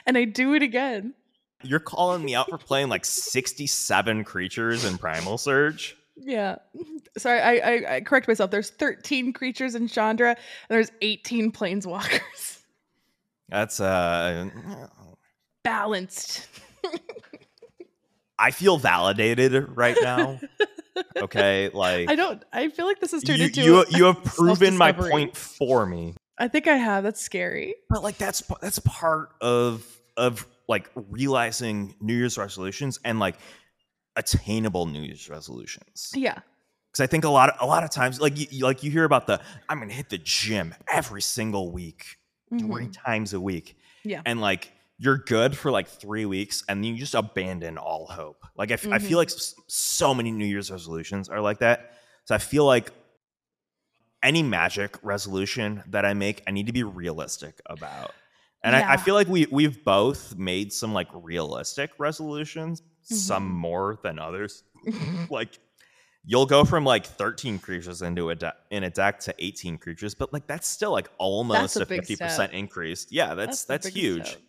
And 0.06 0.18
I 0.18 0.24
do 0.24 0.54
it 0.54 0.62
again. 0.62 1.14
You're 1.62 1.80
calling 1.80 2.24
me 2.24 2.34
out 2.34 2.48
for 2.48 2.58
playing 2.58 2.88
like 2.88 3.04
67 3.04 4.24
creatures 4.24 4.84
in 4.84 4.98
Primal 4.98 5.38
Surge? 5.38 5.96
Yeah. 6.16 6.56
Sorry, 7.18 7.40
I, 7.40 7.52
I, 7.56 7.96
I 7.96 8.00
correct 8.02 8.28
myself. 8.28 8.50
There's 8.50 8.70
13 8.70 9.32
creatures 9.32 9.74
in 9.74 9.88
Chandra, 9.88 10.30
and 10.30 10.36
there's 10.68 10.92
18 11.00 11.50
planeswalkers. 11.52 12.58
That's 13.48 13.80
uh 13.80 14.48
Balanced. 15.64 16.46
I 18.38 18.50
feel 18.52 18.76
validated 18.78 19.76
right 19.76 19.96
now. 20.00 20.38
Okay, 21.24 21.68
like 21.74 22.08
I 22.10 22.14
don't, 22.14 22.42
I 22.52 22.68
feel 22.68 22.86
like 22.86 23.00
this 23.00 23.12
has 23.12 23.22
turned 23.22 23.38
you, 23.38 23.46
into. 23.46 23.62
you 23.62 23.82
a- 23.82 23.90
you 23.90 24.04
have 24.04 24.22
proven 24.36 24.76
my 24.76 24.92
point 24.92 25.36
for 25.36 25.84
me. 25.86 26.14
I 26.38 26.48
think 26.48 26.66
I 26.68 26.76
have. 26.76 27.02
That's 27.04 27.20
scary. 27.20 27.74
But 27.90 28.02
like 28.02 28.16
that's 28.18 28.42
that's 28.60 28.78
part 28.80 29.30
of 29.40 29.84
of 30.16 30.46
like 30.68 30.90
realizing 30.94 31.94
New 32.00 32.14
Year's 32.14 32.36
resolutions 32.38 33.00
and 33.04 33.18
like 33.18 33.36
attainable 34.16 34.86
New 34.86 35.02
Year's 35.02 35.28
resolutions. 35.28 36.10
Yeah. 36.14 36.38
Because 36.90 37.00
I 37.02 37.06
think 37.06 37.24
a 37.24 37.28
lot 37.28 37.50
of 37.50 37.56
a 37.60 37.66
lot 37.66 37.84
of 37.84 37.90
times, 37.90 38.20
like 38.20 38.52
you, 38.52 38.64
like 38.64 38.82
you 38.82 38.90
hear 38.90 39.04
about 39.04 39.26
the 39.26 39.40
I'm 39.68 39.78
gonna 39.78 39.92
hit 39.92 40.08
the 40.10 40.18
gym 40.18 40.74
every 40.88 41.22
single 41.22 41.70
week, 41.70 42.04
three 42.50 42.86
Mhm. 42.86 42.92
times 43.04 43.32
a 43.34 43.40
week, 43.40 43.76
Yeah. 44.04 44.22
and 44.24 44.40
like 44.40 44.72
you're 44.98 45.18
good 45.18 45.56
for 45.56 45.70
like 45.70 45.86
three 45.88 46.26
weeks, 46.26 46.64
and 46.68 46.82
then 46.82 46.92
you 46.92 46.98
just 46.98 47.14
abandon 47.14 47.78
all 47.78 48.06
hope. 48.06 48.44
Like 48.56 48.70
I, 48.70 48.74
f- 48.74 48.86
I 48.86 48.98
Mhm. 48.98 49.02
feel 49.02 49.18
like 49.18 49.30
so 49.68 50.12
many 50.14 50.30
New 50.32 50.44
Year's 50.46 50.70
resolutions 50.70 51.28
are 51.28 51.40
like 51.40 51.60
that. 51.60 51.92
So 52.24 52.34
I 52.34 52.38
feel 52.38 52.64
like 52.64 52.90
any 54.22 54.42
magic 54.42 54.96
resolution 55.02 55.82
that 55.88 56.04
I 56.04 56.14
make, 56.14 56.42
I 56.46 56.50
need 56.50 56.66
to 56.66 56.72
be 56.72 56.82
realistic 56.82 57.60
about. 57.66 58.12
And 58.64 58.74
I, 58.74 58.80
Yeah. 58.80 58.90
I 58.92 58.96
feel 58.96 59.14
like 59.14 59.28
we 59.28 59.46
we've 59.52 59.84
both 59.84 60.34
made 60.36 60.72
some 60.72 60.92
like 60.92 61.06
realistic 61.12 61.90
resolutions, 61.98 62.82
some 63.02 63.48
Mhm. 63.48 63.54
more 63.54 63.98
than 64.02 64.18
others. 64.18 64.64
like 65.30 65.60
you'll 66.24 66.46
go 66.46 66.64
from 66.64 66.84
like 66.84 67.06
13 67.06 67.60
creatures 67.60 68.02
into 68.02 68.30
a 68.30 68.34
de- 68.34 68.54
in 68.72 68.82
a 68.82 68.90
deck 68.90 69.20
to 69.20 69.34
18 69.38 69.78
creatures, 69.78 70.14
but 70.16 70.32
like 70.32 70.48
that's 70.48 70.66
still 70.66 70.90
like 70.90 71.08
almost 71.18 71.76
a 71.76 71.82
a 71.82 71.86
50% 71.86 72.30
step. 72.32 72.52
increase. 72.52 73.06
Yeah, 73.10 73.34
that's 73.34 73.64
the 73.64 73.74
that's, 73.74 73.86
huge. 73.86 74.26
step. 74.30 74.40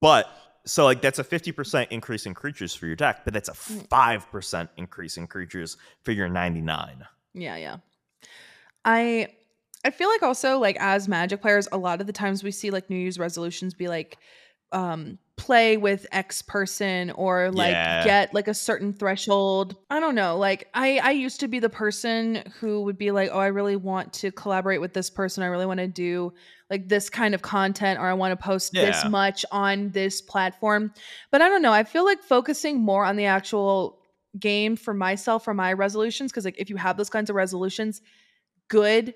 But 0.00 0.28
so 0.64 0.84
like 0.84 1.00
that's 1.00 1.18
a 1.18 1.24
50% 1.24 1.88
increase 1.90 2.26
in 2.26 2.34
creatures 2.34 2.74
for 2.74 2.86
your 2.86 2.96
deck, 2.96 3.24
but 3.24 3.32
that's 3.34 3.48
a 3.48 3.52
Mm. 3.52 3.88
5% 3.88 4.68
increase 4.76 5.16
in 5.16 5.26
creatures 5.26 5.76
for 6.02 6.12
your 6.12 6.28
99. 6.28 7.04
Yeah, 7.34 7.56
yeah. 7.56 7.76
I 8.84 9.28
I 9.84 9.90
feel 9.90 10.08
like 10.08 10.22
also 10.22 10.58
like 10.58 10.76
as 10.78 11.08
magic 11.08 11.40
players, 11.42 11.68
a 11.72 11.78
lot 11.78 12.00
of 12.00 12.06
the 12.06 12.12
times 12.12 12.42
we 12.44 12.50
see 12.52 12.70
like 12.70 12.90
New 12.90 12.96
Year's 12.96 13.18
resolutions 13.18 13.74
be 13.74 13.88
like 13.88 14.18
um 14.72 15.18
play 15.42 15.76
with 15.76 16.06
X 16.12 16.40
person 16.40 17.10
or 17.10 17.50
like 17.50 17.72
Yeah. 17.72 18.04
get 18.04 18.32
like 18.32 18.46
a 18.46 18.54
certain 18.54 18.92
threshold. 18.92 19.74
I 19.90 19.98
don't 19.98 20.14
know. 20.14 20.38
Like 20.38 20.68
I 20.72 20.98
I 20.98 21.10
used 21.10 21.40
to 21.40 21.48
be 21.48 21.58
the 21.58 21.68
person 21.68 22.44
who 22.60 22.82
would 22.82 22.96
be 22.96 23.10
like, 23.10 23.30
"Oh, 23.32 23.40
I 23.40 23.48
really 23.48 23.74
want 23.74 24.12
to 24.14 24.30
collaborate 24.30 24.80
with 24.80 24.92
this 24.94 25.10
person. 25.10 25.42
I 25.42 25.48
really 25.48 25.66
want 25.66 25.80
to 25.80 25.88
do 25.88 26.32
like 26.70 26.88
this 26.88 27.10
kind 27.10 27.34
of 27.34 27.42
content 27.42 27.98
or 27.98 28.06
I 28.06 28.12
want 28.14 28.38
to 28.38 28.42
post 28.42 28.72
this 28.72 29.04
much 29.10 29.44
on 29.50 29.90
this 29.90 30.22
platform." 30.22 30.92
But 31.32 31.42
I 31.42 31.48
don't 31.48 31.62
know. 31.62 31.72
I 31.72 31.82
feel 31.82 32.04
like 32.04 32.22
focusing 32.22 32.80
more 32.80 33.04
on 33.04 33.16
the 33.16 33.24
actual 33.26 33.98
game 34.38 34.76
for 34.76 34.94
myself 34.94 35.44
for 35.44 35.54
my 35.54 35.72
resolutions 35.72 36.30
because 36.30 36.44
like 36.44 36.54
if 36.56 36.70
you 36.70 36.76
have 36.76 36.96
those 36.96 37.10
kinds 37.10 37.28
of 37.28 37.36
resolutions 37.36 38.00
good 38.68 39.12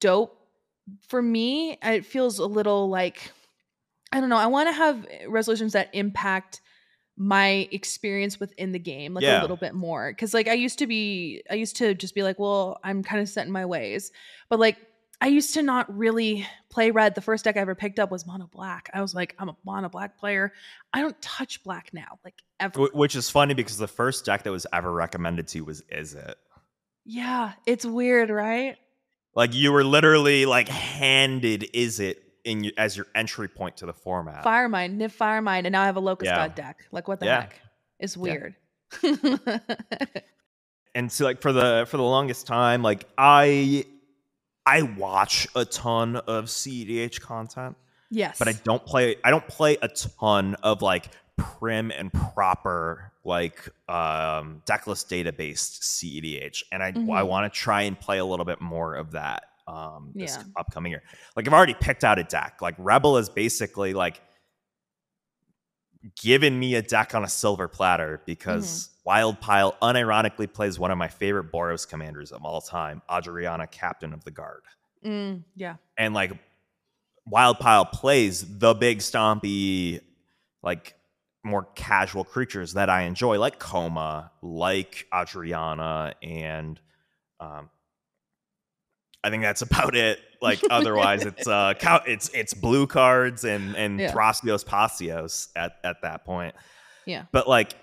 dope 0.00 0.38
for 1.06 1.20
me 1.20 1.76
it 1.82 2.06
feels 2.06 2.38
a 2.38 2.46
little 2.46 2.88
like 2.88 3.30
i 4.14 4.20
don't 4.20 4.30
know 4.30 4.36
i 4.36 4.46
want 4.46 4.68
to 4.68 4.72
have 4.72 5.06
eh, 5.10 5.24
resolutions 5.28 5.74
that 5.74 5.90
impact 5.92 6.62
my 7.16 7.68
experience 7.70 8.40
within 8.40 8.72
the 8.72 8.78
game 8.78 9.14
like 9.14 9.24
a 9.24 9.40
little 9.40 9.56
bit 9.56 9.74
more. 9.74 10.10
Because 10.10 10.34
like 10.34 10.48
i 10.48 10.52
used 10.52 10.78
to 10.80 10.86
be 10.86 11.42
i 11.50 11.54
used 11.54 11.76
to 11.76 11.94
just 11.94 12.14
be 12.14 12.22
like 12.22 12.38
well 12.38 12.78
i'm 12.82 13.02
kind 13.02 13.22
of 13.22 13.28
set 13.28 13.46
in 13.46 13.52
my 13.52 13.64
ways. 13.64 14.10
But 14.48 14.58
like 14.58 14.78
i 15.20 15.28
used 15.28 15.54
to 15.54 15.62
not 15.62 15.96
really 15.96 16.46
play 16.70 16.90
red. 16.90 17.14
The 17.14 17.20
first 17.20 17.44
deck 17.44 17.56
i 17.56 17.60
ever 17.60 17.74
picked 17.74 17.98
up 17.98 18.10
was 18.10 18.26
mono 18.26 18.48
black. 18.50 18.90
I 18.92 19.00
was 19.00 19.14
like 19.14 19.36
i'm 19.38 19.48
a 19.48 19.56
mono 19.64 19.88
black 19.88 20.18
player. 20.18 20.52
I 20.92 21.00
don't 21.00 21.20
touch 21.22 21.62
black 21.62 21.90
now 21.92 22.18
like 22.24 22.42
ever. 22.58 22.88
Which 22.92 23.14
is 23.14 23.30
funny 23.30 23.54
because 23.54 23.78
the 23.78 23.88
first 23.88 24.24
deck 24.24 24.42
that 24.42 24.50
was 24.50 24.66
ever 24.72 24.92
recommended 24.92 25.48
to 25.48 25.58
you 25.58 25.64
was 25.64 25.82
Izzet? 25.82 26.34
yeah 27.06 27.52
it's 27.66 27.84
weird 27.84 28.30
right? 28.30 28.76
Like 29.36 29.54
you 29.54 29.72
were 29.72 29.84
literally 29.84 30.46
like 30.46 30.68
handed 30.68 31.68
Izzet 31.74 32.16
in 32.44 32.70
as 32.76 32.96
your 32.96 33.06
entry 33.14 33.48
point 33.48 33.76
to 33.78 33.86
the 33.86 33.92
format. 33.92 34.44
Firemind, 34.44 34.96
Niv 34.98 35.16
Firemind, 35.16 35.64
and 35.64 35.72
now 35.72 35.82
I 35.82 35.86
have 35.86 35.96
a 35.96 36.00
Locust 36.00 36.30
Yeah. 36.30 36.36
God 36.36 36.54
deck. 36.54 36.86
Like, 36.92 37.08
what 37.08 37.20
the 37.20 37.26
Yeah. 37.26 37.40
heck? 37.42 37.60
It's 37.98 38.16
Yeah. 38.16 38.22
weird. 38.22 38.54
and 40.94 41.10
so 41.10 41.24
like 41.24 41.40
for 41.40 41.52
the 41.52 41.84
for 41.88 41.96
the 41.96 42.02
longest 42.02 42.46
time 42.46 42.80
like 42.82 43.04
i 43.18 43.84
i 44.66 44.82
watch 44.82 45.48
a 45.56 45.64
ton 45.64 46.16
of 46.16 46.44
cedh 46.46 47.20
content 47.20 47.76
Yes. 48.10 48.38
but 48.38 48.46
I 48.46 48.52
don't 48.52 48.84
play 48.86 49.16
I 49.24 49.30
don't 49.30 49.48
play 49.48 49.76
a 49.82 49.88
ton 49.88 50.54
of 50.62 50.82
like 50.82 51.08
prim 51.36 51.90
and 51.90 52.12
proper 52.12 53.10
like 53.24 53.68
um 53.88 54.62
decklist 54.66 55.08
database 55.08 55.80
CEDH 55.80 56.62
and 56.70 56.80
I 56.80 56.88
I 56.88 56.92
Mhm. 56.92 57.26
want 57.26 57.52
to 57.52 57.58
try 57.58 57.82
and 57.82 57.98
play 57.98 58.18
a 58.18 58.24
little 58.24 58.44
bit 58.44 58.60
more 58.60 58.94
of 58.94 59.12
that 59.12 59.44
um 59.66 60.12
this 60.14 60.36
Yeah. 60.36 60.42
upcoming 60.56 60.92
year. 60.92 61.02
Like 61.36 61.46
I've 61.46 61.54
already 61.54 61.74
picked 61.74 62.04
out 62.04 62.18
a 62.18 62.24
deck. 62.24 62.58
Like 62.60 62.74
Rebel 62.78 63.16
is 63.16 63.28
basically 63.28 63.94
like 63.94 64.20
given 66.20 66.58
me 66.58 66.74
a 66.74 66.82
deck 66.82 67.14
on 67.14 67.24
a 67.24 67.28
silver 67.28 67.66
platter 67.66 68.20
because 68.26 68.90
Wild 69.04 69.40
Pile 69.40 69.74
unironically 69.80 70.52
plays 70.52 70.78
one 70.78 70.90
of 70.90 70.98
my 70.98 71.08
favorite 71.08 71.50
Boros 71.50 71.88
commanders 71.88 72.30
of 72.30 72.44
all 72.44 72.60
time, 72.60 73.00
Adriana, 73.10 73.66
Captain 73.66 74.12
of 74.12 74.22
the 74.24 74.30
Guard 74.30 74.62
Mm, 75.04 75.44
yeah. 75.54 75.76
and 75.98 76.14
like 76.14 76.32
wild 77.26 77.58
pile 77.58 77.84
plays 77.86 78.58
the 78.58 78.72
big 78.74 78.98
stompy 79.00 80.00
like 80.62 80.94
more 81.42 81.68
casual 81.74 82.24
creatures 82.24 82.72
that 82.72 82.88
i 82.88 83.02
enjoy 83.02 83.38
like 83.38 83.58
coma 83.58 84.30
like 84.40 85.06
adriana 85.14 86.14
and 86.22 86.80
um 87.40 87.68
i 89.24 89.30
think 89.30 89.42
that's 89.42 89.62
about 89.62 89.96
it 89.96 90.20
like 90.40 90.60
otherwise 90.70 91.24
it's 91.24 91.48
uh 91.48 91.74
cow- 91.78 92.02
it's 92.06 92.28
it's 92.34 92.54
blue 92.54 92.86
cards 92.86 93.44
and 93.44 93.74
and 93.76 93.98
Yeah. 93.98 94.12
Thrasios 94.12 94.64
Pasios 94.64 95.48
at 95.56 95.76
at 95.82 96.02
that 96.02 96.24
point 96.24 96.54
Yeah. 97.06 97.24
but 97.32 97.48
like 97.48 97.74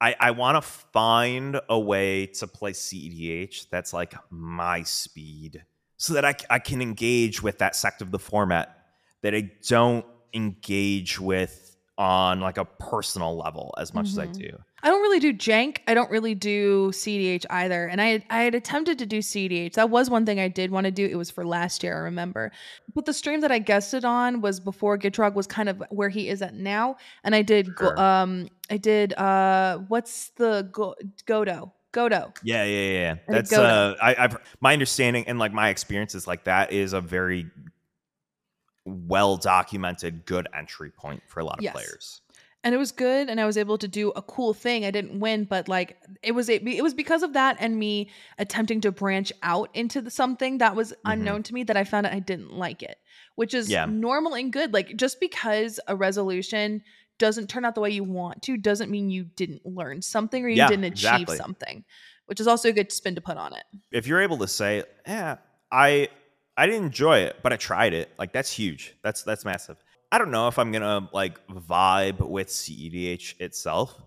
I, 0.00 0.14
I 0.20 0.30
want 0.32 0.56
to 0.56 0.60
find 0.92 1.58
a 1.70 1.78
way 1.78 2.26
to 2.26 2.46
play 2.46 2.72
CEDH 2.72 3.68
that's 3.70 3.92
like 3.94 4.14
my 4.30 4.82
speed 4.82 5.64
so 5.96 6.12
that 6.14 6.24
I, 6.26 6.34
I 6.50 6.58
can 6.58 6.82
engage 6.82 7.42
with 7.42 7.58
that 7.58 7.74
sect 7.74 8.02
of 8.02 8.10
the 8.10 8.18
format 8.18 8.76
that 9.22 9.34
I 9.34 9.50
don't 9.68 10.04
engage 10.34 11.18
with 11.18 11.76
on 11.96 12.40
like 12.40 12.58
a 12.58 12.66
personal 12.66 13.38
level 13.38 13.74
as 13.78 13.94
much 13.94 14.08
as 14.08 14.18
I 14.18 14.26
Mhm. 14.26 14.38
do. 14.38 14.58
I 14.86 14.88
don't 14.88 15.02
really 15.02 15.18
do 15.18 15.32
jank. 15.32 15.78
I 15.88 15.94
don't 15.94 16.08
really 16.12 16.36
do 16.36 16.92
CDH 16.92 17.44
either. 17.50 17.88
And 17.88 18.00
I 18.00 18.06
had, 18.06 18.24
I 18.30 18.42
had 18.42 18.54
attempted 18.54 19.00
to 19.00 19.06
do 19.06 19.18
CDH. 19.18 19.72
That 19.72 19.90
was 19.90 20.08
one 20.08 20.24
thing 20.24 20.38
I 20.38 20.46
did 20.46 20.70
want 20.70 20.84
to 20.84 20.92
do. 20.92 21.04
It 21.04 21.16
was 21.16 21.28
for 21.28 21.44
last 21.44 21.82
year, 21.82 21.96
I 21.96 22.02
remember. 22.02 22.52
But 22.94 23.04
the 23.04 23.12
stream 23.12 23.40
that 23.40 23.50
I 23.50 23.58
guested 23.58 24.04
on 24.04 24.42
was 24.42 24.60
before 24.60 24.96
Gitrog 24.96 25.34
was 25.34 25.48
kind 25.48 25.68
of 25.68 25.82
where 25.90 26.08
he 26.08 26.28
is 26.28 26.40
at 26.40 26.54
now. 26.54 26.98
And 27.24 27.34
I 27.34 27.42
did 27.42 27.74
go, 27.74 27.86
Sure. 27.86 28.00
um 28.00 28.48
I 28.70 28.76
did 28.76 29.12
uh 29.14 29.78
what's 29.88 30.28
the 30.36 30.68
go, 30.70 30.94
Godo? 31.26 31.72
Godo. 31.92 32.36
Yeah, 32.44 32.62
yeah, 32.62 32.78
yeah. 32.78 32.92
yeah. 32.92 33.14
I 33.28 33.32
That's 33.32 33.52
uh, 33.54 33.96
I, 34.00 34.14
I've 34.16 34.38
my 34.60 34.72
understanding 34.72 35.24
and 35.26 35.40
like 35.40 35.52
my 35.52 35.70
experiences 35.70 36.28
like 36.28 36.44
that 36.44 36.72
is 36.72 36.92
a 36.92 37.00
very 37.00 37.50
well 38.84 39.36
documented 39.36 40.26
good 40.26 40.46
entry 40.56 40.92
point 40.92 41.24
for 41.26 41.40
a 41.40 41.44
lot 41.44 41.58
of 41.58 41.64
Yes. 41.64 41.72
players. 41.72 42.20
And 42.66 42.74
it 42.74 42.78
was 42.78 42.90
good 42.92 43.30
and 43.30 43.40
i 43.40 43.46
was 43.46 43.56
able 43.56 43.78
to 43.78 43.88
do 43.88 44.10
a 44.16 44.22
cool 44.22 44.52
thing 44.52 44.84
i 44.84 44.90
didn't 44.90 45.20
win 45.20 45.44
but 45.44 45.68
like 45.68 45.96
it 46.22 46.32
was 46.32 46.48
it, 46.48 46.66
it 46.66 46.82
was 46.82 46.94
because 46.94 47.22
of 47.22 47.32
that 47.34 47.56
and 47.60 47.78
me 47.78 48.10
attempting 48.38 48.80
to 48.80 48.90
branch 48.92 49.32
out 49.42 49.70
into 49.72 50.00
the, 50.02 50.10
something 50.10 50.58
that 50.58 50.74
was 50.74 50.92
unknown 51.04 51.42
to 51.42 51.54
me 51.54 51.62
that 51.62 51.76
i 51.76 51.84
found 51.84 52.04
out 52.06 52.12
i 52.12 52.18
didn't 52.18 52.52
like 52.52 52.82
it 52.82 52.98
which 53.36 53.54
is 53.54 53.66
Mm-hmm. 53.66 53.72
Yeah. 53.72 53.86
normal 53.86 54.34
and 54.34 54.52
good 54.52 54.72
like 54.74 54.96
just 54.96 55.20
because 55.20 55.78
a 55.86 55.94
resolution 55.96 56.82
doesn't 57.18 57.48
turn 57.48 57.64
out 57.64 57.74
the 57.74 57.80
way 57.80 57.90
you 57.90 58.04
want 58.04 58.42
to 58.42 58.56
doesn't 58.56 58.90
mean 58.90 59.08
you 59.10 59.24
didn't 59.24 59.64
learn 59.64 60.02
something 60.02 60.44
or 60.44 60.48
you 60.48 60.56
Yeah, 60.56 60.68
didn't 60.68 60.84
achieve 60.84 61.22
exactly. 61.28 61.36
something 61.36 61.84
which 62.26 62.40
is 62.40 62.46
also 62.48 62.68
a 62.70 62.72
good 62.72 62.90
spin 62.90 63.14
to 63.14 63.20
put 63.20 63.36
on 63.36 63.54
it 63.54 63.64
if 63.92 64.06
you're 64.08 64.20
able 64.20 64.38
to 64.38 64.48
say, 64.48 64.82
"Yeah, 65.06 65.36
I 65.70 66.08
I 66.56 66.66
didn't 66.66 66.86
enjoy 66.86 67.18
it, 67.20 67.36
but 67.42 67.52
I 67.52 67.56
tried 67.56 67.92
it," 67.94 68.10
like 68.18 68.32
that's 68.32 68.50
huge. 68.50 68.96
That's 69.04 69.22
that's 69.22 69.44
massive. 69.44 69.76
I 70.16 70.18
don't 70.18 70.30
know 70.30 70.48
if 70.48 70.58
I'm 70.58 70.72
gonna 70.72 71.10
like 71.12 71.46
vibe 71.48 72.26
with 72.26 72.48
CEDH 72.48 73.38
itself, 73.38 74.00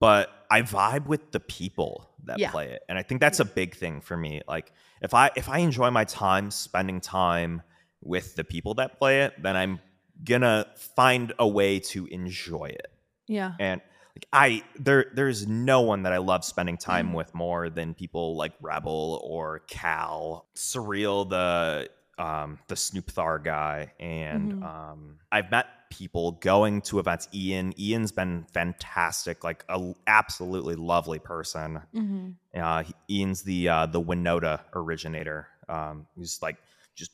but 0.00 0.28
I 0.50 0.62
vibe 0.62 1.06
with 1.06 1.30
the 1.30 1.38
people 1.38 2.10
that 2.24 2.40
Yeah. 2.40 2.50
play 2.50 2.70
it, 2.72 2.82
and 2.88 2.98
I 2.98 3.02
think 3.04 3.20
that's 3.20 3.38
a 3.38 3.44
big 3.44 3.76
thing 3.76 4.00
for 4.00 4.16
me. 4.16 4.42
Like 4.48 4.72
if 5.00 5.14
I 5.14 5.30
if 5.36 5.48
I 5.48 5.58
enjoy 5.58 5.92
my 5.92 6.02
time 6.02 6.50
spending 6.50 7.00
time 7.00 7.62
with 8.02 8.34
the 8.34 8.42
people 8.42 8.74
that 8.74 8.98
play 8.98 9.22
it, 9.22 9.40
then 9.40 9.56
I'm 9.56 9.78
gonna 10.24 10.66
find 10.76 11.32
a 11.38 11.46
way 11.46 11.78
to 11.78 12.06
enjoy 12.06 12.64
it 12.66 12.90
yeah 13.28 13.52
and 13.60 13.82
like 14.16 14.26
I 14.32 14.62
there 14.76 15.12
there's 15.14 15.46
no 15.46 15.82
one 15.82 16.04
that 16.04 16.12
I 16.14 16.16
love 16.18 16.42
spending 16.44 16.78
Mm-hmm. 16.78 16.90
time 16.90 17.12
with 17.12 17.32
more 17.34 17.68
than 17.70 17.94
people 17.94 18.34
like 18.36 18.54
Rebel 18.60 19.20
or 19.22 19.60
Cal, 19.68 20.46
Surreal, 20.56 21.28
the 21.28 21.90
um 22.18 22.58
the 22.68 22.76
Snoop 22.76 23.10
Thar 23.10 23.38
guy, 23.38 23.92
and 24.00 24.52
Mhm. 24.54 24.64
um 24.64 25.18
I've 25.30 25.50
met 25.50 25.66
people 25.90 26.32
going 26.32 26.80
to 26.82 26.98
events. 26.98 27.28
Ian 27.32 27.72
Ian's 27.78 28.12
been 28.12 28.44
fantastic, 28.52 29.44
like 29.44 29.64
a 29.68 29.92
absolutely 30.06 30.74
lovely 30.74 31.18
person. 31.18 31.82
hmm 31.92 32.30
Uh, 32.54 32.82
he- 32.84 32.94
Ian's 33.20 33.42
the 33.42 33.68
uh, 33.68 33.86
the 33.86 34.00
Winota 34.00 34.60
originator. 34.74 35.48
Um, 35.68 36.06
he's 36.16 36.40
like 36.42 36.56
just 36.94 37.12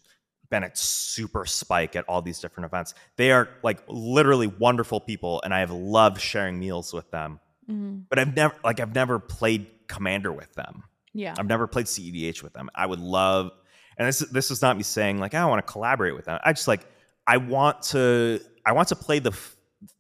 been 0.51 0.63
at 0.63 0.79
super 0.79 1.45
spike 1.47 1.97
at 1.97 2.05
all 2.09 2.23
these 2.23 2.39
different 2.39 2.67
events. 2.67 2.95
They 3.17 3.33
are 3.33 3.49
like 3.63 3.83
literally 3.89 4.47
wonderful 4.47 5.01
people, 5.01 5.41
and 5.45 5.53
I 5.53 5.61
have 5.61 5.71
loved 5.73 6.21
sharing 6.21 6.59
meals 6.61 6.93
with 6.93 7.11
them. 7.11 7.41
hmm 7.67 8.01
But 8.09 8.19
I've 8.21 8.37
never 8.37 8.55
like 8.63 8.79
I've 8.79 8.95
never 8.95 9.19
played 9.19 9.67
Commander 9.89 10.33
with 10.33 10.53
them. 10.55 10.85
yeah 11.13 11.35
I've 11.37 11.47
never 11.49 11.67
played 11.67 11.87
CEDH 11.87 12.43
with 12.43 12.53
them. 12.55 12.71
I 12.75 12.87
would 12.87 13.01
love, 13.01 13.51
and 14.03 14.09
this 14.09 14.19
this 14.19 14.51
is 14.51 14.63
not 14.63 14.77
me 14.77 14.83
saying 14.83 15.19
like 15.19 15.33
I 15.33 15.45
want 15.47 15.65
to 15.65 15.73
collaborate 15.73 16.17
with 16.17 16.25
them. 16.25 16.41
I 16.45 16.53
just 16.53 16.67
like 16.67 16.85
I 17.25 17.37
want 17.37 17.83
to 17.83 18.41
I 18.67 18.73
want 18.73 18.89
to 18.89 18.97
play 18.97 19.21
the 19.21 19.33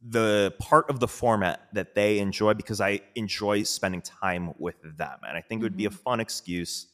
the 0.09 0.53
part 0.59 0.91
of 0.91 0.99
the 0.99 1.07
format 1.07 1.69
that 1.73 1.95
they 1.95 2.19
enjoy 2.19 2.55
because 2.55 2.81
I 2.81 3.01
enjoy 3.15 3.63
spending 3.63 4.03
time 4.03 4.55
with 4.59 4.75
them, 4.83 5.19
and 5.27 5.37
I 5.37 5.41
think 5.41 5.61
it 5.61 5.65
would 5.65 5.77
be 5.77 5.87
a 5.87 5.89
mm-hmm. 5.89 5.99
fun 5.99 6.21
excuse 6.21 6.89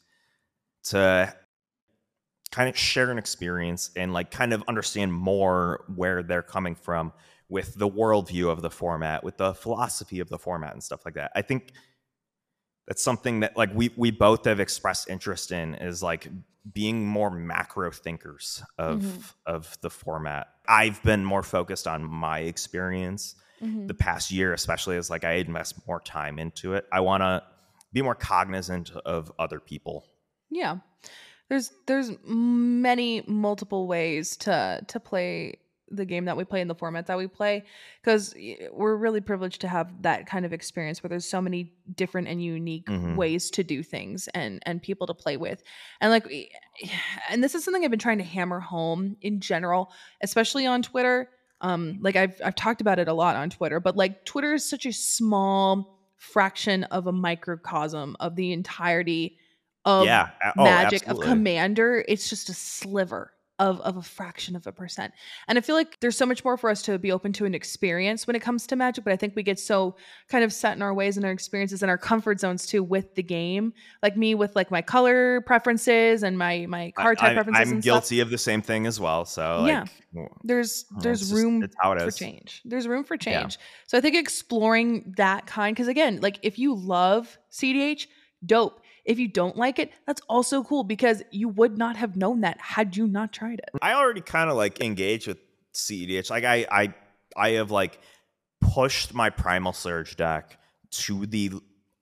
to 0.85 1.33
kind 2.51 2.69
of 2.69 2.77
share 2.77 3.09
an 3.09 3.17
experience 3.17 3.89
and 3.95 4.13
like 4.13 4.29
kind 4.29 4.53
of 4.53 4.63
understand 4.67 5.11
more 5.11 5.85
where 5.95 6.21
they're 6.21 6.43
coming 6.43 6.75
from 6.75 7.11
with 7.47 7.73
the 7.75 7.89
worldview 7.89 8.51
of 8.51 8.61
the 8.61 8.69
format, 8.69 9.23
with 9.23 9.37
the 9.37 9.55
philosophy 9.55 10.19
of 10.19 10.29
the 10.29 10.37
format 10.37 10.73
and 10.73 10.83
stuff 10.83 11.01
like 11.05 11.15
that. 11.15 11.31
I 11.35 11.41
think 11.41 11.71
that's 12.87 13.03
something 13.03 13.39
that 13.39 13.57
like 13.57 13.73
we 13.73 13.91
we 13.97 14.11
both 14.11 14.45
have 14.45 14.59
expressed 14.59 15.09
interest 15.09 15.51
in 15.51 15.73
is 15.73 16.03
like 16.03 16.27
being 16.73 17.05
more 17.07 17.29
macro 17.31 17.91
thinkers 17.91 18.63
of 18.77 19.01
Mhm. 19.03 19.33
of 19.45 19.77
the 19.81 19.89
format. 19.89 20.47
I've 20.67 21.01
been 21.03 21.25
more 21.25 21.43
focused 21.43 21.87
on 21.87 22.03
my 22.03 22.39
experience 22.39 23.35
hmm 23.59 23.87
the 23.87 23.93
past 23.93 24.31
year, 24.31 24.53
especially 24.53 24.97
as 24.97 25.09
like 25.09 25.23
I 25.23 25.33
invest 25.33 25.85
more 25.87 25.99
time 25.99 26.39
into 26.39 26.73
it. 26.75 26.85
I 26.91 26.99
want 27.01 27.21
to 27.21 27.43
be 27.91 28.01
more 28.01 28.15
cognizant 28.15 28.91
of 28.91 29.31
other 29.39 29.59
people. 29.59 30.05
Yeah. 30.49 30.77
There's 31.49 31.71
there's 31.87 32.11
many 32.23 33.23
multiple 33.27 33.87
ways 33.87 34.37
to 34.37 34.83
to 34.87 34.99
play 34.99 35.55
the 35.91 36.05
game 36.05 36.25
that 36.25 36.37
we 36.37 36.43
play 36.43 36.61
in 36.61 36.67
the 36.67 36.75
format 36.75 37.07
that 37.07 37.17
we 37.17 37.27
play 37.27 37.63
because 38.01 38.35
we're 38.71 38.95
really 38.95 39.21
privileged 39.21 39.61
to 39.61 39.67
have 39.67 40.01
that 40.01 40.25
kind 40.27 40.45
of 40.45 40.53
experience 40.53 41.01
where 41.01 41.09
there's 41.09 41.25
so 41.25 41.41
many 41.41 41.73
different 41.95 42.27
and 42.27 42.43
unique 42.43 42.85
Mhm. 42.85 43.15
ways 43.15 43.49
to 43.51 43.63
do 43.63 43.81
things 43.83 44.27
and 44.29 44.61
and 44.65 44.81
people 44.81 45.07
to 45.07 45.13
play 45.13 45.37
with 45.37 45.63
and 46.01 46.11
like 46.11 46.27
and 47.29 47.43
this 47.43 47.55
is 47.55 47.63
something 47.63 47.83
I've 47.83 47.89
been 47.91 47.99
trying 47.99 48.19
to 48.19 48.23
hammer 48.23 48.59
home 48.59 49.17
in 49.21 49.39
general 49.39 49.91
especially 50.21 50.65
on 50.65 50.81
Twitter 50.81 51.29
um 51.61 51.97
like 52.01 52.15
I've 52.15 52.39
I've 52.43 52.55
talked 52.55 52.81
about 52.81 52.99
it 52.99 53.07
a 53.07 53.13
lot 53.13 53.35
on 53.35 53.49
Twitter 53.49 53.79
but 53.79 53.97
like 53.97 54.25
Twitter 54.25 54.53
is 54.53 54.69
such 54.69 54.85
a 54.85 54.93
small 54.93 55.99
fraction 56.17 56.83
of 56.85 57.07
a 57.07 57.11
microcosm 57.11 58.15
of 58.19 58.35
the 58.35 58.51
entirety 58.51 59.37
of 59.85 60.05
yeah. 60.05 60.29
oh, 60.57 60.63
magic 60.63 61.07
of 61.07 61.19
commander 61.21 62.03
it's 62.07 62.29
just 62.29 62.49
a 62.49 62.53
sliver 62.53 63.31
of, 63.59 63.79
of 63.81 63.97
a 63.97 64.01
fraction 64.01 64.55
of 64.55 64.65
a 64.65 64.71
percent 64.71 65.13
and 65.47 65.57
i 65.57 65.61
feel 65.61 65.75
like 65.75 65.99
there's 65.99 66.17
so 66.17 66.25
much 66.25 66.43
more 66.43 66.57
for 66.57 66.69
us 66.69 66.81
to 66.81 66.97
be 66.97 67.11
open 67.11 67.31
to 67.33 67.45
an 67.45 67.53
experience 67.53 68.25
when 68.25 68.35
it 68.35 68.41
comes 68.41 68.65
to 68.65 68.75
magic 68.75 69.03
but 69.03 69.11
i 69.13 69.15
think 69.15 69.35
we 69.35 69.43
get 69.43 69.59
so 69.59 69.95
kind 70.29 70.43
of 70.43 70.51
set 70.53 70.75
in 70.75 70.81
our 70.81 70.93
ways 70.93 71.17
and 71.17 71.25
our 71.25 71.31
experiences 71.31 71.81
and 71.83 71.89
our 71.89 71.97
comfort 71.97 72.39
zones 72.39 72.65
too 72.65 72.81
with 72.81 73.13
the 73.15 73.23
game 73.23 73.73
like 74.01 74.15
me 74.17 74.33
with 74.33 74.55
like 74.55 74.71
my 74.71 74.81
color 74.81 75.41
preferences 75.41 76.23
and 76.23 76.37
my 76.37 76.65
my 76.67 76.91
card 76.95 77.17
type 77.17 77.33
preferences. 77.35 77.59
I, 77.59 77.63
preferences 77.63 77.69
am 77.71 77.75
and 77.75 77.83
stuff 77.83 77.93
guilty 77.93 78.19
of 78.21 78.29
the 78.29 78.37
same 78.37 78.61
thing 78.61 78.87
as 78.87 78.99
well. 78.99 79.25
So 79.25 79.65
Yeah. 79.67 79.85
like, 80.13 80.29
there's 80.43 80.85
oh, 80.95 81.01
there's 81.01 81.21
it's 81.21 81.29
just- 81.29 81.41
room 81.43 81.61
it's 81.63 81.75
how 81.79 81.91
it 81.91 82.01
for 82.01 82.11
change 82.11 82.61
there's 82.65 82.87
room 82.87 83.03
for 83.03 83.15
Yeah. 83.15 83.41
change 83.41 83.59
so 83.85 83.97
i 83.97 84.01
think 84.01 84.15
exploring 84.15 85.13
that 85.17 85.45
kind 85.45 85.75
because 85.75 85.87
again 85.87 86.19
like 86.21 86.39
if 86.41 86.57
you 86.57 86.73
love 86.73 87.37
cdh 87.51 88.07
dope 88.45 88.81
if 89.09 89.19
you 89.19 89.27
don't 89.27 89.57
like 89.57 89.79
it 89.79 89.91
that's 90.07 90.21
also 90.29 90.63
cool 90.63 90.83
because 90.83 91.21
you 91.31 91.49
would 91.49 91.77
not 91.77 91.97
have 91.97 92.15
known 92.15 92.41
that 92.41 92.59
had 92.61 92.95
you 92.95 93.07
not 93.07 93.33
tried 93.33 93.59
it 93.59 93.69
I 93.81 93.93
already 93.93 94.21
kind 94.21 94.49
of 94.49 94.55
like 94.55 94.81
engage 94.81 95.27
with 95.27 95.37
CEDH. 95.73 96.29
Like 96.29 96.43
I 96.43 96.65
I 96.71 96.93
I 97.35 97.49
have 97.51 97.71
like 97.71 97.99
pushed 98.61 99.13
my 99.13 99.29
Primal 99.29 99.73
Surge 99.73 100.15
deck 100.15 100.57
to 100.91 101.25
the 101.25 101.51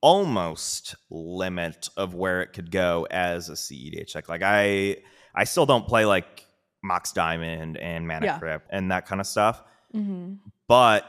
almost 0.02 0.96
limit 1.10 1.90
of 1.98 2.14
where 2.14 2.42
it 2.42 2.54
could 2.54 2.72
go 2.72 3.08
as 3.10 3.50
a 3.50 3.54
CEDH 3.54 4.14
deck. 4.14 4.30
Like 4.30 4.42
I 4.44 4.98
I 5.36 5.44
still 5.44 5.66
don't 5.66 5.88
play 5.88 6.06
like 6.06 6.46
Mox 6.84 7.12
Diamond 7.12 7.78
and 7.78 8.08
Mana 8.08 8.26
Yeah. 8.26 8.40
Crypt 8.40 8.68
and 8.72 8.92
that 8.92 9.06
kind 9.06 9.22
of 9.22 9.28
stuff. 9.28 9.64
Mm-hmm. 9.94 10.36
But 10.68 11.06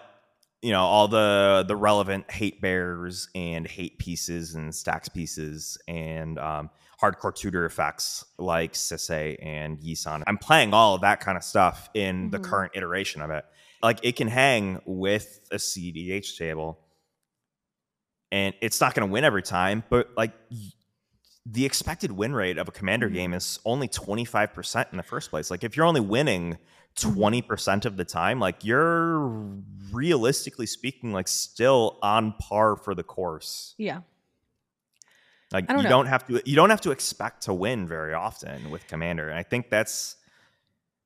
you 0.62 0.72
know, 0.72 0.82
all 0.82 1.09
the 1.09 1.64
the 1.66 1.76
relevant 1.76 2.30
hate 2.30 2.61
bears 2.61 3.28
and 3.34 3.66
hate 3.66 3.98
pieces 3.98 4.54
and 4.54 4.72
stax 4.72 5.12
pieces 5.12 5.78
and 5.86 6.38
um, 6.38 6.70
hardcore 7.00 7.34
tutor 7.34 7.64
effects 7.64 8.24
like 8.38 8.72
Sisay 8.72 9.36
and 9.40 9.78
Yisan. 9.78 10.22
I'm 10.26 10.38
playing 10.38 10.74
all 10.74 10.94
of 10.96 11.02
that 11.02 11.20
kind 11.20 11.36
of 11.36 11.44
stuff 11.44 11.88
in 11.94 12.30
the 12.30 12.38
Mhm. 12.38 12.44
current 12.44 12.72
iteration 12.74 13.22
of 13.22 13.30
it. 13.30 13.44
Like 13.82 14.00
it 14.02 14.16
can 14.16 14.26
hang 14.28 14.80
with 14.84 15.40
a 15.52 15.56
CDH 15.59 16.36
table, 16.36 16.80
and 18.32 18.54
it's 18.61 18.80
not 18.80 18.94
going 18.94 19.06
to 19.09 19.12
win 19.12 19.24
every 19.24 19.42
time, 19.42 19.84
but 19.88 20.11
like. 20.16 20.32
The 21.50 21.64
expected 21.64 22.12
win 22.12 22.34
rate 22.34 22.59
of 22.59 22.68
a 22.68 22.70
commander 22.70 23.09
Mhm. 23.09 23.14
game 23.14 23.32
is 23.32 23.59
only 23.64 23.88
25% 23.88 24.88
in 24.92 24.98
the 24.98 25.02
first 25.02 25.30
place. 25.30 25.50
Like, 25.50 25.64
if 25.64 25.78
you're 25.78 25.86
only 25.86 26.02
winning 26.02 26.52
Mm-hmm. 26.52 26.62
20% 27.01 27.84
of 27.86 27.96
the 27.96 28.05
time 28.05 28.40
like 28.40 28.64
you're 28.64 29.28
realistically 29.92 30.66
speaking 30.66 31.12
like 31.12 31.28
still 31.28 31.99
on 32.03 32.32
par 32.34 32.76
for 32.76 32.94
the 32.94 33.03
course 33.03 33.74
Yeah. 33.78 34.01
like 35.53 35.66
don't 35.66 35.78
you 35.78 35.82
know. 35.84 35.88
don't 35.88 36.07
have 36.07 36.26
to 36.26 36.42
you 36.44 36.57
don't 36.57 36.70
have 36.70 36.80
to 36.82 36.90
expect 36.90 37.42
to 37.44 37.55
win 37.55 37.86
very 37.86 38.14
often 38.14 38.70
with 38.70 38.86
commander 38.86 39.28
and 39.28 39.38
i 39.38 39.42
think 39.42 39.70
that's 39.70 40.16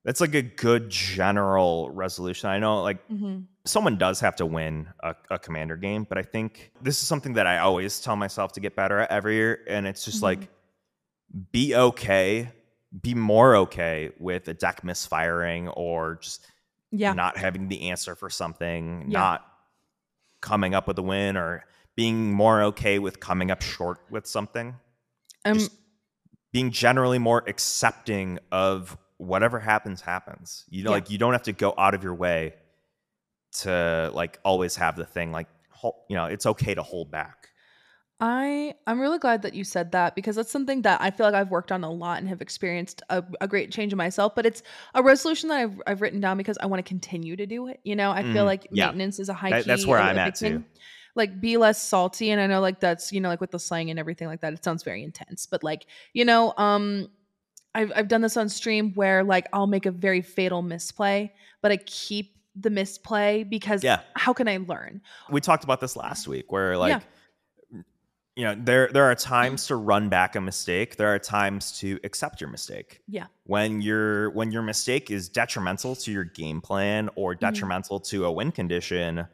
that's 0.03 0.19
like 0.19 0.35
a 0.35 0.41
good 0.41 0.89
general 0.89 1.89
resolution 1.91 2.49
i 2.49 2.59
know 2.59 2.81
like 2.81 3.07
Mm-hmm. 3.09 3.41
someone 3.65 3.97
does 3.97 4.19
have 4.19 4.35
to 4.37 4.45
win 4.45 4.87
a, 5.01 5.15
a 5.31 5.39
commander 5.39 5.77
game 5.77 6.05
but 6.09 6.17
i 6.17 6.23
think 6.23 6.71
this 6.81 7.01
is 7.01 7.07
something 7.07 7.33
that 7.33 7.47
i 7.47 7.59
always 7.59 7.99
tell 8.01 8.15
myself 8.17 8.51
to 8.53 8.59
get 8.59 8.75
better 8.75 8.99
at 8.99 9.09
every 9.11 9.35
year 9.35 9.59
and 9.67 9.87
it's 9.87 10.03
just 10.03 10.19
Mhm. 10.19 10.23
like 10.23 10.49
be 11.51 11.73
okay 11.75 12.51
be 13.01 13.13
more 13.15 13.55
okay 13.55 14.11
with 14.19 14.47
a 14.47 14.53
deck 14.53 14.83
misfiring 14.83 15.67
or 15.69 16.15
just 16.21 16.45
Yeah. 16.91 17.13
not 17.13 17.37
having 17.37 17.67
the 17.69 17.89
answer 17.89 18.15
for 18.15 18.29
something, 18.29 19.09
Yeah. 19.09 19.19
not 19.19 19.47
coming 20.41 20.75
up 20.75 20.87
with 20.87 20.97
a 20.99 21.01
win, 21.01 21.37
or 21.37 21.65
being 21.95 22.31
more 22.33 22.61
okay 22.63 22.99
with 22.99 23.19
coming 23.19 23.49
up 23.49 23.61
short 23.61 23.99
with 24.09 24.27
something. 24.27 24.75
Um, 25.45 25.55
just 25.57 25.71
being 26.51 26.69
generally 26.71 27.17
more 27.19 27.43
accepting 27.47 28.39
of 28.51 28.97
whatever 29.17 29.59
happens, 29.59 30.01
happens. 30.01 30.65
You 30.69 30.83
know, 30.83 30.91
Yeah. 30.91 30.95
like 30.97 31.09
you 31.09 31.17
don't 31.17 31.33
have 31.33 31.43
to 31.43 31.53
go 31.53 31.73
out 31.77 31.93
of 31.95 32.03
your 32.03 32.13
way 32.15 32.55
to 33.59 34.11
like 34.13 34.39
always 34.43 34.75
have 34.75 34.95
the 34.95 35.05
thing 35.05 35.31
like 35.31 35.47
you 36.09 36.15
know, 36.15 36.25
it's 36.25 36.45
okay 36.45 36.73
to 36.73 36.81
hold 36.81 37.11
back. 37.11 37.49
I 38.25 38.73
I'm 38.87 39.01
really 39.01 39.19
glad 39.19 39.41
that 39.41 39.53
you 39.53 39.65
said 39.65 39.91
that 39.91 40.15
because 40.15 40.37
that's 40.37 40.49
something 40.49 40.81
that 40.83 41.01
I 41.01 41.11
feel 41.11 41.25
like 41.25 41.35
I've 41.35 41.51
worked 41.51 41.73
on 41.73 41.83
a 41.83 41.91
lot 41.91 42.19
and 42.19 42.29
have 42.29 42.41
experienced 42.41 43.01
a, 43.09 43.21
a 43.41 43.49
great 43.49 43.69
change 43.69 43.91
in 43.91 43.97
myself. 43.97 44.33
But 44.33 44.45
it's 44.45 44.63
a 44.95 45.03
resolution 45.03 45.49
that 45.49 45.57
I've 45.59 45.81
I've 45.85 46.01
written 46.01 46.21
down 46.21 46.37
because 46.37 46.57
I 46.61 46.67
want 46.67 46.79
to 46.79 46.87
continue 46.87 47.35
to 47.35 47.45
do 47.45 47.67
it. 47.67 47.81
You 47.83 47.97
know, 47.97 48.11
I 48.11 48.23
feel 48.23 48.43
Mhm. 48.43 48.45
like 48.45 48.67
Yeah. 48.71 48.85
maintenance 48.85 49.19
is 49.19 49.27
a 49.27 49.33
high 49.33 49.49
That- 49.49 49.63
key. 49.65 49.67
that's 49.67 49.85
where 49.85 49.99
I'm 49.99 50.17
at 50.17 50.37
thing. 50.37 50.59
too. 50.59 50.63
Like 51.15 51.41
be 51.41 51.57
less 51.57 51.81
salty, 51.81 52.31
and 52.31 52.39
I 52.39 52.47
know 52.47 52.61
like 52.61 52.79
that's 52.79 53.11
you 53.11 53.19
know 53.19 53.27
like 53.27 53.41
with 53.41 53.51
the 53.51 53.59
slang 53.59 53.89
and 53.89 53.99
everything 53.99 54.29
like 54.29 54.39
that. 54.39 54.53
It 54.53 54.63
sounds 54.63 54.83
very 54.83 55.03
intense, 55.03 55.45
but 55.45 55.61
like 55.61 55.85
you 56.13 56.23
know, 56.23 56.53
um, 56.57 57.09
I've 57.75 57.91
I've 57.93 58.07
done 58.07 58.21
this 58.21 58.37
on 58.37 58.47
stream 58.47 58.93
where 58.93 59.25
like 59.25 59.47
I'll 59.51 59.67
make 59.67 59.85
a 59.85 59.91
very 59.91 60.21
fatal 60.21 60.61
misplay, 60.61 61.33
but 61.61 61.73
I 61.73 61.77
keep 61.77 62.37
the 62.55 62.69
misplay 62.69 63.43
because 63.43 63.83
Yeah. 63.83 63.99
how 64.15 64.31
can 64.31 64.47
I 64.47 64.57
learn? 64.57 65.01
we 65.29 65.41
talked 65.41 65.65
about 65.65 65.81
this 65.81 65.97
last 65.97 66.25
week 66.27 66.51
where 66.51 66.77
like 66.77 66.91
Yeah. 66.91 66.99
You 68.35 68.45
know 68.45 68.55
there 68.57 68.89
there 68.91 69.03
are 69.03 69.13
times 69.15 69.67
to 69.67 69.75
run 69.75 70.09
back 70.09 70.35
a 70.35 70.41
mistake. 70.41 70.95
There 70.97 71.13
are 71.13 71.19
times 71.19 71.77
to 71.79 71.99
accept 72.03 72.41
your 72.41 72.49
mistake. 72.49 73.01
Yeah. 73.07 73.27
when 73.45 73.81
your 73.81 74.31
when 74.31 74.51
your 74.51 74.63
mistake 74.63 75.11
is 75.11 75.29
detrimental 75.29 75.95
to 75.97 76.11
your 76.11 76.23
game 76.23 76.59
plan 76.61 77.09
or 77.15 77.35
detrimental 77.35 77.99
to 77.99 78.25
a 78.25 78.31
win 78.31 78.51
condition 78.51 79.27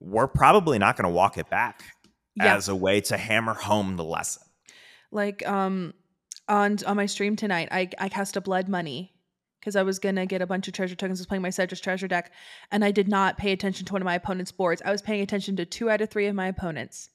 we're 0.00 0.26
probably 0.28 0.78
not 0.78 0.96
going 0.96 1.04
to 1.10 1.14
walk 1.14 1.38
it 1.38 1.48
back 1.48 1.82
Yeah. 2.34 2.54
as 2.56 2.68
a 2.68 2.74
way 2.76 3.00
to 3.02 3.16
hammer 3.16 3.54
home 3.54 3.96
the 3.96 4.04
lesson. 4.04 4.42
Like 5.10 5.46
um 5.48 5.94
on 6.46 6.78
on 6.86 6.96
my 6.96 7.06
stream 7.06 7.36
tonight 7.36 7.68
i 7.72 7.88
i 7.98 8.08
cast 8.08 8.36
a 8.36 8.40
blood 8.40 8.68
money 8.68 9.12
because 9.58 9.76
i 9.76 9.82
was 9.82 9.98
gonna 9.98 10.26
get 10.26 10.42
a 10.42 10.46
bunch 10.46 10.68
of 10.68 10.74
treasure 10.74 10.94
tokens. 10.94 11.18
I 11.18 11.22
was 11.22 11.26
playing 11.26 11.42
my 11.42 11.48
Sedris 11.48 11.80
treasure 11.80 12.06
deck 12.08 12.30
and 12.70 12.84
i 12.84 12.90
did 12.90 13.08
not 13.08 13.38
pay 13.38 13.50
attention 13.52 13.86
to 13.86 13.92
one 13.92 14.02
of 14.02 14.06
my 14.06 14.14
opponent's 14.14 14.52
boards. 14.52 14.82
I 14.84 14.92
was 14.92 15.02
paying 15.02 15.22
attention 15.22 15.56
to 15.56 15.64
two 15.64 15.88
out 15.90 16.00
of 16.00 16.10
three 16.10 16.26
of 16.26 16.34
my 16.36 16.46
opponents 16.48 17.08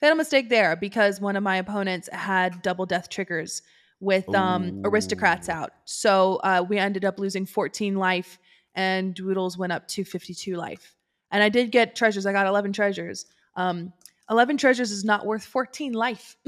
fatal 0.00 0.16
mistake 0.16 0.48
there 0.48 0.76
because 0.76 1.20
one 1.20 1.36
of 1.36 1.42
my 1.42 1.56
opponents 1.56 2.08
had 2.12 2.62
double 2.62 2.86
death 2.86 3.08
triggers 3.08 3.62
with 4.00 4.28
um 4.34 4.82
aristocrats 4.84 5.48
out. 5.48 5.70
So 5.84 6.36
uh 6.44 6.64
we 6.68 6.78
ended 6.78 7.04
up 7.04 7.18
losing 7.18 7.46
14 7.46 7.96
life 7.96 8.38
and 8.74 9.14
doodles 9.14 9.56
went 9.56 9.72
up 9.72 9.88
to 9.88 10.04
52 10.04 10.54
life. 10.56 10.94
And 11.30 11.42
i 11.42 11.48
did 11.48 11.72
get 11.72 11.96
treasures. 11.96 12.26
I 12.26 12.32
got 12.32 12.46
11 12.46 12.72
treasures. 12.72 13.26
Um 13.54 13.92
11 14.28 14.56
treasures 14.56 14.90
is 14.90 15.04
not 15.04 15.24
worth 15.24 15.44
14 15.44 15.92
life. 15.92 16.36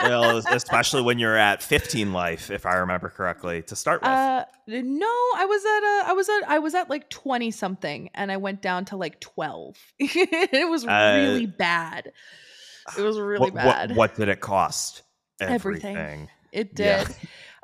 Well, 0.00 0.36
especially 0.50 1.02
when 1.02 1.18
you're 1.18 1.36
at 1.36 1.60
15 1.60 2.12
life 2.12 2.52
if 2.52 2.66
i 2.66 2.76
remember 2.76 3.08
correctly 3.08 3.62
to 3.62 3.74
start 3.74 4.00
with. 4.00 4.10
Uh, 4.10 4.44
no, 4.68 5.06
I 5.36 5.44
was 5.44 5.64
at 5.64 5.82
a, 5.82 6.10
I 6.10 6.12
was 6.12 6.28
at, 6.28 6.48
I 6.48 6.58
was 6.60 6.74
at 6.76 6.88
like 6.88 7.08
twenty 7.10 7.50
something, 7.50 8.08
and 8.14 8.30
I 8.30 8.36
went 8.36 8.62
down 8.62 8.84
to 8.86 8.96
like 8.96 9.18
twelve. 9.18 9.76
it 9.98 10.70
was 10.70 10.84
Uh, 10.86 11.14
really 11.16 11.46
bad. 11.46 12.12
It 12.96 13.02
was 13.02 13.18
really 13.18 13.50
what, 13.50 13.54
bad. 13.54 13.90
what, 13.90 13.96
what 13.96 14.14
did 14.16 14.28
it 14.28 14.40
cost 14.40 15.02
Everything. 15.40 15.96
everything 15.96 16.28
It 16.50 16.70
Yeah. 16.78 17.04
did, 17.04 17.16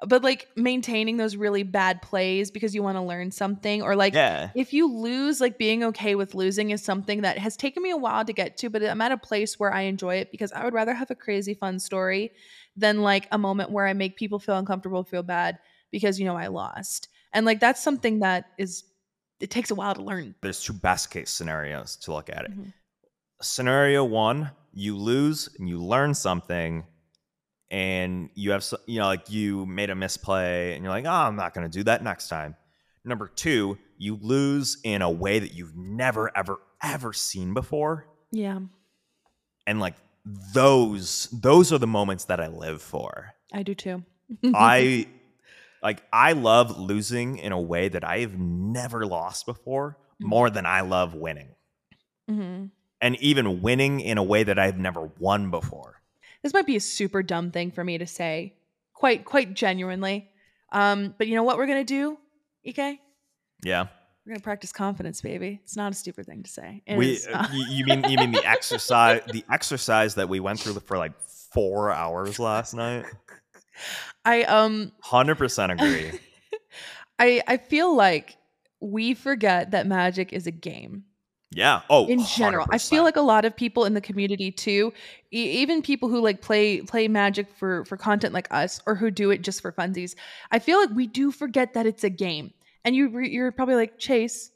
but 0.06 0.22
like 0.22 0.46
maintaining 0.56 1.16
those 1.16 1.36
really 1.36 1.62
bad 1.62 2.02
plays 2.02 2.50
because 2.50 2.74
you 2.74 2.82
want 2.82 2.96
to 2.96 3.02
learn 3.02 3.30
something, 3.30 3.82
or 3.82 3.96
like 3.96 4.14
yeah 4.14 4.50
if 4.54 4.72
you 4.72 4.86
lose, 4.92 5.40
like 5.40 5.58
being 5.58 5.82
okay 5.84 6.14
with 6.14 6.34
losing 6.34 6.70
is 6.70 6.82
something 6.84 7.22
that 7.22 7.38
has 7.38 7.56
taken 7.56 7.82
me 7.82 7.90
a 7.90 7.96
while 7.96 8.24
to 8.24 8.32
get 8.32 8.56
to, 8.58 8.70
but 8.70 8.82
I'm 8.84 9.00
at 9.00 9.10
a 9.10 9.16
place 9.16 9.58
where 9.58 9.72
I 9.72 9.82
enjoy 9.82 10.16
it 10.16 10.30
because 10.30 10.52
I 10.52 10.64
would 10.64 10.74
rather 10.74 10.94
have 10.94 11.10
a 11.10 11.14
crazy 11.14 11.54
fun 11.54 11.78
story 11.80 12.30
than 12.76 13.02
like 13.02 13.26
a 13.32 13.38
moment 13.38 13.70
where 13.70 13.86
I 13.86 13.94
make 13.94 14.16
people 14.16 14.38
feel 14.38 14.56
uncomfortable, 14.56 15.02
feel 15.02 15.22
bad 15.22 15.58
because 15.90 16.20
you 16.20 16.26
know 16.26 16.36
I 16.36 16.48
lost. 16.48 17.08
And 17.32 17.46
like 17.46 17.58
that's 17.58 17.82
something 17.82 18.20
that 18.20 18.50
is 18.58 18.84
it 19.40 19.50
takes 19.50 19.70
a 19.70 19.74
while 19.74 19.94
to 19.94 20.02
learn. 20.02 20.34
there's 20.42 20.62
two 20.62 20.72
best 20.72 21.10
case 21.10 21.30
scenarios 21.30 21.96
to 21.96 22.12
look 22.12 22.28
at 22.30 22.44
it. 22.44 22.50
Mhm. 22.52 22.72
Scenario 23.40 24.04
one, 24.04 24.50
you 24.74 24.96
lose 24.96 25.48
and 25.58 25.68
you 25.68 25.82
learn 25.82 26.14
something, 26.14 26.84
and 27.70 28.28
you 28.34 28.50
have, 28.52 28.64
you 28.86 28.98
know, 28.98 29.06
like 29.06 29.30
you 29.30 29.66
made 29.66 29.90
a 29.90 29.94
misplay, 29.94 30.74
and 30.74 30.84
you're 30.84 30.92
like, 30.92 31.04
oh, 31.06 31.10
I'm 31.10 31.36
not 31.36 31.54
going 31.54 31.68
to 31.68 31.78
do 31.78 31.82
that 31.84 32.02
next 32.02 32.28
time. 32.28 32.56
Number 33.04 33.28
two, 33.28 33.78
you 33.98 34.18
lose 34.20 34.78
in 34.84 35.02
a 35.02 35.10
way 35.10 35.38
that 35.38 35.54
you've 35.54 35.76
never, 35.76 36.30
ever, 36.36 36.58
ever 36.82 37.12
seen 37.12 37.54
before, 37.54 38.06
Yeah, 38.30 38.60
and 39.66 39.80
like 39.80 39.94
those, 40.54 41.28
those 41.32 41.72
are 41.72 41.78
the 41.78 41.86
moments 41.86 42.24
that 42.26 42.40
I 42.40 42.46
live 42.48 42.80
for. 42.82 43.34
I 43.52 43.62
do 43.62 43.74
too. 43.74 44.04
I 44.54 45.06
like 45.82 46.02
I 46.12 46.32
love 46.32 46.78
losing 46.78 47.36
in 47.38 47.52
a 47.52 47.60
way 47.60 47.88
that 47.88 48.04
I 48.04 48.20
have 48.20 48.38
never 48.38 49.06
lost 49.06 49.44
before 49.46 49.98
Mhm. 50.22 50.28
more 50.28 50.48
than 50.50 50.64
I 50.64 50.80
love 50.80 51.14
winning. 51.14 51.48
Mm 52.30 52.36
Mhm. 52.38 52.70
And 53.04 53.20
even 53.20 53.60
winning 53.60 54.00
in 54.00 54.16
a 54.16 54.22
way 54.22 54.44
that 54.44 54.58
I've 54.58 54.78
never 54.78 55.10
won 55.18 55.50
before. 55.50 56.00
This 56.42 56.54
might 56.54 56.64
be 56.64 56.76
a 56.76 56.80
super 56.80 57.22
dumb 57.22 57.50
thing 57.50 57.70
for 57.70 57.84
me 57.84 57.98
to 57.98 58.06
say, 58.06 58.54
quite 58.94 59.26
quite 59.26 59.52
genuinely. 59.52 60.30
Um, 60.72 61.14
but 61.18 61.26
you 61.26 61.34
know 61.34 61.42
what 61.42 61.58
we're 61.58 61.66
gonna 61.66 61.84
do, 61.84 62.16
Ek? 62.64 63.00
Yeah. 63.62 63.88
We're 64.24 64.32
gonna 64.32 64.40
practice 64.40 64.72
confidence, 64.72 65.20
baby. 65.20 65.60
It's 65.62 65.76
not 65.76 65.92
a 65.92 65.94
stupid 65.94 66.24
thing 66.24 66.44
to 66.44 66.50
say. 66.50 66.82
It 66.86 66.96
We 66.96 67.20
uh, 67.30 67.46
you, 67.52 67.84
mean 67.84 68.04
you 68.08 68.16
mean 68.16 68.32
the 68.32 68.48
exercise 68.48 69.20
the 69.30 69.44
exercise 69.52 70.14
that 70.14 70.30
we 70.30 70.40
went 70.40 70.60
through 70.60 70.80
for 70.80 70.96
like 70.96 71.12
4 71.20 71.92
hours 71.92 72.38
last 72.38 72.72
night? 72.72 73.04
I 74.24 74.44
um 74.44 74.92
100% 75.04 75.72
agree. 75.72 76.18
I 77.18 77.42
I 77.46 77.58
feel 77.58 77.94
like 77.94 78.38
we 78.80 79.12
forget 79.12 79.72
that 79.72 79.86
magic 79.86 80.32
is 80.32 80.46
a 80.46 80.50
game 80.50 81.04
Yeah. 81.54 81.82
Oh, 81.88 82.06
in 82.06 82.24
general. 82.24 82.66
I 82.70 82.78
feel 82.78 83.04
like 83.04 83.16
a 83.16 83.22
lot 83.22 83.44
of 83.44 83.56
people 83.56 83.84
in 83.84 83.94
the 83.94 84.00
community 84.00 84.50
too, 84.50 84.92
e- 85.32 85.60
even 85.62 85.82
people 85.82 86.08
who 86.08 86.20
like 86.20 86.42
play 86.42 86.80
play 86.82 87.08
magic 87.08 87.48
for 87.56 87.84
for 87.84 87.96
content 87.96 88.34
like 88.34 88.48
us 88.50 88.80
or 88.86 88.94
who 88.94 89.10
do 89.10 89.30
it 89.30 89.42
just 89.42 89.62
for 89.62 89.72
funsies. 89.72 90.14
I 90.50 90.58
feel 90.58 90.78
like 90.78 90.90
we 90.90 91.06
do 91.06 91.30
forget 91.30 91.74
that 91.74 91.86
it's 91.86 92.04
a 92.04 92.10
game. 92.10 92.52
And 92.84 92.94
you 92.94 93.08
re- 93.08 93.30
you're 93.30 93.52
probably 93.52 93.76
like 93.76 93.98
Chase, 93.98 94.50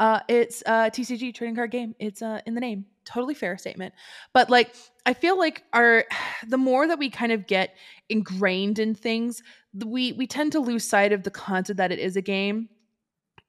uh 0.00 0.20
it's 0.28 0.62
a 0.62 0.90
TCG 0.90 1.34
trading 1.34 1.54
card 1.54 1.70
game. 1.70 1.94
It's 1.98 2.22
uh 2.22 2.40
in 2.46 2.54
the 2.54 2.60
name. 2.60 2.86
Totally 3.04 3.34
fair 3.34 3.58
statement. 3.58 3.94
But 4.32 4.48
like 4.50 4.74
I 5.06 5.12
feel 5.12 5.38
like 5.38 5.64
our 5.72 6.04
the 6.48 6.58
more 6.58 6.86
that 6.86 6.98
we 6.98 7.10
kind 7.10 7.32
of 7.32 7.46
get 7.46 7.74
ingrained 8.08 8.78
in 8.78 8.94
things, 8.94 9.42
we 9.74 10.12
we 10.12 10.26
tend 10.26 10.52
to 10.52 10.60
lose 10.60 10.84
sight 10.84 11.12
of 11.12 11.24
the 11.24 11.30
concept 11.30 11.76
that 11.76 11.92
it 11.92 11.98
is 11.98 12.16
a 12.16 12.22
game 12.22 12.70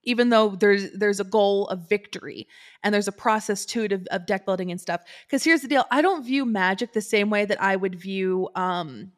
even 0.09 0.29
though 0.29 0.49
there's 0.63 0.91
there's 1.01 1.19
a 1.19 1.23
goal 1.37 1.67
of 1.67 1.77
victory 1.87 2.47
and 2.83 2.93
there's 2.93 3.07
a 3.07 3.11
process 3.25 3.65
to 3.65 3.83
it 3.85 3.91
of, 3.91 4.01
of 4.11 4.25
deck 4.25 4.45
building 4.45 4.71
and 4.71 4.79
stuff 4.81 5.01
because 5.25 5.43
here's 5.43 5.61
the 5.61 5.67
deal 5.67 5.85
i 5.91 6.01
don't 6.01 6.23
view 6.25 6.43
magic 6.45 6.93
the 6.93 7.01
same 7.15 7.29
way 7.29 7.45
that 7.45 7.61
i 7.61 7.75
would 7.75 7.95
view 7.95 8.49
um 8.55 9.11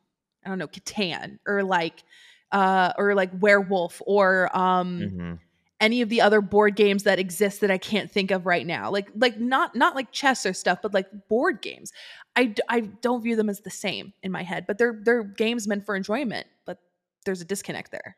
i 0.45 0.49
don't 0.49 0.59
know 0.59 0.67
catan 0.67 1.39
or 1.47 1.63
like 1.63 2.03
uh, 2.51 2.91
or 2.97 3.15
like 3.15 3.31
Werewolf 3.39 4.01
or 4.05 4.49
um, 4.53 4.99
Mhm. 4.99 5.39
any 5.79 6.01
of 6.01 6.09
the 6.09 6.19
other 6.19 6.41
board 6.41 6.75
games 6.75 7.03
that 7.03 7.17
exist 7.17 7.61
that 7.61 7.71
I 7.71 7.77
can't 7.77 8.11
think 8.11 8.29
of 8.29 8.45
right 8.45 8.67
now. 8.67 8.91
Like 8.91 9.07
like 9.15 9.39
not 9.39 9.73
not 9.73 9.95
like 9.95 10.11
chess 10.11 10.45
or 10.45 10.51
stuff, 10.53 10.79
but 10.81 10.93
like 10.93 11.07
board 11.29 11.61
games. 11.61 11.93
i 12.35 12.53
i 12.67 12.81
don't 12.81 13.23
view 13.23 13.37
them 13.37 13.49
as 13.49 13.61
the 13.61 13.69
same 13.69 14.11
in 14.21 14.31
my 14.33 14.43
head, 14.43 14.65
but 14.67 14.77
they're 14.77 14.99
they're 15.05 15.23
games 15.23 15.65
meant 15.65 15.85
for 15.85 15.95
enjoyment. 15.95 16.45
But 16.65 16.77
there's 17.25 17.39
a 17.41 17.45
disconnect 17.45 17.89
there. 17.91 18.17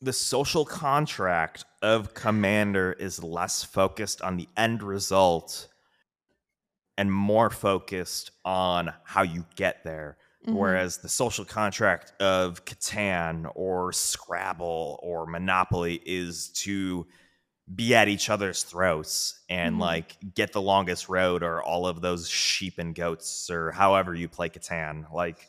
The 0.00 0.12
social 0.12 0.64
contract 0.64 1.64
of 1.82 2.14
commander 2.14 2.92
is 2.92 3.22
less 3.22 3.62
focused 3.64 4.22
on 4.22 4.36
the 4.36 4.48
end 4.56 4.82
result 4.82 5.68
and 6.96 7.12
more 7.12 7.50
focused 7.50 8.30
on 8.44 8.92
how 9.04 9.22
you 9.22 9.44
get 9.56 9.82
there 9.84 10.16
Mhm. 10.46 10.54
whereas 10.54 10.98
the 10.98 11.08
social 11.08 11.44
contract 11.44 12.14
of 12.20 12.64
catan 12.64 13.50
or 13.54 13.92
scrabble 13.92 14.98
or 15.02 15.26
monopoly 15.26 16.00
is 16.06 16.48
to 16.48 17.06
be 17.74 17.94
at 17.94 18.08
each 18.08 18.30
other's 18.30 18.62
throats 18.64 19.44
and 19.50 19.76
Mhm. 19.76 19.80
like 19.80 20.16
get 20.34 20.52
the 20.52 20.62
longest 20.62 21.08
road 21.10 21.42
or 21.42 21.62
all 21.62 21.86
of 21.86 22.00
those 22.00 22.28
sheep 22.28 22.78
and 22.78 22.94
goats 22.94 23.50
or 23.50 23.70
however 23.72 24.14
you 24.14 24.28
play 24.28 24.48
catan 24.48 25.10
like 25.12 25.46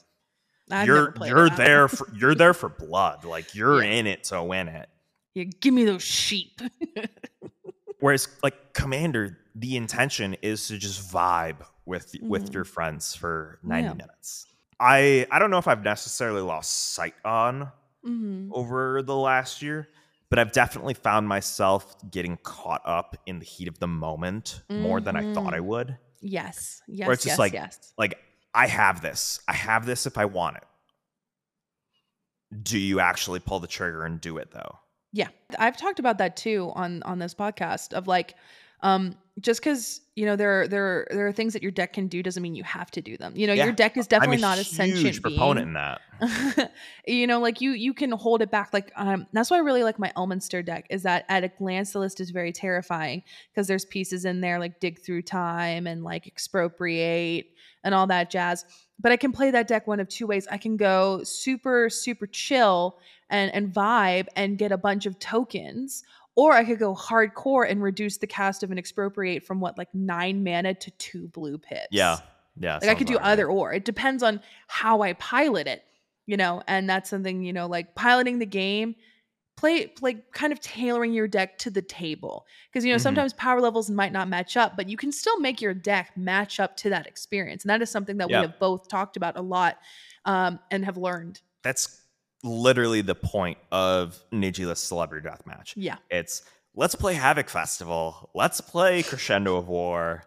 I've 0.72 0.88
you're 0.88 1.14
you're. 1.26 1.50
There 1.50 1.88
for 1.88 2.08
you're 2.16 2.36
there 2.36 2.54
for 2.54 2.70
blood 2.70 3.24
like 3.26 3.54
you're 3.56 3.84
Yeah. 3.84 3.92
in 3.92 4.08
it 4.08 4.24
to 4.26 4.42
win 4.44 4.68
it 4.68 4.90
Yeah, 5.34 5.46
give 5.60 5.74
me 5.74 5.86
those 5.86 6.04
sheep. 6.04 6.62
Whereas 8.00 8.28
like 8.42 8.74
Commander, 8.74 9.38
the 9.56 9.78
intention 9.78 10.36
is 10.42 10.68
to 10.68 10.78
just 10.78 11.12
vibe 11.14 11.58
with 11.86 12.16
with 12.22 12.50
Mhm. 12.50 12.54
your 12.54 12.64
friends 12.66 13.16
for 13.16 13.60
90 13.64 13.88
Yeah. 13.90 13.94
minutes. 13.94 14.48
I 14.80 15.28
I 15.30 15.40
don't 15.40 15.52
know 15.52 15.60
if 15.60 15.68
I've 15.68 15.84
necessarily 15.84 16.42
lost 16.42 16.94
sight 16.94 17.14
on 17.24 17.72
hmm 18.04 18.50
over 18.52 19.04
the 19.04 19.16
last 19.16 19.62
year, 19.62 19.88
but 20.30 20.40
I've 20.40 20.52
definitely 20.52 20.96
found 20.96 21.28
myself 21.28 21.96
getting 22.10 22.38
caught 22.38 22.82
up 22.86 23.16
in 23.28 23.38
the 23.38 23.46
heat 23.46 23.68
of 23.68 23.78
the 23.78 23.88
moment 23.88 24.64
more 24.70 25.00
than 25.00 25.16
I 25.16 25.34
thought 25.34 25.54
I 25.54 25.60
Mhm. 25.60 25.66
would. 25.66 25.98
Yes, 26.22 26.82
yes, 26.88 27.10
it's 27.12 27.24
just 27.24 27.34
yes, 27.34 27.40
like- 27.40 27.54
yes. 27.54 27.94
Like 27.98 28.18
I 28.54 28.68
have 28.68 29.02
this. 29.02 29.39
I 29.47 29.54
have 29.54 29.86
this 29.86 30.06
if 30.06 30.18
I 30.18 30.26
want 30.26 30.58
it. 30.58 30.64
Do 32.64 32.78
you 32.78 32.99
actually 32.99 33.39
pull 33.39 33.60
the 33.60 33.68
trigger 33.68 34.04
and 34.04 34.20
do 34.20 34.38
it 34.38 34.52
though? 34.52 34.78
Yeah, 35.14 35.30
I've 35.58 35.78
talked 35.78 35.99
about 35.99 36.18
that 36.18 36.36
too 36.38 36.72
on 36.76 37.04
on 37.04 37.20
this 37.20 37.34
podcast 37.34 37.93
of 37.93 38.08
like, 38.08 38.36
um, 38.82 39.16
just 39.40 39.62
because 39.62 40.02
you 40.16 40.26
know 40.26 40.36
there 40.36 40.68
there 40.68 41.08
there 41.10 41.28
are 41.28 41.32
things 41.32 41.54
that 41.54 41.64
your 41.64 41.72
deck 41.72 41.94
can 41.94 42.08
do 42.08 42.22
doesn't 42.22 42.44
mean 42.44 42.54
you 42.54 42.64
have 42.64 42.92
to 42.92 43.02
do 43.02 43.18
them. 43.18 43.34
You 43.36 43.48
know, 43.48 43.54
Yeah, 43.54 43.66
your 43.66 43.74
deck 43.74 43.96
is 43.98 44.08
definitely 44.08 44.38
I'm 44.38 44.40
a 44.40 44.48
not 44.48 44.58
a 44.58 44.64
huge 44.64 44.76
sentient 44.76 45.22
proponent 45.22 45.68
in 45.68 45.74
that. 45.74 46.72
you 47.08 47.28
know, 47.28 47.40
like 47.40 47.62
you 47.62 47.72
you 47.72 47.94
can 47.94 48.12
hold 48.12 48.42
it 48.42 48.52
back. 48.52 48.74
Like 48.74 48.92
um, 48.96 49.28
that's 49.32 49.50
why 49.50 49.58
I 49.58 49.62
really 49.62 49.84
like 49.84 50.00
my 50.00 50.12
Elminster 50.18 50.66
deck. 50.66 50.88
Is 50.90 51.04
that 51.04 51.26
at 51.30 51.44
a 51.44 51.48
glance 51.48 51.94
the 51.94 52.00
list 52.00 52.20
is 52.20 52.30
very 52.30 52.52
terrifying 52.52 53.24
because 53.52 53.68
there's 53.68 53.86
pieces 53.86 54.26
in 54.26 54.42
there 54.42 54.60
like 54.60 54.80
dig 54.80 55.00
through 55.02 55.24
time 55.24 55.88
and 55.88 56.04
like 56.04 56.28
expropriate 56.28 57.48
and 57.84 57.96
all 57.96 58.08
that 58.08 58.30
jazz. 58.30 58.66
But 59.00 59.12
I 59.12 59.18
can 59.18 59.32
play 59.32 59.50
that 59.52 59.68
deck 59.68 59.88
one 59.88 60.00
of 60.00 60.10
two 60.10 60.28
ways. 60.28 60.48
I 60.52 60.58
can 60.58 60.78
go 60.78 61.24
super 61.24 61.90
super 61.90 62.28
chill 62.28 63.00
and 63.30 63.52
and 63.54 63.74
vibe 63.74 64.28
and 64.36 64.58
get 64.58 64.72
a 64.72 64.78
bunch 64.78 65.06
of 65.06 65.18
tokens. 65.20 66.04
Or 66.36 66.54
I 66.54 66.64
could 66.64 66.80
go 66.80 66.96
hardcore 66.96 67.70
and 67.70 67.84
reduce 67.84 68.18
the 68.18 68.28
cast 68.28 68.64
of 68.64 68.72
an 68.72 68.78
expropriate 68.78 69.44
from 69.44 69.60
what 69.60 69.78
like 69.78 69.94
nine 69.94 70.44
mana 70.44 70.74
to 70.76 70.92
two 70.92 71.28
blue 71.28 71.58
pips. 71.58 71.88
Yeah. 71.92 72.18
Yeah. 72.60 72.76
Like 72.82 72.90
I 72.90 72.96
could 72.96 73.08
do 73.08 73.18
either 73.20 73.48
or. 73.48 73.74
It 73.74 73.86
depends 73.86 74.24
on 74.24 74.42
how 74.68 75.02
I 75.02 75.14
pilot 75.14 75.68
it, 75.68 75.84
you 76.26 76.38
know, 76.38 76.64
and 76.68 76.90
that's 76.90 77.10
something, 77.10 77.44
you 77.44 77.52
know, 77.54 77.68
like 77.68 77.96
piloting 77.96 78.40
the 78.40 78.46
game, 78.46 78.96
play 79.58 79.94
like 80.02 80.32
kind 80.32 80.54
of 80.54 80.60
tailoring 80.62 81.14
your 81.14 81.28
deck 81.28 81.58
to 81.60 81.70
the 81.70 81.82
table. 81.82 82.46
Because 82.72 82.86
you 82.86 82.92
know, 82.94 82.98
Mhm. 82.98 83.02
sometimes 83.04 83.34
power 83.34 83.60
levels 83.62 83.90
might 83.90 84.12
not 84.14 84.28
match 84.30 84.56
up, 84.58 84.76
but 84.78 84.88
you 84.90 84.96
can 84.98 85.12
still 85.12 85.40
make 85.40 85.62
your 85.62 85.74
deck 85.74 86.12
match 86.16 86.60
up 86.60 86.78
to 86.78 86.90
that 86.90 87.08
experience. 87.08 87.64
And 87.64 87.70
that 87.70 87.82
is 87.82 87.90
something 87.90 88.18
that 88.18 88.30
Yeah. 88.30 88.42
we 88.42 88.48
have 88.48 88.60
both 88.60 88.88
talked 88.88 89.18
about 89.18 89.38
a 89.38 89.42
lot 89.42 89.78
um, 90.26 90.60
and 90.72 90.86
have 90.86 90.98
learned. 90.98 91.42
that's 91.64 92.01
literally 92.44 93.02
the 93.02 93.16
point 93.16 93.58
of 93.72 94.20
Nigilus 94.32 94.78
Celebrity 94.78 95.28
Deathmatch. 95.28 95.74
Yeah. 95.76 95.98
It's 96.10 96.44
let's 96.76 96.96
play 96.96 97.14
Havoc 97.14 97.50
Festival, 97.50 98.30
let's 98.34 98.62
play 98.62 99.04
Crescendo 99.04 99.58
of 99.58 99.68
War, 99.68 100.24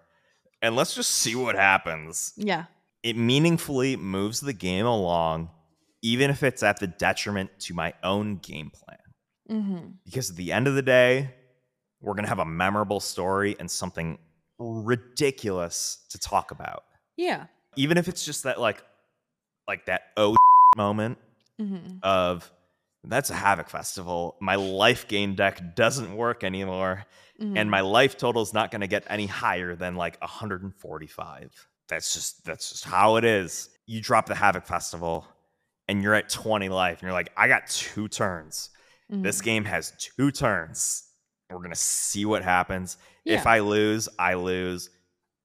and 0.62 0.77
let's 0.77 0.95
just 0.95 1.11
see 1.11 1.35
what 1.35 1.57
happens. 1.57 2.33
Yeah. 2.37 2.65
It 3.03 3.17
meaningfully 3.17 3.97
moves 3.97 4.41
the 4.41 4.53
game 4.53 4.87
along, 4.87 5.51
even 6.03 6.31
if 6.31 6.43
it's 6.43 6.62
at 6.62 6.81
the 6.81 6.87
detriment 6.87 7.51
to 7.61 7.75
my 7.75 7.93
own 8.03 8.37
game 8.37 8.71
plan. 8.71 8.99
hmm 9.49 9.87
Because 10.05 10.31
at 10.31 10.37
the 10.37 10.53
end 10.53 10.67
of 10.67 10.75
the 10.75 10.83
day, 10.83 11.35
we're 12.01 12.15
gonna 12.15 12.29
have 12.29 12.39
a 12.39 12.45
memorable 12.47 13.01
story 13.01 13.57
and 13.59 13.71
something 13.71 14.19
ridiculous 14.59 16.05
to 16.11 16.19
talk 16.19 16.51
about. 16.51 16.85
Yeah. 17.17 17.47
Even 17.77 17.99
if 17.99 18.09
it's 18.09 18.25
just 18.25 18.45
that 18.45 18.61
like 18.61 18.83
like 19.67 19.87
that 19.87 20.03
oh 20.17 20.37
moment 20.77 21.19
hmm 21.59 21.77
of 22.03 22.51
that's 23.07 23.29
a 23.31 23.35
havoc 23.35 23.69
festival. 23.69 24.37
My 24.41 24.55
life 24.55 25.07
gain 25.09 25.35
deck 25.35 25.75
doesn't 25.77 26.17
work 26.17 26.43
anymore 26.45 27.07
Mm-hmm. 27.41 27.57
and 27.57 27.69
my 27.69 27.81
life 27.81 28.17
total 28.17 28.43
is 28.43 28.55
not 28.55 28.71
going 28.71 28.83
to 28.83 28.87
get 28.87 29.03
any 29.11 29.27
higher 29.27 29.75
than 29.75 29.97
like 29.97 30.21
145 30.21 31.69
that's 31.89 32.15
just 32.15 32.45
that's 32.45 32.71
just 32.71 32.85
how 32.85 33.17
it 33.17 33.25
is. 33.25 33.69
You 33.87 34.01
drop 34.01 34.27
the 34.27 34.37
havoc 34.37 34.67
festival 34.67 35.27
and 35.89 36.01
you're 36.01 36.15
at 36.15 36.29
20 36.29 36.69
life 36.69 36.99
and 36.99 37.03
you're 37.03 37.13
like 37.13 37.31
i 37.37 37.49
got 37.49 37.67
two 37.67 38.07
turns. 38.09 38.71
Mm-hmm. 39.11 39.23
this 39.23 39.41
game 39.41 39.65
has 39.65 39.93
two 39.99 40.31
turns. 40.31 41.05
We're 41.51 41.59
going 41.59 41.71
to 41.71 41.77
see 41.77 42.25
what 42.25 42.43
happens. 42.45 42.97
If 43.25 43.47
i 43.47 43.59
lose 43.59 44.09
i 44.19 44.35
lose. 44.35 44.91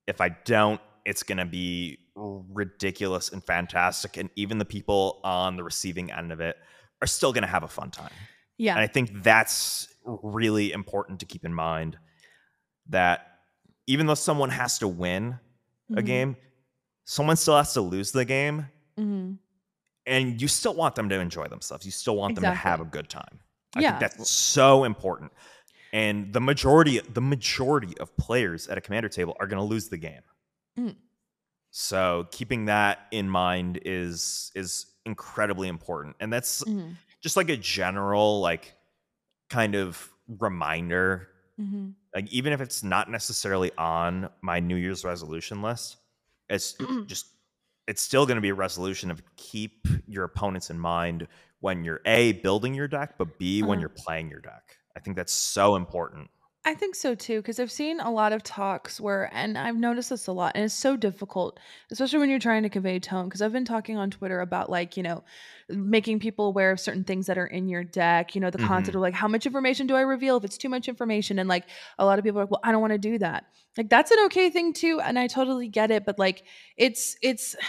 If 0.08 0.22
i 0.22 0.30
don't 0.30 0.80
it's 1.06 1.24
going 1.24 1.40
to 1.40 1.46
be 1.46 1.98
ridiculous 2.20 3.30
and 3.30 3.44
fantastic 3.44 4.18
and 4.18 4.30
even 4.36 4.58
the 4.58 4.66
people 4.66 5.20
on 5.24 5.56
the 5.56 5.64
receiving 5.64 6.12
end 6.12 6.32
of 6.32 6.40
it 6.40 6.58
are 7.02 7.08
still 7.08 7.32
going 7.34 7.44
to 7.44 7.48
have 7.50 7.64
a 7.64 7.68
fun 7.68 7.90
time 7.92 8.12
yeah. 8.58 8.74
and 8.74 8.82
I 8.82 8.88
think 8.88 9.24
that's 9.24 9.88
really 10.06 10.72
important 10.72 11.20
to 11.22 11.26
keep 11.26 11.46
in 11.46 11.54
mind 11.54 11.98
that 12.90 13.26
even 13.88 14.06
though 14.06 14.16
someone 14.16 14.50
has 14.50 14.80
to 14.80 14.88
win 14.88 15.40
a 15.92 16.02
Mhm. 16.02 16.06
game, 16.06 16.38
someone 17.06 17.36
still 17.38 17.58
has 17.58 17.74
to 17.74 17.82
lose 17.82 18.12
the 18.12 18.26
game. 18.26 18.68
Mhm. 18.98 19.38
And 20.06 20.42
you 20.42 20.48
still 20.48 20.74
want 20.76 20.96
them 20.96 21.10
to 21.10 21.20
enjoy 21.20 21.48
themselves. 21.48 21.86
You 21.86 21.92
still 21.92 22.16
want 22.16 22.36
them 22.36 22.44
to 22.44 22.54
have 22.54 22.82
a 22.82 22.86
good 22.86 23.10
time. 23.10 23.40
I 23.76 23.82
Yeah. 23.82 23.98
think 24.00 24.12
that's 24.12 24.30
so 24.32 24.84
important. 24.84 25.32
And 25.94 26.34
the 26.34 26.42
majority, 26.42 27.00
the 27.00 27.22
majority 27.22 27.98
of 28.00 28.16
players 28.18 28.68
at 28.68 28.78
a 28.78 28.82
commander 28.82 29.10
table 29.10 29.36
are 29.40 29.48
going 29.48 29.60
to 29.60 29.64
lose 29.68 29.90
the 29.90 29.98
game. 29.98 30.22
Mm. 30.78 30.96
So 31.72 32.28
keeping 32.32 32.66
that 32.66 33.08
in 33.12 33.30
mind 33.30 33.80
is 33.86 34.52
is 34.56 34.88
incredibly 35.06 35.68
important. 35.68 36.16
And 36.20 36.32
that's 36.34 36.64
Mhm. 36.66 37.00
just 37.22 37.38
like 37.38 37.50
a 37.50 37.58
general 37.58 38.42
like 38.42 38.76
kind 39.50 39.76
of 39.76 40.12
reminder 40.28 41.30
Mhm. 41.58 41.96
like 42.16 42.28
even 42.32 42.54
if 42.54 42.62
it's 42.62 42.84
not 42.84 43.10
necessarily 43.10 43.72
on 43.78 44.30
my 44.42 44.60
new 44.60 44.76
year's 44.76 45.04
resolution 45.06 45.62
list 45.62 45.98
it's 46.50 46.76
just 47.08 47.28
it's 47.88 48.02
still 48.02 48.26
going 48.26 48.36
to 48.38 48.42
be 48.42 48.50
a 48.50 48.54
resolution 48.56 49.12
of 49.12 49.24
keep 49.38 49.88
your 50.08 50.24
opponents 50.26 50.70
in 50.70 50.80
mind 50.80 51.28
when 51.62 51.84
you're 51.84 52.02
a 52.06 52.34
building 52.34 52.74
your 52.74 52.88
deck 52.88 53.18
but 53.18 53.40
b 53.40 53.64
when 53.64 53.80
Uh-huh. 53.80 53.82
you're 53.82 53.90
playing 53.90 54.30
your 54.30 54.42
deck 54.42 54.78
i 54.98 55.00
think 55.00 55.16
that's 55.16 55.34
so 55.34 55.76
important 55.76 56.30
I 56.66 56.74
think 56.74 56.94
so 56.94 57.16
too, 57.16 57.38
because 57.42 57.58
I've 57.58 57.72
seen 57.72 58.02
a 58.02 58.12
lot 58.12 58.34
of 58.34 58.44
talks 58.44 59.00
where, 59.00 59.30
and 59.34 59.58
I've 59.58 59.78
noticed 59.78 60.10
this 60.10 60.28
a 60.28 60.34
lot, 60.34 60.52
and 60.56 60.66
it's 60.66 60.74
so 60.74 60.98
difficult, 60.98 61.58
especially 61.90 62.20
when 62.20 62.30
you're 62.30 62.38
trying 62.38 62.64
to 62.64 62.70
convey 62.70 63.00
tone. 63.00 63.26
Because 63.26 63.42
I've 63.42 63.54
been 63.54 63.64
talking 63.64 63.98
on 63.98 64.12
Twitter 64.12 64.42
about 64.42 64.70
like, 64.70 64.98
you 64.98 65.04
know, 65.04 65.24
making 65.70 66.20
people 66.20 66.48
aware 66.48 66.72
of 66.72 66.80
certain 66.80 67.06
things 67.06 67.28
that 67.28 67.38
are 67.38 67.48
in 67.48 67.70
your 67.70 67.86
deck, 67.86 68.36
you 68.36 68.42
know, 68.42 68.50
the 68.50 68.58
concept 68.58 68.90
mm-hmm. 68.90 68.98
of 68.98 69.02
like, 69.02 69.14
how 69.14 69.30
much 69.30 69.46
information 69.46 69.88
do 69.88 69.96
I 69.96 70.02
reveal 70.02 70.36
if 70.36 70.44
it's 70.44 70.58
too 70.58 70.68
much 70.68 70.90
information? 70.90 71.40
And 71.40 71.48
like, 71.48 71.64
a 71.98 72.06
lot 72.06 72.20
of 72.20 72.26
people 72.26 72.42
are 72.42 72.44
like, 72.44 72.52
well, 72.52 72.62
I 72.62 72.74
don't 72.74 72.82
want 72.82 72.94
to 72.94 73.00
do 73.00 73.18
that. 73.20 73.46
Like, 73.78 73.90
that's 73.90 74.12
an 74.12 74.18
okay 74.26 74.50
thing 74.50 74.74
too. 74.74 75.00
And 75.00 75.18
I 75.18 75.28
totally 75.28 75.70
get 75.70 75.92
it. 75.92 76.06
But 76.06 76.20
like, 76.20 76.44
it's, 76.76 77.16
it's, 77.22 77.56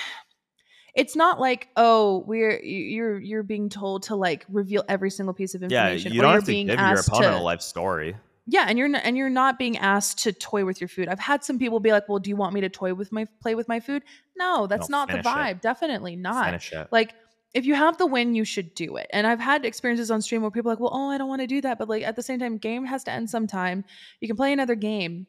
it's 0.97 1.15
not 1.15 1.39
like 1.39 1.69
oh 1.77 2.25
we're 2.27 2.61
you- 2.65 2.85
you're 2.85 3.21
you're 3.21 3.43
being 3.45 3.69
told 3.69 4.03
to 4.03 4.17
like 4.17 4.45
reveal 4.49 4.83
every 4.89 5.09
single 5.09 5.33
piece 5.33 5.55
of 5.55 5.63
information. 5.63 6.11
yeah 6.11 6.15
you 6.17 6.21
don't 6.21 6.35
have 6.35 6.43
to 6.43 6.53
give 6.53 6.67
your 6.67 6.99
opponent 6.99 7.33
to 7.33 7.39
a 7.39 7.41
life 7.41 7.61
story 7.61 8.17
yeah, 8.51 8.67
and 8.69 8.79
you're 8.79 8.89
not, 8.89 9.03
and 9.05 9.17
you're 9.17 9.31
not 9.31 9.59
being 9.59 9.77
asked 9.79 10.19
to 10.25 10.33
toy 10.33 10.65
with 10.65 10.81
your 10.81 10.89
food. 10.89 11.09
I've 11.09 11.21
had 11.21 11.45
some 11.45 11.59
people 11.59 11.81
be 11.81 11.93
like, 11.93 12.09
"Well, 12.09 12.19
do 12.19 12.31
you 12.31 12.37
want 12.37 12.55
me 12.55 12.61
to 12.63 12.69
toy 12.69 12.95
with 12.95 13.13
my 13.13 13.27
play 13.41 13.55
with 13.55 13.69
my 13.69 13.81
food?" 13.81 14.03
No, 14.37 14.67
that's 14.67 14.89
No, 14.89 14.89
not 14.89 15.13
the 15.13 15.19
finish 15.19 15.27
it. 15.37 15.49
vibe. 15.55 15.61
Definitely 15.61 16.17
not. 16.17 16.57
Like 16.91 17.15
if 17.55 17.65
you 17.67 17.75
have 17.75 17.99
the 17.99 18.07
win, 18.07 18.35
you 18.35 18.45
should 18.45 18.75
do 18.75 18.97
it. 18.97 19.09
And 19.13 19.27
I've 19.27 19.41
had 19.41 19.65
experiences 19.65 20.11
on 20.11 20.23
stream 20.23 20.43
where 20.43 20.51
people 20.51 20.71
are 20.71 20.75
like, 20.75 20.81
"Well, 20.81 20.91
oh, 20.93 21.11
I 21.11 21.19
don't 21.19 21.29
want 21.29 21.43
to 21.43 21.47
do 21.47 21.61
that," 21.63 21.79
but 21.79 21.89
like 21.89 22.03
at 22.03 22.17
the 22.17 22.23
same 22.23 22.39
time, 22.41 22.59
game 22.59 22.85
has 22.87 23.05
to 23.05 23.13
end 23.13 23.31
sometime. 23.31 23.85
You 24.21 24.29
can 24.29 24.37
play 24.37 24.53
another 24.53 24.75
game. 24.75 25.27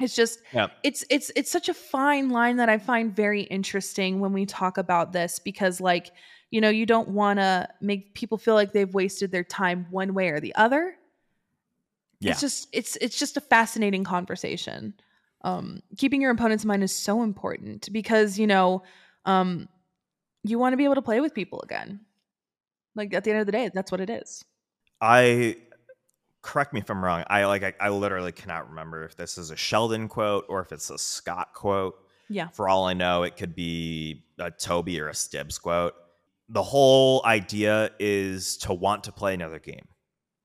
It's 0.00 0.14
just 0.16 0.40
yeah 0.52 0.68
it's 0.84 1.04
it's 1.10 1.30
it's 1.36 1.50
such 1.50 1.68
a 1.68 1.74
fine 1.74 2.30
line 2.30 2.56
that 2.58 2.68
I 2.68 2.78
find 2.78 3.14
very 3.14 3.42
interesting 3.42 4.20
when 4.20 4.32
we 4.32 4.46
talk 4.46 4.78
about 4.78 5.12
this 5.12 5.38
because 5.40 5.80
like 5.80 6.12
you 6.50 6.62
know, 6.62 6.70
you 6.70 6.86
don't 6.86 7.10
want 7.10 7.38
to 7.40 7.68
make 7.82 8.14
people 8.14 8.38
feel 8.38 8.54
like 8.54 8.72
they've 8.72 8.94
wasted 8.94 9.32
their 9.32 9.44
time 9.44 9.86
one 9.90 10.14
way 10.14 10.30
or 10.30 10.40
the 10.40 10.54
other. 10.54 10.97
Yeah. 12.20 12.32
It's 12.32 12.40
just 12.40 12.68
it's 12.72 12.96
it's 12.96 13.18
just 13.18 13.36
a 13.36 13.40
fascinating 13.40 14.04
conversation. 14.04 14.94
Um 15.42 15.82
keeping 15.96 16.20
your 16.20 16.30
opponent's 16.30 16.64
mind 16.64 16.82
is 16.82 16.94
so 16.94 17.22
important 17.22 17.92
because, 17.92 18.38
you 18.38 18.46
know, 18.46 18.82
um 19.24 19.68
you 20.42 20.58
want 20.58 20.72
to 20.72 20.76
be 20.76 20.84
able 20.84 20.94
to 20.96 21.02
play 21.02 21.20
with 21.20 21.34
people 21.34 21.60
again. 21.62 22.00
Like 22.94 23.14
at 23.14 23.24
the 23.24 23.30
end 23.30 23.40
of 23.40 23.46
the 23.46 23.52
day, 23.52 23.70
that's 23.72 23.92
what 23.92 24.00
it 24.00 24.10
is. 24.10 24.44
I 25.00 25.56
correct 26.42 26.72
me 26.72 26.80
if 26.80 26.90
I'm 26.90 27.04
wrong. 27.04 27.24
I 27.28 27.44
like 27.44 27.62
I, 27.62 27.74
I 27.80 27.88
literally 27.90 28.32
cannot 28.32 28.68
remember 28.70 29.04
if 29.04 29.16
this 29.16 29.38
is 29.38 29.50
a 29.50 29.56
Sheldon 29.56 30.08
quote 30.08 30.46
or 30.48 30.60
if 30.60 30.72
it's 30.72 30.90
a 30.90 30.98
Scott 30.98 31.52
quote. 31.54 31.96
Yeah. 32.28 32.48
For 32.48 32.68
all 32.68 32.86
I 32.86 32.94
know, 32.94 33.22
it 33.22 33.36
could 33.36 33.54
be 33.54 34.24
a 34.38 34.50
Toby 34.50 35.00
or 35.00 35.08
a 35.08 35.14
Stibbs 35.14 35.58
quote. 35.58 35.94
The 36.48 36.62
whole 36.62 37.22
idea 37.24 37.90
is 37.98 38.56
to 38.58 38.72
want 38.72 39.04
to 39.04 39.12
play 39.12 39.34
another 39.34 39.58
game. 39.58 39.86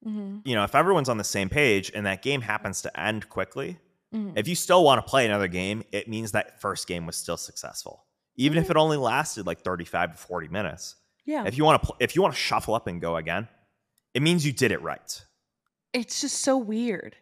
Mm-hmm. 0.05 0.39
You 0.45 0.55
know, 0.55 0.63
if 0.63 0.75
everyone's 0.75 1.09
on 1.09 1.17
the 1.17 1.23
same 1.23 1.49
page 1.49 1.91
and 1.95 2.05
that 2.05 2.21
game 2.21 2.41
happens 2.41 2.81
to 2.83 2.99
end 2.99 3.29
quickly, 3.29 3.77
Mm-hmm. 4.13 4.37
if 4.37 4.47
you 4.47 4.53
still 4.53 4.83
want 4.83 5.03
to 5.03 5.09
play 5.09 5.25
another 5.25 5.47
game, 5.47 5.83
it 5.91 6.07
means 6.07 6.33
that 6.33 6.61
first 6.61 6.85
game 6.87 7.07
was 7.07 7.15
still 7.15 7.35
successful. 7.37 8.05
Even 8.35 8.59
if 8.59 8.67
Mhm. 8.67 8.71
it 8.71 8.77
only 8.77 8.97
lasted 8.97 9.47
like 9.47 9.61
35 9.61 10.11
to 10.11 10.17
40 10.17 10.49
minutes. 10.49 10.97
Yeah. 11.25 11.45
If 11.47 11.57
you 11.57 11.63
want 11.65 11.81
to 11.81 11.85
pl- 11.87 11.95
if 11.99 12.15
you 12.15 12.21
want 12.21 12.33
to 12.35 12.39
shuffle 12.39 12.75
up 12.75 12.85
and 12.85 13.01
go 13.01 13.15
again, 13.15 13.47
it 14.13 14.21
means 14.21 14.45
you 14.45 14.51
did 14.51 14.71
it 14.71 14.81
right. 14.83 15.25
it's 15.93 16.21
just 16.21 16.41
so 16.41 16.57
weird 16.57 17.15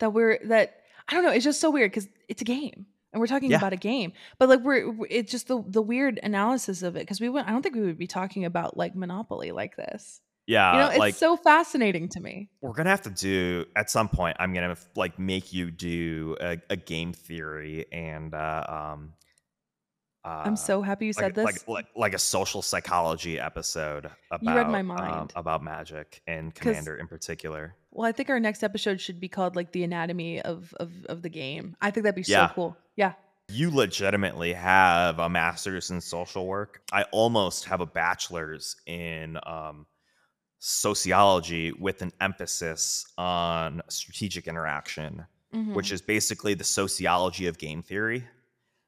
that 0.00 0.10
we're 0.12 0.38
that 0.46 0.80
I 1.08 1.14
don't 1.14 1.24
know. 1.24 1.30
It's 1.32 1.44
just 1.44 1.60
so 1.60 1.70
weird 1.70 1.90
because 1.90 2.08
it's 2.28 2.42
a 2.42 2.44
game 2.44 2.86
and 3.12 3.20
we're 3.20 3.26
talking 3.26 3.50
Yeah. 3.50 3.56
about 3.56 3.72
a 3.72 3.76
game, 3.76 4.12
but 4.38 4.48
like 4.50 4.60
we're 4.60 4.94
it's 5.08 5.30
just 5.32 5.48
the 5.48 5.62
the 5.66 5.80
weird 5.82 6.20
analysis 6.22 6.82
of 6.82 6.96
it 6.96 7.00
because 7.00 7.20
we 7.20 7.30
would 7.30 7.44
I 7.46 7.50
don't 7.50 7.62
think 7.62 7.76
we 7.76 7.82
would 7.82 7.96
be 7.98 8.06
talking 8.06 8.44
about 8.44 8.76
like 8.76 8.94
Monopoly 8.94 9.52
like 9.52 9.76
this. 9.76 10.20
Yeah, 10.50 10.72
You 10.72 10.78
know, 10.80 10.88
it's 10.88 10.98
like 10.98 11.14
so 11.14 11.36
fascinating 11.36 12.08
to 12.10 12.20
me. 12.20 12.48
we're 12.60 12.72
gonna 12.72 12.90
have 12.90 13.02
to 13.02 13.10
do 13.10 13.66
at 13.76 13.88
some 13.90 14.08
point. 14.08 14.36
I'm 14.40 14.52
gonna 14.52 14.76
like 14.96 15.18
make 15.18 15.52
you 15.52 15.70
do 15.70 16.36
a, 16.40 16.58
a 16.68 16.76
game 16.76 17.12
theory 17.12 17.86
and 17.92 18.34
uh, 18.34 18.64
um. 18.68 19.12
Uh, 20.22 20.42
I'm 20.44 20.56
so 20.56 20.82
happy 20.82 21.06
you 21.06 21.14
said 21.14 21.34
this. 21.34 21.44
like 21.44 21.66
like 21.68 21.86
like 21.96 22.14
a 22.14 22.18
social 22.18 22.60
psychology 22.60 23.40
episode 23.40 24.10
about 24.30 24.42
You 24.42 24.54
read 24.54 24.68
my 24.68 24.80
um, 24.80 24.86
mind. 24.88 25.32
about 25.34 25.62
magic 25.64 26.20
and 26.26 26.54
commander 26.54 26.96
in 26.96 27.06
particular. 27.06 27.74
well, 27.90 28.06
I 28.06 28.12
think 28.12 28.28
our 28.28 28.38
next 28.40 28.62
episode 28.62 29.00
should 29.00 29.18
be 29.18 29.28
called 29.28 29.56
like 29.56 29.72
the 29.72 29.82
anatomy 29.84 30.42
of 30.42 30.74
of 30.78 30.90
of 31.06 31.22
the 31.22 31.30
game. 31.30 31.74
I 31.80 31.90
think 31.90 32.04
that'd 32.04 32.16
be 32.22 32.30
Yeah. 32.30 32.48
so 32.48 32.54
cool. 32.54 32.76
Yeah. 32.96 33.12
You 33.48 33.70
legitimately 33.74 34.52
have 34.52 35.18
a 35.20 35.28
master's 35.30 35.90
in 35.90 36.00
social 36.02 36.46
work. 36.46 36.82
I 36.92 37.04
almost 37.12 37.64
have 37.64 37.80
a 37.80 37.86
bachelor's 37.86 38.76
in 38.86 39.38
um, 39.46 39.86
sociology 40.60 41.72
with 41.72 42.02
an 42.02 42.12
emphasis 42.20 43.06
on 43.18 43.82
strategic 43.88 44.46
interaction, 44.46 45.26
Mhm. 45.54 45.74
which 45.74 45.90
is 45.90 46.00
basically 46.02 46.54
the 46.54 46.64
sociology 46.64 47.46
of 47.46 47.58
game 47.58 47.82
theory. 47.82 48.24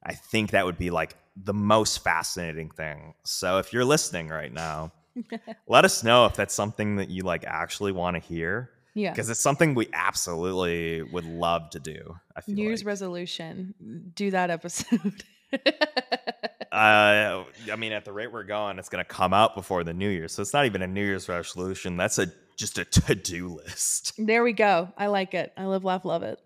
I 0.03 0.13
think 0.13 0.51
that 0.51 0.65
would 0.65 0.77
be 0.77 0.91
like 0.91 1.17
the 1.35 1.53
most 1.53 2.03
fascinating 2.03 2.69
thing. 2.69 3.15
So 3.25 3.57
if 3.57 3.73
you're 3.73 3.83
listening 3.85 4.29
right 4.29 4.53
now, 4.53 4.91
let 5.67 5.83
us 5.83 6.03
know 6.03 6.25
if 6.25 6.35
that's 6.35 6.53
something 6.53 6.95
that 6.97 7.09
you 7.09 7.23
like 7.23 7.43
actually 7.45 7.91
want 7.91 8.15
to 8.15 8.19
hear 8.21 8.69
yeah. 8.93 9.11
because 9.11 9.29
it's 9.29 9.39
something 9.39 9.73
we 9.75 9.89
absolutely 9.93 11.01
would 11.01 11.25
love 11.25 11.69
to 11.71 11.79
do. 11.79 12.15
I 12.35 12.41
feel 12.41 12.55
New 12.55 12.63
Year's 12.63 12.81
like. 12.81 12.87
resolution. 12.87 14.11
Do 14.15 14.29
that 14.31 14.49
episode. 14.51 15.23
Uh, 16.73 17.43
I 17.71 17.75
mean, 17.75 17.91
at 17.91 18.03
the 18.03 18.11
rate 18.11 18.31
we're 18.31 18.43
going, 18.43 18.79
it's 18.79 18.89
going 18.89 19.03
to 19.03 19.07
come 19.07 19.31
out 19.31 19.53
before 19.53 19.83
the 19.83 19.93
New 19.93 20.09
Year, 20.09 20.27
so 20.27 20.41
it's 20.41 20.53
not 20.53 20.65
even 20.65 20.81
a 20.81 20.87
New 20.87 21.05
Year's 21.05 21.29
resolution. 21.29 21.97
That's 21.97 22.17
a 22.17 22.27
just 22.55 22.79
a 22.79 22.85
to 22.85 23.13
do 23.13 23.47
list. 23.47 24.13
there 24.25 24.43
we 24.43 24.53
go. 24.53 24.91
I 24.97 25.05
like 25.07 25.35
it. 25.35 25.53
I 25.55 25.65
live, 25.65 25.83
laugh, 25.83 26.03
love 26.03 26.23
it. 26.23 26.39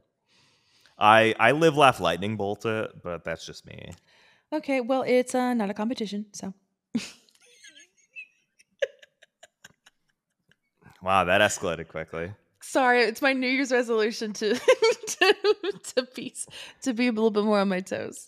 I 1.00 1.34
I 1.40 1.54
live, 1.54 1.78
laugh, 1.78 2.02
lightning 2.02 2.36
bolt 2.36 2.66
it, 2.66 2.92
but 3.04 3.24
that's 3.24 3.46
just 3.46 3.66
me. 3.66 3.92
Okay, 4.52 4.82
well, 4.82 5.04
it's 5.08 5.34
uh, 5.34 5.54
not 5.54 5.70
a 5.70 5.74
competition, 5.74 6.26
so 6.34 6.54
Wow, 11.02 11.24
that 11.24 11.40
escalated 11.40 11.88
quickly. 11.88 12.34
Sorry. 12.72 13.02
It's 13.04 13.22
my 13.22 13.34
New 13.34 13.48
Year's 13.48 13.72
resolution 13.72 14.34
to 14.34 14.54
to 15.08 15.36
to 15.96 16.08
be 16.16 16.34
to 16.84 16.94
be 16.94 17.08
a 17.08 17.12
little 17.12 17.32
bit 17.32 17.44
more 17.44 17.60
on 17.60 17.70
my 17.70 17.80
toes. 17.80 18.28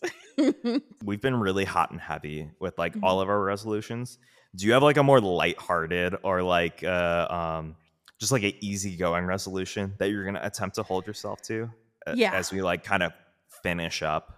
We've 1.03 1.21
been 1.21 1.39
really 1.39 1.65
hot 1.65 1.91
and 1.91 1.99
heavy 1.99 2.49
with 2.59 2.77
like 2.77 2.95
Mhm. 2.95 3.03
all 3.03 3.21
of 3.21 3.29
our 3.29 3.41
resolutions. 3.41 4.17
Do 4.55 4.65
you 4.65 4.73
have 4.73 4.83
like 4.83 4.97
a 4.97 5.03
more 5.03 5.21
lighthearted 5.21 6.15
or 6.23 6.41
like 6.43 6.83
uh 6.83 7.27
um 7.29 7.75
just 8.19 8.31
like 8.31 8.43
an 8.43 8.53
easygoing 8.59 9.25
resolution 9.25 9.93
that 9.99 10.09
you're 10.09 10.25
gonna 10.25 10.41
attempt 10.43 10.75
to 10.75 10.83
hold 10.83 11.05
yourself 11.07 11.41
to? 11.43 11.69
Yeah. 12.15 12.33
As 12.33 12.51
we 12.51 12.61
like 12.61 12.83
kind 12.83 13.03
of 13.03 13.11
finish 13.63 14.01
up. 14.01 14.35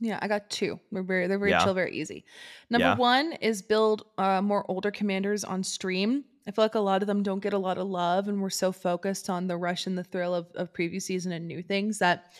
yeah, 0.00 0.18
I 0.20 0.28
got 0.28 0.50
two. 0.50 0.78
We're 0.90 1.02
very 1.02 1.26
they're 1.28 1.38
very 1.38 1.50
Yeah. 1.52 1.64
chill, 1.64 1.74
very 1.74 1.96
easy. 1.96 2.24
Number 2.70 2.88
Yeah. 2.88 2.96
one 2.96 3.32
is 3.34 3.62
build 3.62 4.04
uh, 4.18 4.42
more 4.42 4.64
older 4.70 4.90
commanders 4.90 5.44
on 5.44 5.62
stream. 5.62 6.24
I 6.46 6.50
feel 6.50 6.64
like 6.64 6.74
a 6.74 6.80
lot 6.80 7.02
of 7.02 7.06
them 7.06 7.22
don't 7.22 7.42
get 7.42 7.52
a 7.54 7.58
lot 7.58 7.78
of 7.78 7.88
love, 7.88 8.28
and 8.28 8.40
we're 8.40 8.50
so 8.50 8.70
focused 8.72 9.30
on 9.30 9.46
the 9.46 9.56
rush 9.56 9.86
and 9.86 9.96
the 9.96 10.04
thrill 10.04 10.34
of, 10.34 10.46
of 10.54 10.72
previous 10.72 11.06
season 11.06 11.32
and 11.32 11.48
new 11.48 11.62
things 11.62 11.98
that 11.98 12.32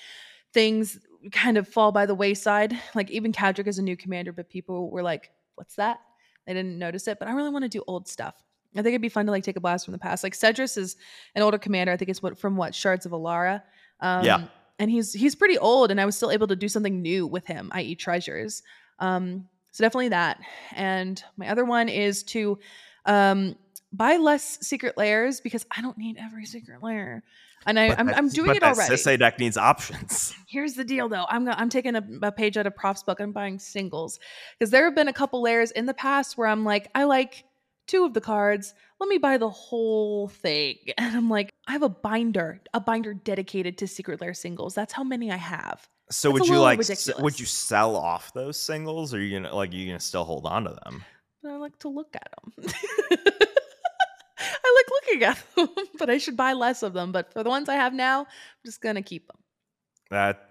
things 0.53 0.99
kind 1.33 1.57
of 1.57 1.67
fall 1.67 1.91
by 1.91 2.05
the 2.07 2.15
wayside. 2.15 2.79
Like 2.95 3.11
even 3.11 3.33
Kadric 3.33 3.67
is 3.67 3.79
a 3.79 3.83
new 3.83 3.97
commander, 3.97 4.33
but 4.33 4.51
people 4.51 4.91
were 4.91 5.03
like, 5.03 5.31
"What's 5.55 5.77
that?" 5.77 6.01
They 6.47 6.53
didn't 6.53 6.79
notice 6.79 7.09
it. 7.09 7.19
But 7.19 7.29
I 7.29 7.33
really 7.33 7.49
want 7.51 7.65
to 7.65 7.69
do 7.69 7.83
old 7.87 8.07
stuff. 8.07 8.35
I 8.75 8.79
think 8.79 8.89
it'd 8.89 9.01
be 9.03 9.09
fun 9.09 9.25
to 9.27 9.33
like 9.33 9.45
take 9.45 9.57
a 9.57 9.61
blast 9.61 9.85
from 9.87 9.93
the 9.93 9.99
past. 9.99 10.23
Like 10.23 10.35
Sedris 10.35 10.77
is 10.77 10.97
an 11.35 11.43
older 11.43 11.59
commander. 11.59 11.93
I 11.93 11.97
think 11.97 12.11
it's 12.11 12.23
what 12.23 12.39
from 12.39 12.57
what 12.57 12.75
Shards 12.75 13.07
of 13.07 13.13
Alara. 13.13 13.63
Um, 14.01 14.25
Yeah. 14.25 14.45
and 14.79 14.91
he's 14.91 15.13
he's 15.13 15.35
pretty 15.35 15.57
old, 15.57 15.91
and 15.91 16.01
I 16.01 16.05
was 16.05 16.17
still 16.17 16.31
able 16.31 16.49
to 16.49 16.57
do 16.57 16.69
something 16.69 17.01
new 17.01 17.27
with 17.27 17.47
him, 17.47 17.71
i.e., 17.73 17.95
treasures. 17.95 18.63
Um, 18.99 19.49
so 19.71 19.83
definitely 19.83 20.11
that. 20.11 20.41
And 20.75 21.23
my 21.37 21.49
other 21.49 21.65
one 21.65 21.89
is 21.89 22.23
to 22.25 22.59
um, 23.07 23.57
buy 23.97 24.17
less 24.17 24.59
secret 24.61 24.97
lairs 24.97 25.41
because 25.41 25.65
I 25.71 25.81
don't 25.81 25.97
need 25.97 26.17
every 26.19 26.45
secret 26.45 26.83
lair. 26.83 27.23
And 27.67 27.79
I, 27.79 27.95
I'm 27.97 28.29
doing 28.29 28.49
but 28.49 28.57
it 28.57 28.61
that 28.61 28.77
already. 28.77 28.95
Sisay 28.95 29.19
deck 29.19 29.39
needs 29.39 29.57
options. 29.57 30.35
Here's 30.47 30.75
the 30.75 30.85
deal, 30.85 31.09
though. 31.09 31.25
I'm 31.29 31.49
I'm 31.49 31.71
taking 31.71 31.97
a, 31.97 32.05
a 32.23 32.33
page 32.33 32.59
out 32.59 32.67
of 32.67 32.77
Prof's 32.77 33.03
book. 33.03 33.21
I'm 33.21 33.33
buying 33.33 33.59
singles 33.59 34.19
because 34.59 34.71
there 34.71 34.85
have 34.85 34.95
been 34.95 35.09
a 35.09 35.15
couple 35.15 35.41
layers 35.41 35.71
in 35.71 35.87
the 35.87 35.95
past 35.95 36.37
where 36.37 36.47
I'm 36.47 36.65
like, 36.65 36.91
I 36.95 37.05
like 37.05 37.45
two 37.87 38.05
of 38.05 38.13
the 38.13 38.21
cards. 38.21 38.75
Let 39.01 39.09
me 39.09 39.17
buy 39.17 39.39
the 39.39 39.49
whole 39.49 40.29
thing, 40.29 40.77
and 40.99 41.17
I'm 41.17 41.31
like, 41.31 41.55
I 41.67 41.73
have 41.73 41.83
a 41.83 41.89
binder, 41.89 42.61
a 42.75 42.81
binder 42.81 43.15
dedicated 43.15 43.79
to 43.79 43.87
secret 43.87 44.21
lair 44.21 44.35
singles. 44.35 44.75
That's 44.75 44.93
how 44.93 45.05
many 45.05 45.33
I 45.33 45.37
have. 45.37 45.89
So 46.11 46.33
That's 46.33 46.41
would 46.41 46.49
you 46.51 46.61
like 46.61 46.81
s- 46.81 47.19
would 47.19 47.41
you 47.41 47.47
sell 47.47 47.97
off 47.97 48.31
those 48.35 48.61
singles 48.61 49.15
or 49.15 49.17
are 49.17 49.21
you 49.21 49.41
gonna 49.41 49.55
like 49.55 49.73
Are 49.73 49.77
you 49.77 49.87
gonna 49.87 50.01
still 50.01 50.25
hold 50.25 50.45
on 50.45 50.65
to 50.65 50.77
them? 50.85 51.03
I 51.47 51.57
like 51.57 51.79
to 51.81 51.89
look 51.89 52.15
at 52.15 52.29
them. 52.43 52.73
I 54.65 54.75
like 54.77 54.91
looking 54.91 55.23
at 55.25 55.45
them, 55.77 55.87
but 55.99 56.11
I 56.11 56.19
should 56.19 56.37
buy 56.37 56.53
less 56.53 56.83
of 56.83 56.93
them. 56.93 57.13
But 57.13 57.33
for 57.33 57.43
the 57.43 57.51
ones 57.51 57.69
I 57.69 57.75
have 57.75 57.93
now, 57.95 58.21
I'm 58.21 58.27
just 58.65 58.81
gonna 58.81 59.03
keep 59.03 59.27
them. 59.27 59.37
That 60.11 60.49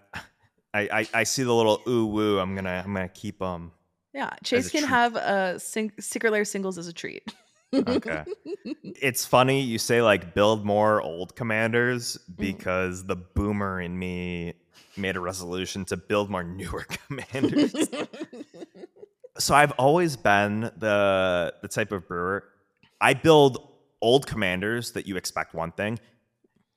I, 0.74 0.82
I 0.92 1.08
I 1.14 1.24
see 1.24 1.44
the 1.44 1.54
little 1.54 1.82
ooh 1.88 2.06
woo. 2.06 2.40
I'm 2.40 2.56
gonna 2.56 2.82
I'm 2.86 2.94
gonna 2.94 3.08
keep 3.10 3.40
them. 3.40 3.72
Yeah, 4.14 4.32
Chase 4.44 4.70
can 4.70 4.82
treat. 4.82 4.90
have 4.90 5.16
a 5.16 5.60
sing- 5.60 5.92
secret 6.00 6.32
lair 6.32 6.46
singles 6.46 6.78
as 6.78 6.88
a 6.88 6.94
treat. 6.94 7.24
Okay. 7.74 8.24
It's 9.02 9.26
funny 9.26 9.60
you 9.62 9.80
say 9.80 10.02
like 10.04 10.34
build 10.36 10.64
more 10.66 11.02
old 11.02 11.36
commanders 11.36 12.18
Mm-hmm. 12.18 12.42
because 12.42 13.06
the 13.06 13.16
boomer 13.16 13.82
in 13.82 13.98
me 13.98 14.54
made 14.96 15.16
a 15.16 15.20
resolution 15.20 15.84
to 15.86 15.98
build 15.98 16.30
more 16.30 16.44
newer 16.44 16.86
commanders. 17.08 17.74
so 19.40 19.56
I've 19.56 19.72
always 19.74 20.16
been 20.16 20.62
the 20.78 21.54
the 21.62 21.68
type 21.68 21.92
of 21.92 22.08
brewer. 22.08 22.44
I 23.02 23.16
build 23.16 23.68
old 24.04 24.28
commanders 24.28 24.92
that 24.92 25.08
you 25.08 25.16
expect 25.18 25.56
one 25.56 25.72
thing, 25.72 25.98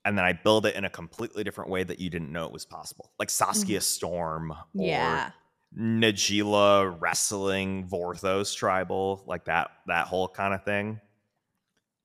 and 0.04 0.16
then 0.16 0.24
I 0.24 0.32
build 0.32 0.64
it 0.64 0.76
in 0.76 0.84
a 0.84 0.90
completely 0.90 1.42
different 1.44 1.68
way 1.68 1.82
that 1.82 1.98
you 1.98 2.08
didn't 2.08 2.30
know 2.30 2.46
it 2.46 2.52
was 2.52 2.64
possible. 2.64 3.10
Like 3.18 3.28
Saskia 3.28 3.80
Storm 3.80 4.52
or 4.52 4.56
yeah. 4.86 5.30
Najeela 5.76 6.96
wrestling 7.00 7.86
Vorthos 7.88 8.56
tribal, 8.56 9.24
like 9.26 9.44
that 9.46 9.70
that 9.88 10.06
whole 10.06 10.28
kind 10.28 10.54
of 10.54 10.64
thing. 10.64 11.00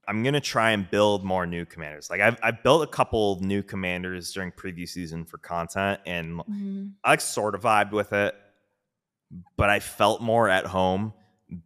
I'm 0.08 0.24
gonna 0.24 0.42
try 0.42 0.72
and 0.72 0.90
build 0.90 1.24
more 1.24 1.46
new 1.46 1.64
commanders. 1.66 2.10
Like 2.10 2.20
I've 2.22 2.38
I've 2.42 2.64
built 2.64 2.84
a 2.84 2.88
couple 2.88 3.40
new 3.42 3.62
commanders 3.62 4.34
during 4.34 4.52
preview 4.52 4.90
season 4.90 5.24
for 5.24 5.38
content, 5.38 6.02
and 6.08 6.40
Mhm. 6.40 6.94
I 7.04 7.12
like 7.12 7.22
sort 7.22 7.54
of 7.54 7.62
vibed 7.62 7.92
with 7.92 8.12
it, 8.12 8.36
but 9.56 9.70
I 9.70 9.80
felt 9.80 10.22
more 10.22 10.50
at 10.50 10.66
home 10.66 11.14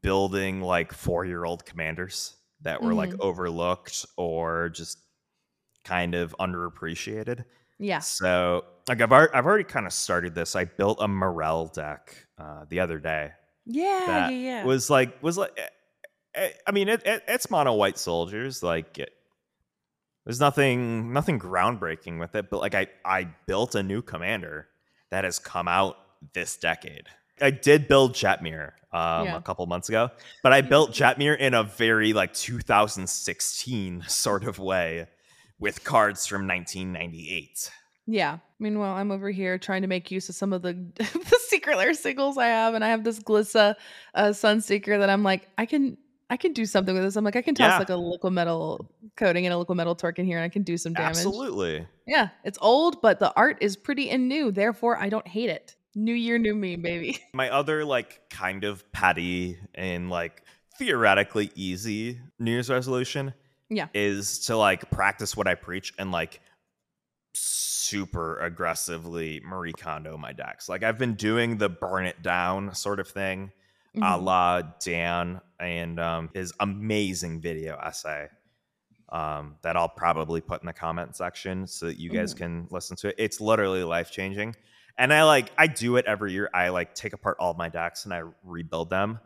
building 0.01 0.61
like 0.61 0.91
four 0.91 1.25
year 1.25 1.45
old 1.45 1.65
commanders 1.65 2.35
that 2.65 2.81
were 2.83 2.93
like 2.93 3.11
Mhm. 3.11 3.19
overlooked 3.21 4.05
or 4.17 4.69
just 4.69 4.99
kind 5.83 6.13
of 6.15 6.35
underappreciated. 6.39 7.45
Yeah. 7.79 7.99
So 7.99 8.65
like 8.87 9.01
I've 9.01 9.11
already, 9.11 9.33
I've 9.33 9.45
already 9.45 9.63
kind 9.63 9.85
of 9.85 9.93
started 9.93 10.35
this. 10.35 10.55
I 10.55 10.65
built 10.65 10.97
a 11.01 11.07
Myrel 11.07 11.71
deck 11.73 12.27
uh, 12.37 12.65
the 12.69 12.79
other 12.81 12.99
day 12.99 13.31
Yeah. 13.65 14.05
yeah. 14.07 14.29
Yeah. 14.29 14.63
was 14.65 14.89
like 14.89 15.21
was 15.23 15.37
like 15.37 15.57
eh, 16.35 16.49
I 16.67 16.71
mean, 16.71 16.89
it, 16.89 17.01
it, 17.05 17.23
it's 17.27 17.49
mono 17.49 17.73
white 17.75 17.97
soldiers. 17.97 18.61
Like, 18.61 18.97
it, 18.99 19.11
there's 20.25 20.39
nothing 20.39 21.13
nothing 21.13 21.39
groundbreaking 21.39 22.19
with 22.19 22.35
it. 22.35 22.49
But 22.49 22.59
like, 22.61 22.75
I 22.75 22.87
I 23.05 23.29
built 23.47 23.75
a 23.75 23.83
new 23.83 24.01
commander 24.01 24.67
that 25.11 25.23
has 25.23 25.37
come 25.39 25.67
out 25.67 25.97
this 26.33 26.57
decade. 26.57 27.07
I 27.41 27.51
did 27.51 27.87
build 27.87 28.13
Jetmir 28.13 28.71
um, 28.93 29.25
Yeah. 29.25 29.37
a 29.37 29.41
couple 29.41 29.65
months 29.65 29.89
ago, 29.89 30.09
but 30.43 30.53
I 30.53 30.61
built 30.73 30.91
Jetmir 30.91 31.37
in 31.37 31.53
a 31.53 31.63
very 31.63 32.13
like 32.13 32.33
2016 32.33 34.03
sort 34.07 34.43
of 34.45 34.59
way 34.59 35.07
with 35.59 35.83
cards 35.83 36.25
from 36.27 36.47
1998. 36.47 37.71
Yeah. 38.07 38.37
Meanwhile, 38.59 38.95
I'm 38.95 39.11
over 39.11 39.29
here 39.31 39.57
trying 39.57 39.81
to 39.81 39.87
make 39.87 40.11
use 40.11 40.29
of 40.29 40.35
some 40.35 40.53
of 40.53 40.61
the 40.61 40.73
the 40.95 41.39
secret 41.47 41.77
lair 41.77 41.93
singles 41.93 42.37
I 42.37 42.47
have, 42.47 42.73
and 42.73 42.83
I 42.85 42.89
have 42.89 43.03
this 43.03 43.19
Glissa 43.19 43.75
uh, 44.13 44.25
Sunseeker 44.29 44.99
that 44.99 45.09
I'm 45.09 45.23
like, 45.23 45.47
I 45.57 45.65
can 45.65 45.97
I 46.29 46.37
can 46.37 46.53
do 46.53 46.65
something 46.65 46.93
with 46.95 47.03
this. 47.03 47.15
I'm 47.15 47.23
like, 47.25 47.35
I 47.35 47.41
can 47.41 47.55
toss 47.55 47.71
Yeah. 47.71 47.77
like 47.79 47.89
a 47.89 47.95
liquid 47.95 48.33
metal 48.33 48.89
coating 49.15 49.45
and 49.45 49.53
a 49.53 49.57
Liquimetal 49.57 49.97
Torque 49.97 50.19
in 50.19 50.25
here, 50.25 50.37
and 50.37 50.43
I 50.45 50.49
can 50.49 50.63
do 50.63 50.77
some 50.77 50.93
damage. 50.93 51.17
Absolutely. 51.17 51.87
Yeah, 52.07 52.29
it's 52.43 52.57
old, 52.61 53.01
but 53.01 53.19
the 53.19 53.33
art 53.35 53.57
is 53.61 53.75
pretty 53.75 54.09
and 54.09 54.27
new. 54.29 54.51
Therefore, 54.51 54.97
I 54.97 55.09
don't 55.09 55.27
hate 55.27 55.49
it. 55.49 55.75
New 55.95 56.13
year, 56.13 56.37
new 56.37 56.53
me, 56.53 56.75
baby. 56.75 57.19
My 57.33 57.49
other 57.49 57.85
like 57.85 58.29
kind 58.29 58.63
of 58.65 58.89
patty 58.91 59.57
and 59.73 60.09
like 60.09 60.43
theoretically 60.77 61.51
easy 61.55 62.19
New 62.37 62.51
Year's 62.51 62.69
resolution 62.69 63.33
Yeah. 63.69 63.87
is 63.93 64.39
to 64.47 64.57
like 64.57 64.89
practice 64.91 65.37
what 65.37 65.47
I 65.47 65.55
preach 65.55 65.93
and 65.97 66.11
like 66.11 66.41
super 67.33 68.37
aggressively 68.39 69.41
Marie 69.45 69.71
Kondo 69.73 70.17
my 70.17 70.33
decks. 70.33 70.67
Like 70.67 70.83
I've 70.83 70.97
been 70.97 71.15
doing 71.15 71.57
the 71.57 71.69
burn 71.69 72.05
it 72.05 72.21
down 72.21 72.75
sort 72.75 72.99
of 72.99 73.07
thing, 73.07 73.51
a 73.95 73.99
Mhm. 73.99 74.23
la 74.23 74.61
Dan 74.83 75.39
and 75.61 75.97
um, 75.99 76.29
his 76.33 76.51
amazing 76.59 77.39
video 77.39 77.77
essay 77.77 78.27
um, 79.09 79.55
that 79.61 79.77
I'll 79.77 79.87
probably 79.87 80.41
put 80.41 80.61
in 80.61 80.65
the 80.65 80.73
comment 80.73 81.15
section 81.15 81.67
so 81.67 81.85
that 81.85 81.97
you 81.99 82.09
guys 82.09 82.33
Mhm. 82.33 82.37
can 82.37 82.67
listen 82.71 82.97
to 82.97 83.09
it. 83.09 83.15
It's 83.17 83.39
literally 83.39 83.83
life 83.83 84.11
changing. 84.11 84.55
And 84.97 85.13
I 85.13 85.23
like 85.23 85.51
I 85.57 85.67
do 85.67 85.97
it 85.97 86.05
every 86.05 86.31
year. 86.33 86.49
I 86.53 86.69
like 86.69 86.95
take 86.95 87.13
apart 87.13 87.37
all 87.39 87.53
my 87.53 87.69
decks 87.69 88.05
and 88.05 88.13
I 88.13 88.23
rebuild 88.43 88.89
them. 88.89 89.19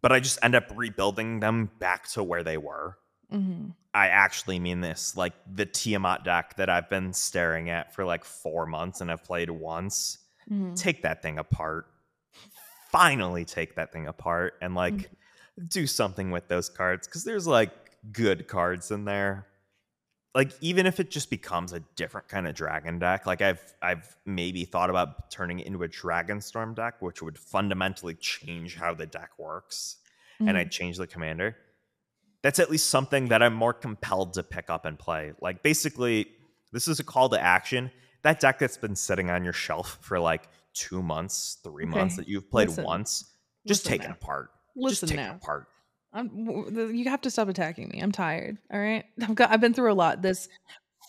But 0.00 0.12
I 0.12 0.20
just 0.20 0.38
end 0.42 0.54
up 0.54 0.64
rebuilding 0.74 1.40
them 1.40 1.70
back 1.78 2.08
to 2.12 2.22
where 2.22 2.42
they 2.42 2.56
were. 2.56 2.98
Mhm. 3.32 3.74
I 3.94 4.08
actually 4.08 4.58
mean 4.58 4.80
this. 4.80 5.16
Like 5.16 5.34
the 5.52 5.66
Tiamat 5.66 6.24
deck 6.24 6.56
that 6.56 6.70
I've 6.70 6.88
been 6.88 7.12
staring 7.12 7.68
at 7.70 7.94
for 7.94 8.04
like 8.04 8.24
four 8.24 8.64
months 8.66 9.00
and 9.00 9.10
I've 9.10 9.22
played 9.24 9.50
once. 9.50 10.18
Mhm. 10.50 10.76
Take 10.76 11.02
that 11.02 11.20
thing 11.22 11.38
apart. 11.38 11.86
Finally 12.90 13.44
take 13.44 13.74
that 13.76 13.92
thing 13.92 14.06
apart 14.06 14.54
and 14.60 14.74
like 14.74 14.94
Mm-hmm. 14.94 15.66
do 15.68 15.86
something 15.86 16.30
with 16.30 16.48
those 16.48 16.68
cards. 16.68 17.06
Cause 17.06 17.24
there's 17.24 17.46
like 17.46 17.70
good 18.12 18.48
cards 18.48 18.90
in 18.90 19.04
there. 19.04 19.46
Like 20.34 20.52
even 20.62 20.86
if 20.86 20.98
it 20.98 21.10
just 21.10 21.28
becomes 21.28 21.72
a 21.74 21.80
different 21.94 22.26
kind 22.28 22.46
of 22.48 22.54
dragon 22.54 22.98
deck, 22.98 23.26
like 23.26 23.42
I've 23.42 23.60
I've 23.82 24.16
maybe 24.24 24.64
thought 24.64 24.88
about 24.88 25.30
turning 25.30 25.58
it 25.60 25.66
into 25.66 25.82
a 25.82 25.88
dragon 25.88 26.40
storm 26.40 26.72
deck, 26.74 27.02
which 27.02 27.20
would 27.20 27.38
fundamentally 27.38 28.14
change 28.14 28.76
how 28.76 28.94
the 28.94 29.06
deck 29.06 29.30
works 29.38 29.96
and 30.40 30.48
Mhm. 30.56 30.60
I 30.60 30.64
change 30.64 30.96
the 30.96 31.06
commander, 31.06 31.56
that's 32.42 32.58
at 32.58 32.70
least 32.70 32.88
something 32.90 33.28
that 33.28 33.42
I'm 33.42 33.54
more 33.54 33.72
compelled 33.74 34.32
to 34.34 34.42
pick 34.42 34.70
up 34.70 34.84
and 34.86 34.98
play. 34.98 35.32
Like 35.40 35.62
basically, 35.62 36.26
this 36.72 36.88
is 36.88 36.98
a 36.98 37.04
call 37.04 37.28
to 37.28 37.40
action. 37.40 37.90
That 38.22 38.40
deck 38.40 38.58
that's 38.58 38.78
been 38.78 38.96
sitting 38.96 39.30
on 39.30 39.44
your 39.44 39.52
shelf 39.52 39.98
for 40.00 40.18
like 40.18 40.48
two 40.72 41.02
months, 41.02 41.58
three 41.62 41.84
months 41.84 42.16
that 42.16 42.26
you've 42.26 42.50
played 42.50 42.68
listen. 42.68 42.84
once, 42.84 43.30
just 43.66 43.84
take 43.84 44.00
now. 44.00 44.08
it 44.08 44.12
apart. 44.12 44.50
Listen 44.74 45.06
just 45.08 45.10
take 45.12 45.16
now. 45.24 45.32
it 45.32 45.36
apart. 45.36 45.66
I'm, 46.14 46.92
you 46.94 47.08
have 47.08 47.22
to 47.22 47.30
stop 47.30 47.48
attacking 47.48 47.88
me. 47.88 48.00
I'm 48.00 48.12
tired. 48.12 48.58
All 48.72 48.78
right. 48.80 49.04
I've 49.22 49.34
got. 49.34 49.50
I've 49.50 49.60
been 49.60 49.74
through 49.74 49.92
a 49.92 49.94
lot. 49.94 50.22
This 50.22 50.48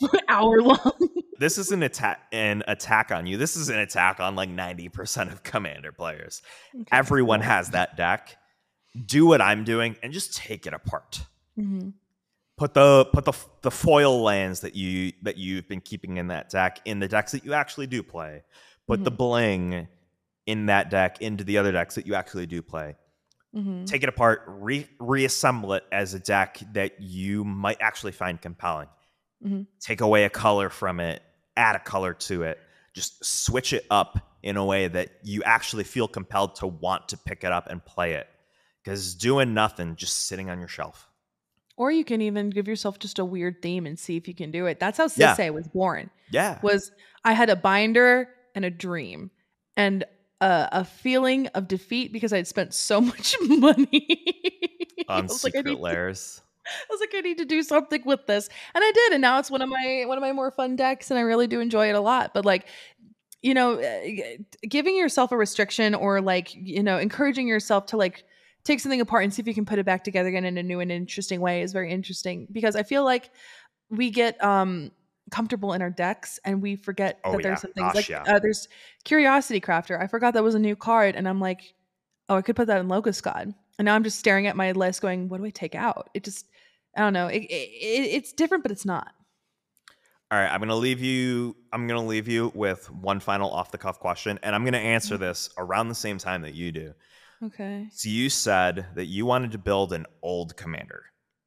hour 0.28 0.62
long. 0.62 0.92
This 1.40 1.58
is 1.58 1.72
an 1.72 1.84
attack 1.84 2.22
an 2.32 2.64
attack 2.68 3.12
on 3.12 3.26
you. 3.26 3.36
This 3.38 3.58
is 3.58 3.68
an 3.68 3.80
attack 3.80 4.20
on 4.22 4.36
like 4.36 4.50
90% 4.50 5.32
of 5.32 5.44
commander 5.44 5.92
players. 5.92 6.42
Okay. 6.74 6.86
Everyone 6.96 7.42
has 7.42 7.72
that 7.72 7.98
deck. 7.98 8.38
Do 9.08 9.26
what 9.26 9.42
I'm 9.42 9.64
doing 9.66 9.98
and 10.04 10.14
just 10.14 10.36
take 10.38 10.68
it 10.68 10.74
apart. 10.74 11.26
Mhm. 11.60 11.94
put 12.56 12.76
the 12.76 13.06
put 13.12 13.26
the 13.26 13.34
the 13.64 13.72
foil 13.72 14.22
lands 14.22 14.62
that 14.62 14.76
you 14.76 15.12
that 15.24 15.38
you've 15.38 15.68
been 15.68 15.82
keeping 15.82 16.18
in 16.18 16.28
that 16.28 16.50
deck 16.50 16.80
in 16.86 17.00
the 17.00 17.08
decks 17.10 17.32
that 17.34 17.44
you 17.44 17.54
actually 17.54 17.88
do 17.88 18.04
play. 18.04 18.44
Put 18.88 19.04
the 19.04 19.12
Mhm. 19.12 19.18
bling 19.18 19.88
in 20.46 20.68
that 20.68 20.90
deck 20.92 21.20
into 21.22 21.44
the 21.44 21.58
other 21.58 21.72
decks 21.74 21.96
that 21.96 22.06
you 22.08 22.14
actually 22.16 22.46
do 22.46 22.62
play. 22.62 22.96
Mhm. 23.56 23.86
Take 23.86 24.04
it 24.04 24.10
apart, 24.10 24.44
re- 24.48 24.90
reassemble 25.00 25.74
it 25.74 25.84
as 25.92 26.14
a 26.14 26.20
deck 26.20 26.60
that 26.74 27.00
you 27.00 27.44
might 27.44 27.78
actually 27.82 28.12
find 28.12 28.42
compelling. 28.42 28.88
Mhm. 29.46 29.68
Take 29.80 30.02
away 30.02 30.24
a 30.24 30.30
color 30.30 30.70
from 30.70 31.00
it, 31.00 31.22
add 31.56 31.76
a 31.76 31.80
color 31.80 32.14
to 32.14 32.44
it. 32.44 32.60
Just 32.96 33.24
switch 33.24 33.74
it 33.74 33.86
up 33.92 34.18
in 34.42 34.58
a 34.58 34.66
way 34.66 34.88
that 34.88 35.10
you 35.24 35.44
actually 35.44 35.84
feel 35.84 36.08
compelled 36.08 36.56
to 36.56 36.68
want 36.68 37.10
to 37.10 37.18
pick 37.18 37.44
it 37.44 37.52
up 37.52 37.68
and 37.70 37.84
play 37.86 38.14
it. 38.14 38.28
Because 38.84 39.16
doing 39.16 39.54
nothing, 39.54 39.96
just 39.96 40.28
sitting 40.28 40.50
on 40.50 40.60
your 40.60 40.68
shelf. 40.68 41.10
Or 41.78 41.90
you 41.92 42.04
can 42.04 42.22
even 42.22 42.50
give 42.50 42.68
yourself 42.68 43.00
just 43.00 43.18
a 43.18 43.26
weird 43.26 43.62
theme 43.62 43.86
and 43.88 43.98
see 43.98 44.16
if 44.18 44.28
you 44.28 44.36
can 44.36 44.52
do 44.52 44.66
it. 44.68 44.80
That's 44.80 44.98
how 44.98 45.08
Yeah. 45.16 45.50
Was 45.50 45.68
born. 45.68 46.10
Yeah. 46.32 46.60
Was 46.62 46.92
I 47.24 47.34
had 47.34 47.50
a 47.50 47.56
binder 47.56 48.30
and 48.56 48.64
a 48.66 48.70
dream 48.70 49.32
and 49.76 50.04
a, 50.44 50.70
a 50.72 50.86
feeling 50.86 51.48
of 51.48 51.68
defeat 51.68 52.12
because 52.12 52.34
I 52.34 52.38
had 52.38 52.48
spent 52.48 52.74
so 52.74 53.00
much 53.12 53.36
money 53.42 54.26
I 55.08 55.18
on 55.18 55.24
was 55.28 55.44
like, 55.44 55.56
I 55.56 55.60
secret 55.60 55.66
need 55.72 55.76
to- 55.78 55.82
layers. 55.82 56.42
I 56.66 56.86
was 56.90 57.02
like, 57.02 57.14
I 57.14 57.20
need 57.20 57.40
to 57.40 57.46
do 57.46 57.62
something 57.62 58.02
with 58.06 58.26
this, 58.26 58.48
and 58.74 58.82
I 58.82 58.92
did, 58.94 59.12
and 59.14 59.22
now 59.22 59.38
it's 59.38 59.52
one 59.52 59.62
of 59.62 59.68
my 59.68 60.06
one 60.08 60.18
of 60.18 60.22
my 60.22 60.32
more 60.32 60.50
fun 60.50 60.78
decks, 60.78 61.12
and 61.12 61.18
I 61.20 61.24
really 61.24 61.46
do 61.46 61.60
enjoy 61.60 61.90
it 61.90 61.96
a 61.96 62.00
lot. 62.00 62.34
But 62.34 62.46
like, 62.46 62.68
you 63.42 63.54
know, 63.54 63.82
uh, 63.82 64.00
giving 64.70 64.96
yourself 64.96 65.34
a 65.34 65.38
restriction 65.38 65.94
or 65.94 66.22
like, 66.22 66.56
you 66.56 66.82
know, 66.82 66.98
encouraging 67.00 67.50
yourself 67.50 67.88
to 67.88 67.98
like 67.98 68.24
take 68.64 68.80
something 68.80 69.02
apart 69.02 69.26
and 69.26 69.34
see 69.34 69.42
if 69.42 69.48
you 69.48 69.54
can 69.54 69.66
put 69.66 69.78
it 69.78 69.86
back 69.86 70.06
together 70.06 70.30
again 70.30 70.46
in 70.46 70.58
a 70.58 70.64
new 70.64 70.80
and 70.80 70.90
interesting 70.90 71.42
way 71.42 71.64
is 71.64 71.74
very 71.74 71.92
interesting 71.92 72.48
because 72.50 72.78
I 72.78 72.84
feel 72.84 73.04
like 73.04 73.30
we 73.90 74.10
get 74.10 74.42
um 74.42 74.92
comfortable 75.32 75.74
in 75.74 75.82
our 75.82 75.90
decks 75.90 76.40
and 76.46 76.62
we 76.62 76.76
forget 76.76 77.20
Oh, 77.24 77.32
that 77.32 77.40
yeah. 77.40 77.44
there's 77.48 77.62
some 77.62 77.72
things 77.74 77.86
Gosh, 77.88 77.96
like 77.96 78.10
yeah. 78.10 78.24
uh, 78.28 78.40
there's 78.40 78.68
Curiosity 79.04 79.60
Crafter. 79.62 80.02
I 80.02 80.08
forgot 80.08 80.34
that 80.36 80.44
was 80.44 80.56
a 80.56 80.60
new 80.60 80.76
card, 80.76 81.16
and 81.16 81.28
I'm 81.28 81.40
like, 81.40 81.74
oh, 82.30 82.36
I 82.36 82.42
could 82.42 82.56
put 82.56 82.68
that 82.68 82.80
in 82.80 82.88
Locust 82.88 83.24
God. 83.24 83.54
And 83.80 83.86
now 83.86 83.96
I'm 83.96 84.04
just 84.04 84.20
staring 84.20 84.48
at 84.48 84.56
my 84.56 84.72
list, 84.74 85.02
going, 85.02 85.30
what 85.30 85.40
do 85.40 85.46
I 85.46 85.50
take 85.50 85.76
out? 85.76 86.10
It 86.14 86.24
just, 86.24 86.46
I 86.96 87.02
don't 87.02 87.14
know. 87.14 87.28
It, 87.28 87.44
it, 87.44 87.54
it- 87.70 88.14
it's 88.16 88.34
different, 88.34 88.64
but 88.64 88.72
it's 88.72 88.86
not. 88.86 89.12
All 90.32 90.40
right, 90.40 90.48
I'm 90.52 90.60
gonna 90.60 90.76
leave 90.76 91.00
you. 91.00 91.56
I'm 91.72 91.86
gonna 91.88 92.04
leave 92.06 92.28
you 92.28 92.52
with 92.56 92.90
one 92.92 93.20
final 93.20 93.52
off 93.52 93.72
the 93.72 93.78
cuff 93.78 94.00
question, 94.00 94.40
and 94.42 94.56
I'm 94.56 94.66
gonna 94.66 94.78
answer 94.80 95.16
this 95.18 95.50
around 95.60 95.90
the 95.90 95.96
same 95.96 96.18
time 96.18 96.42
that 96.42 96.56
you 96.56 96.72
do. 96.72 96.94
Okay. 97.44 97.88
So 97.92 98.10
you 98.10 98.30
said 98.30 98.88
that 98.96 99.06
you 99.06 99.26
wanted 99.28 99.52
to 99.52 99.58
build 99.60 99.94
an 99.94 100.08
old 100.24 100.56
commander, 100.58 101.04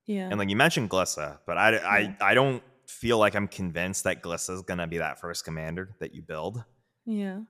Yeah. 0.06 0.28
and 0.28 0.38
like 0.38 0.50
you 0.50 0.56
mentioned 0.56 0.88
Glissa, 0.90 1.38
but 1.46 1.58
I, 1.58 1.76
I, 1.78 2.16
I 2.20 2.34
don't 2.34 2.62
feel 2.86 3.18
like 3.18 3.34
I'm 3.34 3.48
convinced 3.48 4.04
that 4.04 4.22
Glissa 4.22 4.50
is 4.54 4.62
gonna 4.62 4.86
be 4.86 4.98
that 4.98 5.20
first 5.20 5.44
commander 5.44 5.94
that 6.00 6.14
you 6.14 6.22
build. 6.22 6.64
yeah. 7.04 7.40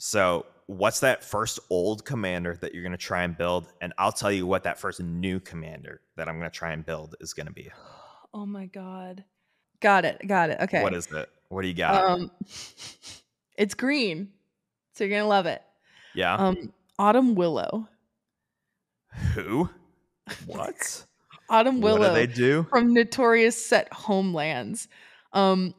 So 0.00 0.46
what's 0.66 1.00
that 1.00 1.24
first 1.24 1.58
old 1.70 2.04
commander 2.04 2.56
that 2.60 2.72
you're 2.72 2.84
gonna 2.84 2.96
try 2.96 3.24
and 3.24 3.36
build? 3.36 3.66
And 3.80 3.92
I'll 3.98 4.12
tell 4.12 4.30
you 4.30 4.46
what 4.46 4.62
that 4.62 4.78
first 4.78 5.00
new 5.00 5.40
commander 5.40 6.02
that 6.16 6.28
I'm 6.28 6.36
gonna 6.38 6.50
try 6.50 6.72
and 6.72 6.86
build 6.86 7.16
is 7.20 7.32
gonna 7.34 7.52
be. 7.52 7.70
Oh 8.34 8.44
my 8.44 8.66
God. 8.66 9.24
Got 9.80 10.04
it. 10.04 10.20
Got 10.28 10.50
it. 10.50 10.58
Okay. 10.60 10.82
What 10.82 10.92
is 10.92 11.06
it? 11.10 11.30
What 11.48 11.62
do 11.62 11.68
you 11.68 11.72
got? 11.74 12.04
Um, 12.04 12.30
it's 13.56 13.72
green. 13.74 14.28
So 14.92 15.04
you're 15.04 15.10
going 15.10 15.22
to 15.22 15.28
love 15.28 15.46
it. 15.46 15.62
yeah. 16.14 16.34
Um, 16.34 16.72
Autumn 16.98 17.34
Willow. 17.34 17.88
Who? 19.34 19.70
What? 20.46 21.06
Autumn 21.50 21.80
Willow. 21.80 22.14
they 22.14 22.26
do? 22.26 22.66
from 22.70 22.92
Notorious 22.92 23.64
Set 23.64 23.92
Homelands. 23.92 24.88
Um, 25.32 25.74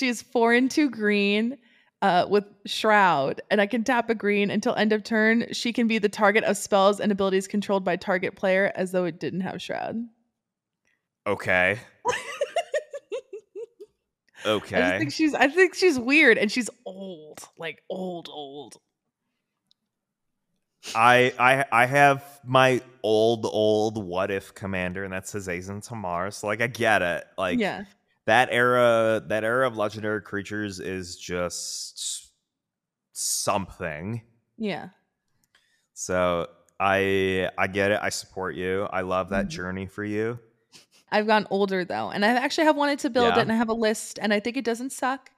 is 0.00 0.22
four 0.22 0.54
and 0.54 0.70
two 0.70 0.88
green 0.88 1.58
uh, 2.00 2.26
with 2.28 2.44
Shroud, 2.66 3.42
and 3.50 3.60
I 3.60 3.66
can 3.66 3.84
tap 3.84 4.10
a 4.10 4.14
green 4.14 4.50
until 4.50 4.74
end 4.74 4.92
of 4.92 5.04
turn. 5.04 5.46
She 5.52 5.72
can 5.72 5.86
be 5.86 5.98
the 5.98 6.08
target 6.08 6.44
of 6.44 6.56
spells 6.56 6.98
and 6.98 7.12
abilities 7.12 7.46
controlled 7.46 7.84
by 7.84 7.96
target 7.96 8.34
player 8.34 8.72
as 8.74 8.92
though 8.92 9.04
it 9.04 9.20
didn't 9.20 9.42
have 9.42 9.62
Shroud. 9.62 9.96
Okay. 11.26 11.78
okay. 14.46 14.82
I 14.82 14.98
think 14.98 15.12
she's 15.12 15.34
I 15.34 15.48
think 15.48 15.74
she's 15.74 15.98
weird 15.98 16.38
and 16.38 16.50
she's 16.50 16.68
old, 16.84 17.40
like 17.56 17.82
old, 17.88 18.28
old. 18.30 18.76
I 20.94 21.32
I 21.38 21.64
I 21.72 21.86
have 21.86 22.40
my 22.44 22.80
old 23.02 23.46
old 23.46 24.02
what 24.04 24.30
if 24.30 24.54
commander, 24.54 25.04
and 25.04 25.12
that's 25.12 25.34
Azazel 25.34 25.80
Tamar. 25.80 26.30
So 26.30 26.46
like 26.46 26.60
I 26.60 26.66
get 26.66 27.02
it. 27.02 27.24
Like 27.38 27.58
yeah. 27.58 27.84
that 28.26 28.48
era 28.50 29.22
that 29.28 29.44
era 29.44 29.66
of 29.66 29.76
legendary 29.76 30.22
creatures 30.22 30.80
is 30.80 31.16
just 31.16 32.30
something. 33.12 34.22
Yeah. 34.58 34.88
So 35.94 36.48
I 36.80 37.48
I 37.56 37.66
get 37.68 37.92
it. 37.92 38.00
I 38.02 38.08
support 38.08 38.54
you. 38.56 38.88
I 38.92 39.02
love 39.02 39.30
that 39.30 39.46
Mhm. 39.46 39.50
journey 39.50 39.86
for 39.86 40.04
you. 40.04 40.38
I've 41.10 41.26
gotten 41.26 41.46
older 41.50 41.84
though, 41.84 42.10
and 42.10 42.24
I 42.24 42.28
actually 42.28 42.64
have 42.64 42.76
wanted 42.76 42.98
to 43.00 43.10
build 43.10 43.34
Yeah. 43.34 43.38
it, 43.38 43.42
and 43.42 43.52
I 43.52 43.56
have 43.56 43.68
a 43.68 43.74
list, 43.74 44.18
and 44.20 44.32
I 44.32 44.40
think 44.40 44.56
it 44.56 44.64
doesn't 44.64 44.90
suck. 44.92 45.30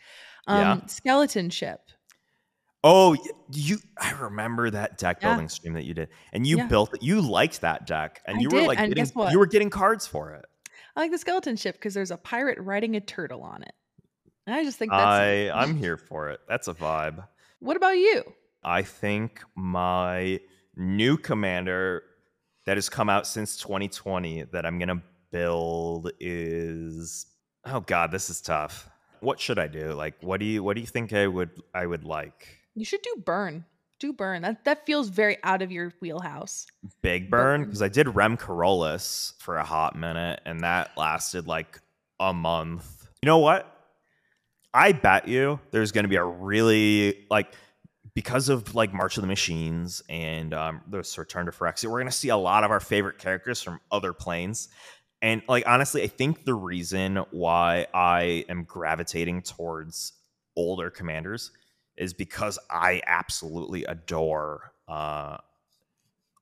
Um, 0.46 0.58
Yeah. 0.58 0.86
skeleton 0.86 1.50
ship. 1.50 1.80
Oh, 2.86 3.16
you! 3.50 3.78
I 3.98 4.12
remember 4.12 4.68
that 4.70 4.98
deck 4.98 5.18
Yeah. 5.20 5.30
building 5.30 5.48
stream 5.48 5.72
that 5.72 5.84
you 5.84 5.94
did, 5.94 6.10
and 6.32 6.46
you 6.46 6.58
Yeah. 6.58 6.66
built. 6.68 6.90
You 7.00 7.20
liked 7.22 7.62
that 7.62 7.86
deck, 7.86 8.20
and 8.26 8.36
I 8.36 8.40
you 8.40 8.48
were 8.50 8.60
like, 8.62 8.78
getting, 8.78 9.06
you 9.30 9.38
were 9.38 9.46
getting 9.46 9.70
cards 9.70 10.06
for 10.06 10.32
it. 10.34 10.44
I 10.94 11.00
like 11.00 11.10
the 11.10 11.18
skeleton 11.18 11.56
ship 11.56 11.74
because 11.76 11.94
there's 11.94 12.10
a 12.10 12.16
pirate 12.18 12.58
riding 12.60 12.94
a 12.94 13.00
turtle 13.00 13.42
on 13.42 13.62
it. 13.62 13.72
And 14.46 14.54
I 14.54 14.62
just 14.64 14.78
think 14.78 14.90
that's. 14.92 15.00
I 15.02 15.50
I'm 15.50 15.74
here 15.84 15.96
for 15.96 16.28
it. 16.28 16.40
That's 16.46 16.68
a 16.68 16.74
vibe. 16.74 17.26
what 17.60 17.76
about 17.78 17.96
you? 17.96 18.22
I 18.62 18.82
think 18.82 19.42
my 19.56 20.40
new 20.76 21.16
commander 21.16 22.02
that 22.66 22.76
has 22.76 22.88
come 22.90 23.08
out 23.08 23.26
since 23.26 23.56
2020 23.56 24.44
that 24.52 24.66
I'm 24.66 24.78
gonna 24.78 25.02
build 25.30 26.10
is 26.20 27.26
oh 27.64 27.80
god, 27.80 28.10
this 28.10 28.28
is 28.28 28.40
tough. 28.42 28.88
What 29.20 29.40
should 29.40 29.58
I 29.58 29.68
do? 29.68 29.92
Like, 29.94 30.14
what 30.20 30.38
do 30.38 30.44
you 30.46 30.62
what 30.62 30.74
do 30.74 30.80
you 30.82 30.86
think 30.86 31.12
I 31.14 31.26
would 31.26 31.50
I 31.74 31.86
would 31.86 32.04
like? 32.04 32.60
You 32.74 32.84
should 32.84 33.02
do 33.02 33.22
burn. 33.24 33.64
Do 34.00 34.12
burn. 34.12 34.42
That 34.42 34.64
that 34.64 34.86
feels 34.86 35.08
very 35.08 35.38
out 35.44 35.62
of 35.62 35.70
your 35.70 35.94
wheelhouse. 36.00 36.66
Big 37.00 37.30
burn 37.30 37.64
because 37.64 37.80
I 37.80 37.88
did 37.88 38.14
Rem 38.14 38.36
Karolus 38.36 39.34
for 39.40 39.56
a 39.56 39.64
hot 39.64 39.96
minute, 39.96 40.40
and 40.44 40.60
that 40.60 40.90
lasted 40.96 41.46
like 41.46 41.80
a 42.18 42.34
month. 42.34 43.06
You 43.22 43.26
know 43.26 43.38
what? 43.38 43.70
I 44.74 44.92
bet 44.92 45.28
you 45.28 45.60
there's 45.70 45.92
going 45.92 46.02
to 46.02 46.08
be 46.08 46.16
a 46.16 46.24
really 46.24 47.24
like 47.30 47.54
because 48.14 48.48
of 48.48 48.74
like 48.74 48.92
March 48.92 49.16
of 49.16 49.22
the 49.22 49.28
Machines 49.28 50.02
and 50.08 50.52
um, 50.52 50.80
this 50.88 51.16
Return 51.16 51.46
to 51.46 51.52
Phyrexia, 51.52 51.86
we're 51.86 52.00
going 52.00 52.06
to 52.06 52.12
see 52.12 52.28
a 52.28 52.36
lot 52.36 52.64
of 52.64 52.70
our 52.70 52.80
favorite 52.80 53.18
characters 53.18 53.62
from 53.62 53.80
other 53.90 54.12
planes. 54.12 54.68
And 55.22 55.42
like 55.48 55.64
honestly, 55.66 56.02
I 56.02 56.08
think 56.08 56.44
the 56.44 56.54
reason 56.54 57.16
why 57.30 57.86
I 57.94 58.44
am 58.48 58.64
gravitating 58.64 59.42
towards 59.42 60.12
older 60.56 60.90
commanders 60.90 61.50
is 61.96 62.12
because 62.12 62.58
I 62.70 63.02
absolutely 63.06 63.84
adore 63.84 64.72
uh 64.88 65.38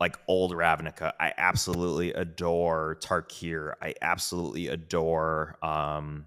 like 0.00 0.16
old 0.26 0.52
Ravnica. 0.52 1.12
I 1.20 1.32
absolutely 1.38 2.12
adore 2.12 2.98
Tarkir. 3.00 3.74
I 3.80 3.94
absolutely 4.02 4.68
adore 4.68 5.58
um 5.62 6.26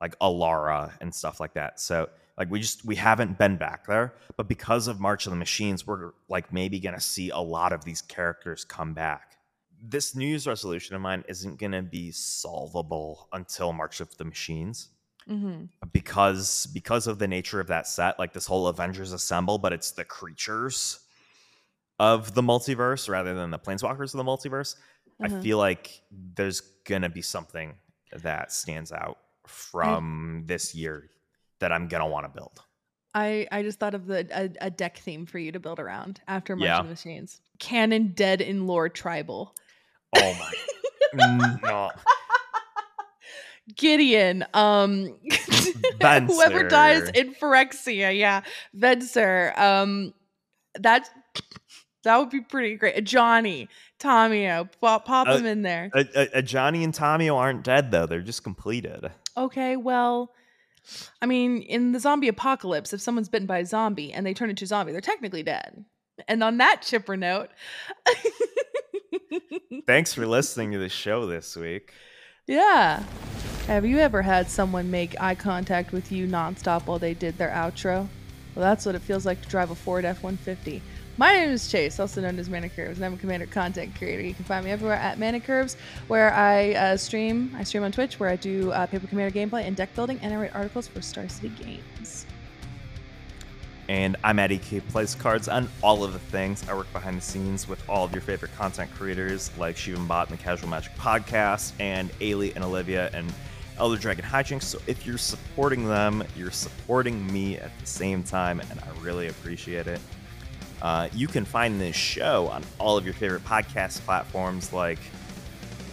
like 0.00 0.18
Alara 0.20 0.92
and 1.00 1.14
stuff 1.14 1.40
like 1.40 1.54
that. 1.54 1.80
So 1.80 2.08
like 2.38 2.50
we 2.50 2.60
just 2.60 2.84
we 2.84 2.94
haven't 2.94 3.38
been 3.38 3.56
back 3.56 3.86
there, 3.86 4.14
but 4.36 4.46
because 4.48 4.88
of 4.88 5.00
March 5.00 5.26
of 5.26 5.30
the 5.30 5.36
Machines, 5.36 5.86
we're 5.86 6.12
like 6.28 6.52
maybe 6.52 6.78
gonna 6.78 7.00
see 7.00 7.30
a 7.30 7.38
lot 7.38 7.72
of 7.72 7.84
these 7.84 8.02
characters 8.02 8.64
come 8.64 8.92
back. 8.94 9.36
This 9.82 10.14
New 10.14 10.26
Year's 10.26 10.46
resolution 10.46 10.94
of 10.94 11.02
mine 11.02 11.24
isn't 11.28 11.58
gonna 11.58 11.82
be 11.82 12.10
solvable 12.12 13.28
until 13.32 13.72
March 13.72 14.00
of 14.00 14.16
the 14.16 14.24
Machines 14.24 14.90
Mm-hmm. 15.28 15.64
because 15.92 16.66
because 16.72 17.06
of 17.08 17.18
the 17.18 17.26
nature 17.26 17.58
of 17.58 17.66
that 17.66 17.86
set 17.88 18.16
like 18.18 18.32
this 18.32 18.46
whole 18.46 18.68
avengers 18.68 19.12
assemble 19.12 19.58
but 19.58 19.72
it's 19.72 19.90
the 19.90 20.04
creatures 20.04 21.00
of 21.98 22.32
the 22.34 22.42
multiverse 22.42 23.08
rather 23.08 23.34
than 23.34 23.50
the 23.50 23.58
planeswalkers 23.58 24.14
of 24.14 24.18
the 24.18 24.24
multiverse 24.24 24.76
i 25.20 25.26
Mhm. 25.28 25.42
feel 25.42 25.58
like 25.58 26.00
there's 26.12 26.60
gonna 26.84 27.08
be 27.08 27.22
something 27.22 27.74
that 28.22 28.52
stands 28.52 28.92
out 28.92 29.18
from 29.48 30.44
this 30.46 30.74
year 30.76 31.10
that 31.58 31.72
i'm 31.72 31.88
gonna 31.88 32.06
want 32.06 32.24
to 32.26 32.28
build 32.32 32.60
I 33.14 33.48
I 33.50 33.62
just 33.62 33.78
thought 33.80 33.94
of 33.94 34.06
the 34.06 34.28
a, 34.30 34.66
a 34.66 34.70
deck 34.70 34.98
theme 34.98 35.24
for 35.24 35.38
you 35.38 35.50
to 35.52 35.58
build 35.58 35.80
around 35.80 36.20
after 36.28 36.54
March 36.54 36.66
Yeah. 36.68 36.80
of 36.80 36.84
the 36.84 36.90
Machines. 36.90 37.40
Canon 37.58 38.12
dead 38.14 38.42
in 38.42 38.66
lore 38.66 38.90
tribal. 38.90 39.54
oh 40.14 40.34
my 41.14 41.58
no. 41.62 41.90
Gideon, 43.74 44.44
um 44.54 45.16
whoever 46.00 46.68
dies 46.68 47.08
in 47.10 47.34
Phyrexia, 47.34 48.16
yeah. 48.16 48.42
Venser. 48.76 49.56
Um 49.58 50.14
that 50.78 51.08
that 52.04 52.18
would 52.18 52.30
be 52.30 52.40
pretty 52.40 52.76
great. 52.76 53.02
Johnny, 53.04 53.68
Tamiyo, 53.98 54.68
pop, 54.80 55.04
pop 55.06 55.26
Uh, 55.26 55.36
them 55.38 55.46
in 55.46 55.62
there. 55.62 55.90
a, 55.94 56.06
a, 56.14 56.28
a 56.34 56.42
johnny 56.42 56.84
and 56.84 56.94
tommy 56.94 57.28
aren't 57.28 57.64
dead 57.64 57.90
though 57.90 58.06
they're 58.06 58.20
just 58.20 58.44
completed 58.44 59.10
Okay, 59.36 59.76
well, 59.76 60.32
I 61.20 61.26
mean, 61.26 61.60
in 61.62 61.92
the 61.92 61.98
zombie 62.00 62.28
apocalypse, 62.28 62.92
if 62.92 63.00
someone's 63.00 63.28
bitten 63.28 63.46
by 63.46 63.58
a 63.58 63.66
zombie 63.66 64.12
and 64.12 64.24
they 64.24 64.32
turn 64.32 64.48
into 64.48 64.64
a 64.64 64.66
zombie, 64.66 64.92
they're 64.92 65.00
technically 65.02 65.42
dead. 65.42 65.84
And 66.28 66.42
on 66.42 66.56
that 66.58 66.80
chipper 66.82 67.16
note, 67.18 67.50
thanks 69.86 70.14
for 70.14 70.26
listening 70.26 70.72
to 70.72 70.78
the 70.78 70.88
show 70.88 71.26
this 71.26 71.56
week 71.56 71.92
yeah. 72.46 73.02
Have 73.66 73.84
you 73.84 73.98
ever 73.98 74.22
had 74.22 74.48
someone 74.48 74.92
make 74.92 75.20
eye 75.20 75.34
contact 75.34 75.90
with 75.90 76.12
you 76.12 76.28
nonstop 76.28 76.86
while 76.86 77.00
they 77.00 77.14
did 77.14 77.36
their 77.36 77.50
outro? 77.50 78.06
Well, 78.54 78.62
that's 78.62 78.86
what 78.86 78.94
it 78.94 79.02
feels 79.02 79.26
like 79.26 79.42
to 79.42 79.48
drive 79.48 79.72
a 79.72 79.74
Ford 79.74 80.04
F 80.04 80.22
150. 80.22 80.80
My 81.16 81.32
name 81.32 81.50
is 81.50 81.68
Chase, 81.68 81.98
also 81.98 82.20
known 82.20 82.38
as 82.38 82.48
Manacurves, 82.48 82.94
and 82.94 83.04
I'm 83.04 83.14
a 83.14 83.16
Commander 83.16 83.46
content 83.46 83.96
creator. 83.96 84.22
You 84.22 84.34
can 84.34 84.44
find 84.44 84.64
me 84.64 84.70
everywhere 84.70 84.94
at 84.94 85.18
Manacurves, 85.18 85.74
where 86.06 86.32
I 86.32 86.74
uh, 86.74 86.96
stream. 86.96 87.56
I 87.58 87.64
stream 87.64 87.82
on 87.82 87.90
Twitch, 87.90 88.20
where 88.20 88.30
I 88.30 88.36
do 88.36 88.70
uh, 88.70 88.86
paper 88.86 89.08
Commander 89.08 89.36
gameplay 89.36 89.64
and 89.64 89.74
deck 89.74 89.92
building, 89.96 90.20
and 90.22 90.32
I 90.32 90.36
write 90.36 90.54
articles 90.54 90.86
for 90.86 91.02
Star 91.02 91.28
City 91.28 91.48
Games. 91.60 92.24
And 93.88 94.16
I'm 94.22 94.38
at 94.38 94.50
K 94.62 94.78
plays 94.78 95.16
cards 95.16 95.48
on 95.48 95.68
all 95.82 96.04
of 96.04 96.12
the 96.12 96.20
things. 96.20 96.68
I 96.68 96.74
work 96.74 96.92
behind 96.92 97.16
the 97.16 97.22
scenes 97.22 97.66
with 97.66 97.82
all 97.88 98.04
of 98.04 98.12
your 98.12 98.22
favorite 98.22 98.54
content 98.56 98.92
creators 98.94 99.50
like 99.58 99.74
Shivan 99.74 100.06
Bot 100.06 100.30
and 100.30 100.38
the 100.38 100.42
Casual 100.42 100.68
Magic 100.68 100.94
Podcast, 100.94 101.72
and 101.80 102.12
Ailey 102.20 102.54
and 102.54 102.64
Olivia 102.64 103.10
and 103.12 103.32
Elder 103.78 103.96
Dragon 103.96 104.24
Hijinks. 104.24 104.64
So 104.64 104.80
if 104.86 105.06
you're 105.06 105.18
supporting 105.18 105.86
them, 105.86 106.24
you're 106.36 106.50
supporting 106.50 107.30
me 107.32 107.58
at 107.58 107.70
the 107.78 107.86
same 107.86 108.22
time, 108.22 108.60
and 108.60 108.80
I 108.80 109.00
really 109.00 109.28
appreciate 109.28 109.86
it. 109.86 110.00
Uh, 110.82 111.08
you 111.12 111.26
can 111.26 111.44
find 111.44 111.80
this 111.80 111.96
show 111.96 112.48
on 112.48 112.62
all 112.78 112.96
of 112.96 113.04
your 113.04 113.14
favorite 113.14 113.44
podcast 113.44 114.00
platforms 114.00 114.72
like 114.72 114.98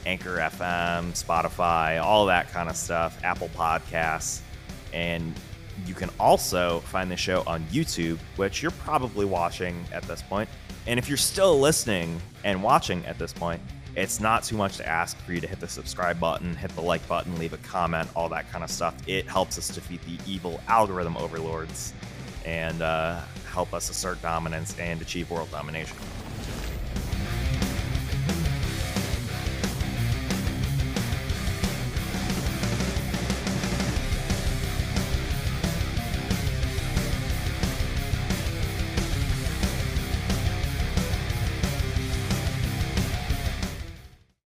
Anchor 0.06 0.38
FM, 0.38 1.12
Spotify, 1.14 2.02
all 2.02 2.26
that 2.26 2.52
kind 2.52 2.70
of 2.70 2.76
stuff, 2.76 3.18
Apple 3.24 3.50
Podcasts. 3.50 4.42
And 4.92 5.34
you 5.86 5.94
can 5.94 6.10
also 6.20 6.82
find 6.82 7.10
the 7.10 7.18
show 7.18 7.44
on 7.48 7.64
YouTube, 7.66 8.18
which 8.36 8.62
you're 8.62 8.72
probably 8.72 9.26
watching 9.26 9.84
at 9.92 10.04
this 10.04 10.22
point. 10.22 10.50
And 10.86 11.00
if 11.00 11.08
you're 11.08 11.18
still 11.18 11.60
listening 11.60 12.22
and 12.44 12.62
watching 12.62 13.06
at 13.06 13.18
this 13.18 13.32
point, 13.34 13.62
it's 13.96 14.20
not 14.20 14.44
too 14.44 14.58
much 14.58 14.78
to 14.78 14.88
ask 14.88 15.18
for 15.20 15.34
you 15.34 15.42
to 15.42 15.48
hit 15.48 15.60
the 15.60 15.68
subscribe 15.68 16.20
button, 16.20 16.56
hit 16.56 16.72
the 16.76 16.82
like 16.82 17.08
button, 17.08 17.38
leave 17.38 17.54
a 17.54 17.58
comment, 17.58 18.10
all 18.16 18.30
that 18.30 18.52
kind 18.52 18.64
of 18.64 18.70
stuff. 18.70 18.96
It 19.08 19.28
helps 19.28 19.58
us 19.58 19.70
defeat 19.70 20.02
the 20.06 20.32
evil 20.32 20.60
algorithm 20.68 21.16
overlords 21.18 21.94
and 22.46 22.82
uh, 22.82 23.22
help 23.52 23.74
us 23.74 23.90
assert 23.90 24.22
dominance 24.22 24.78
and 24.80 25.02
achieve 25.02 25.30
world 25.30 25.52
domination. 25.52 25.98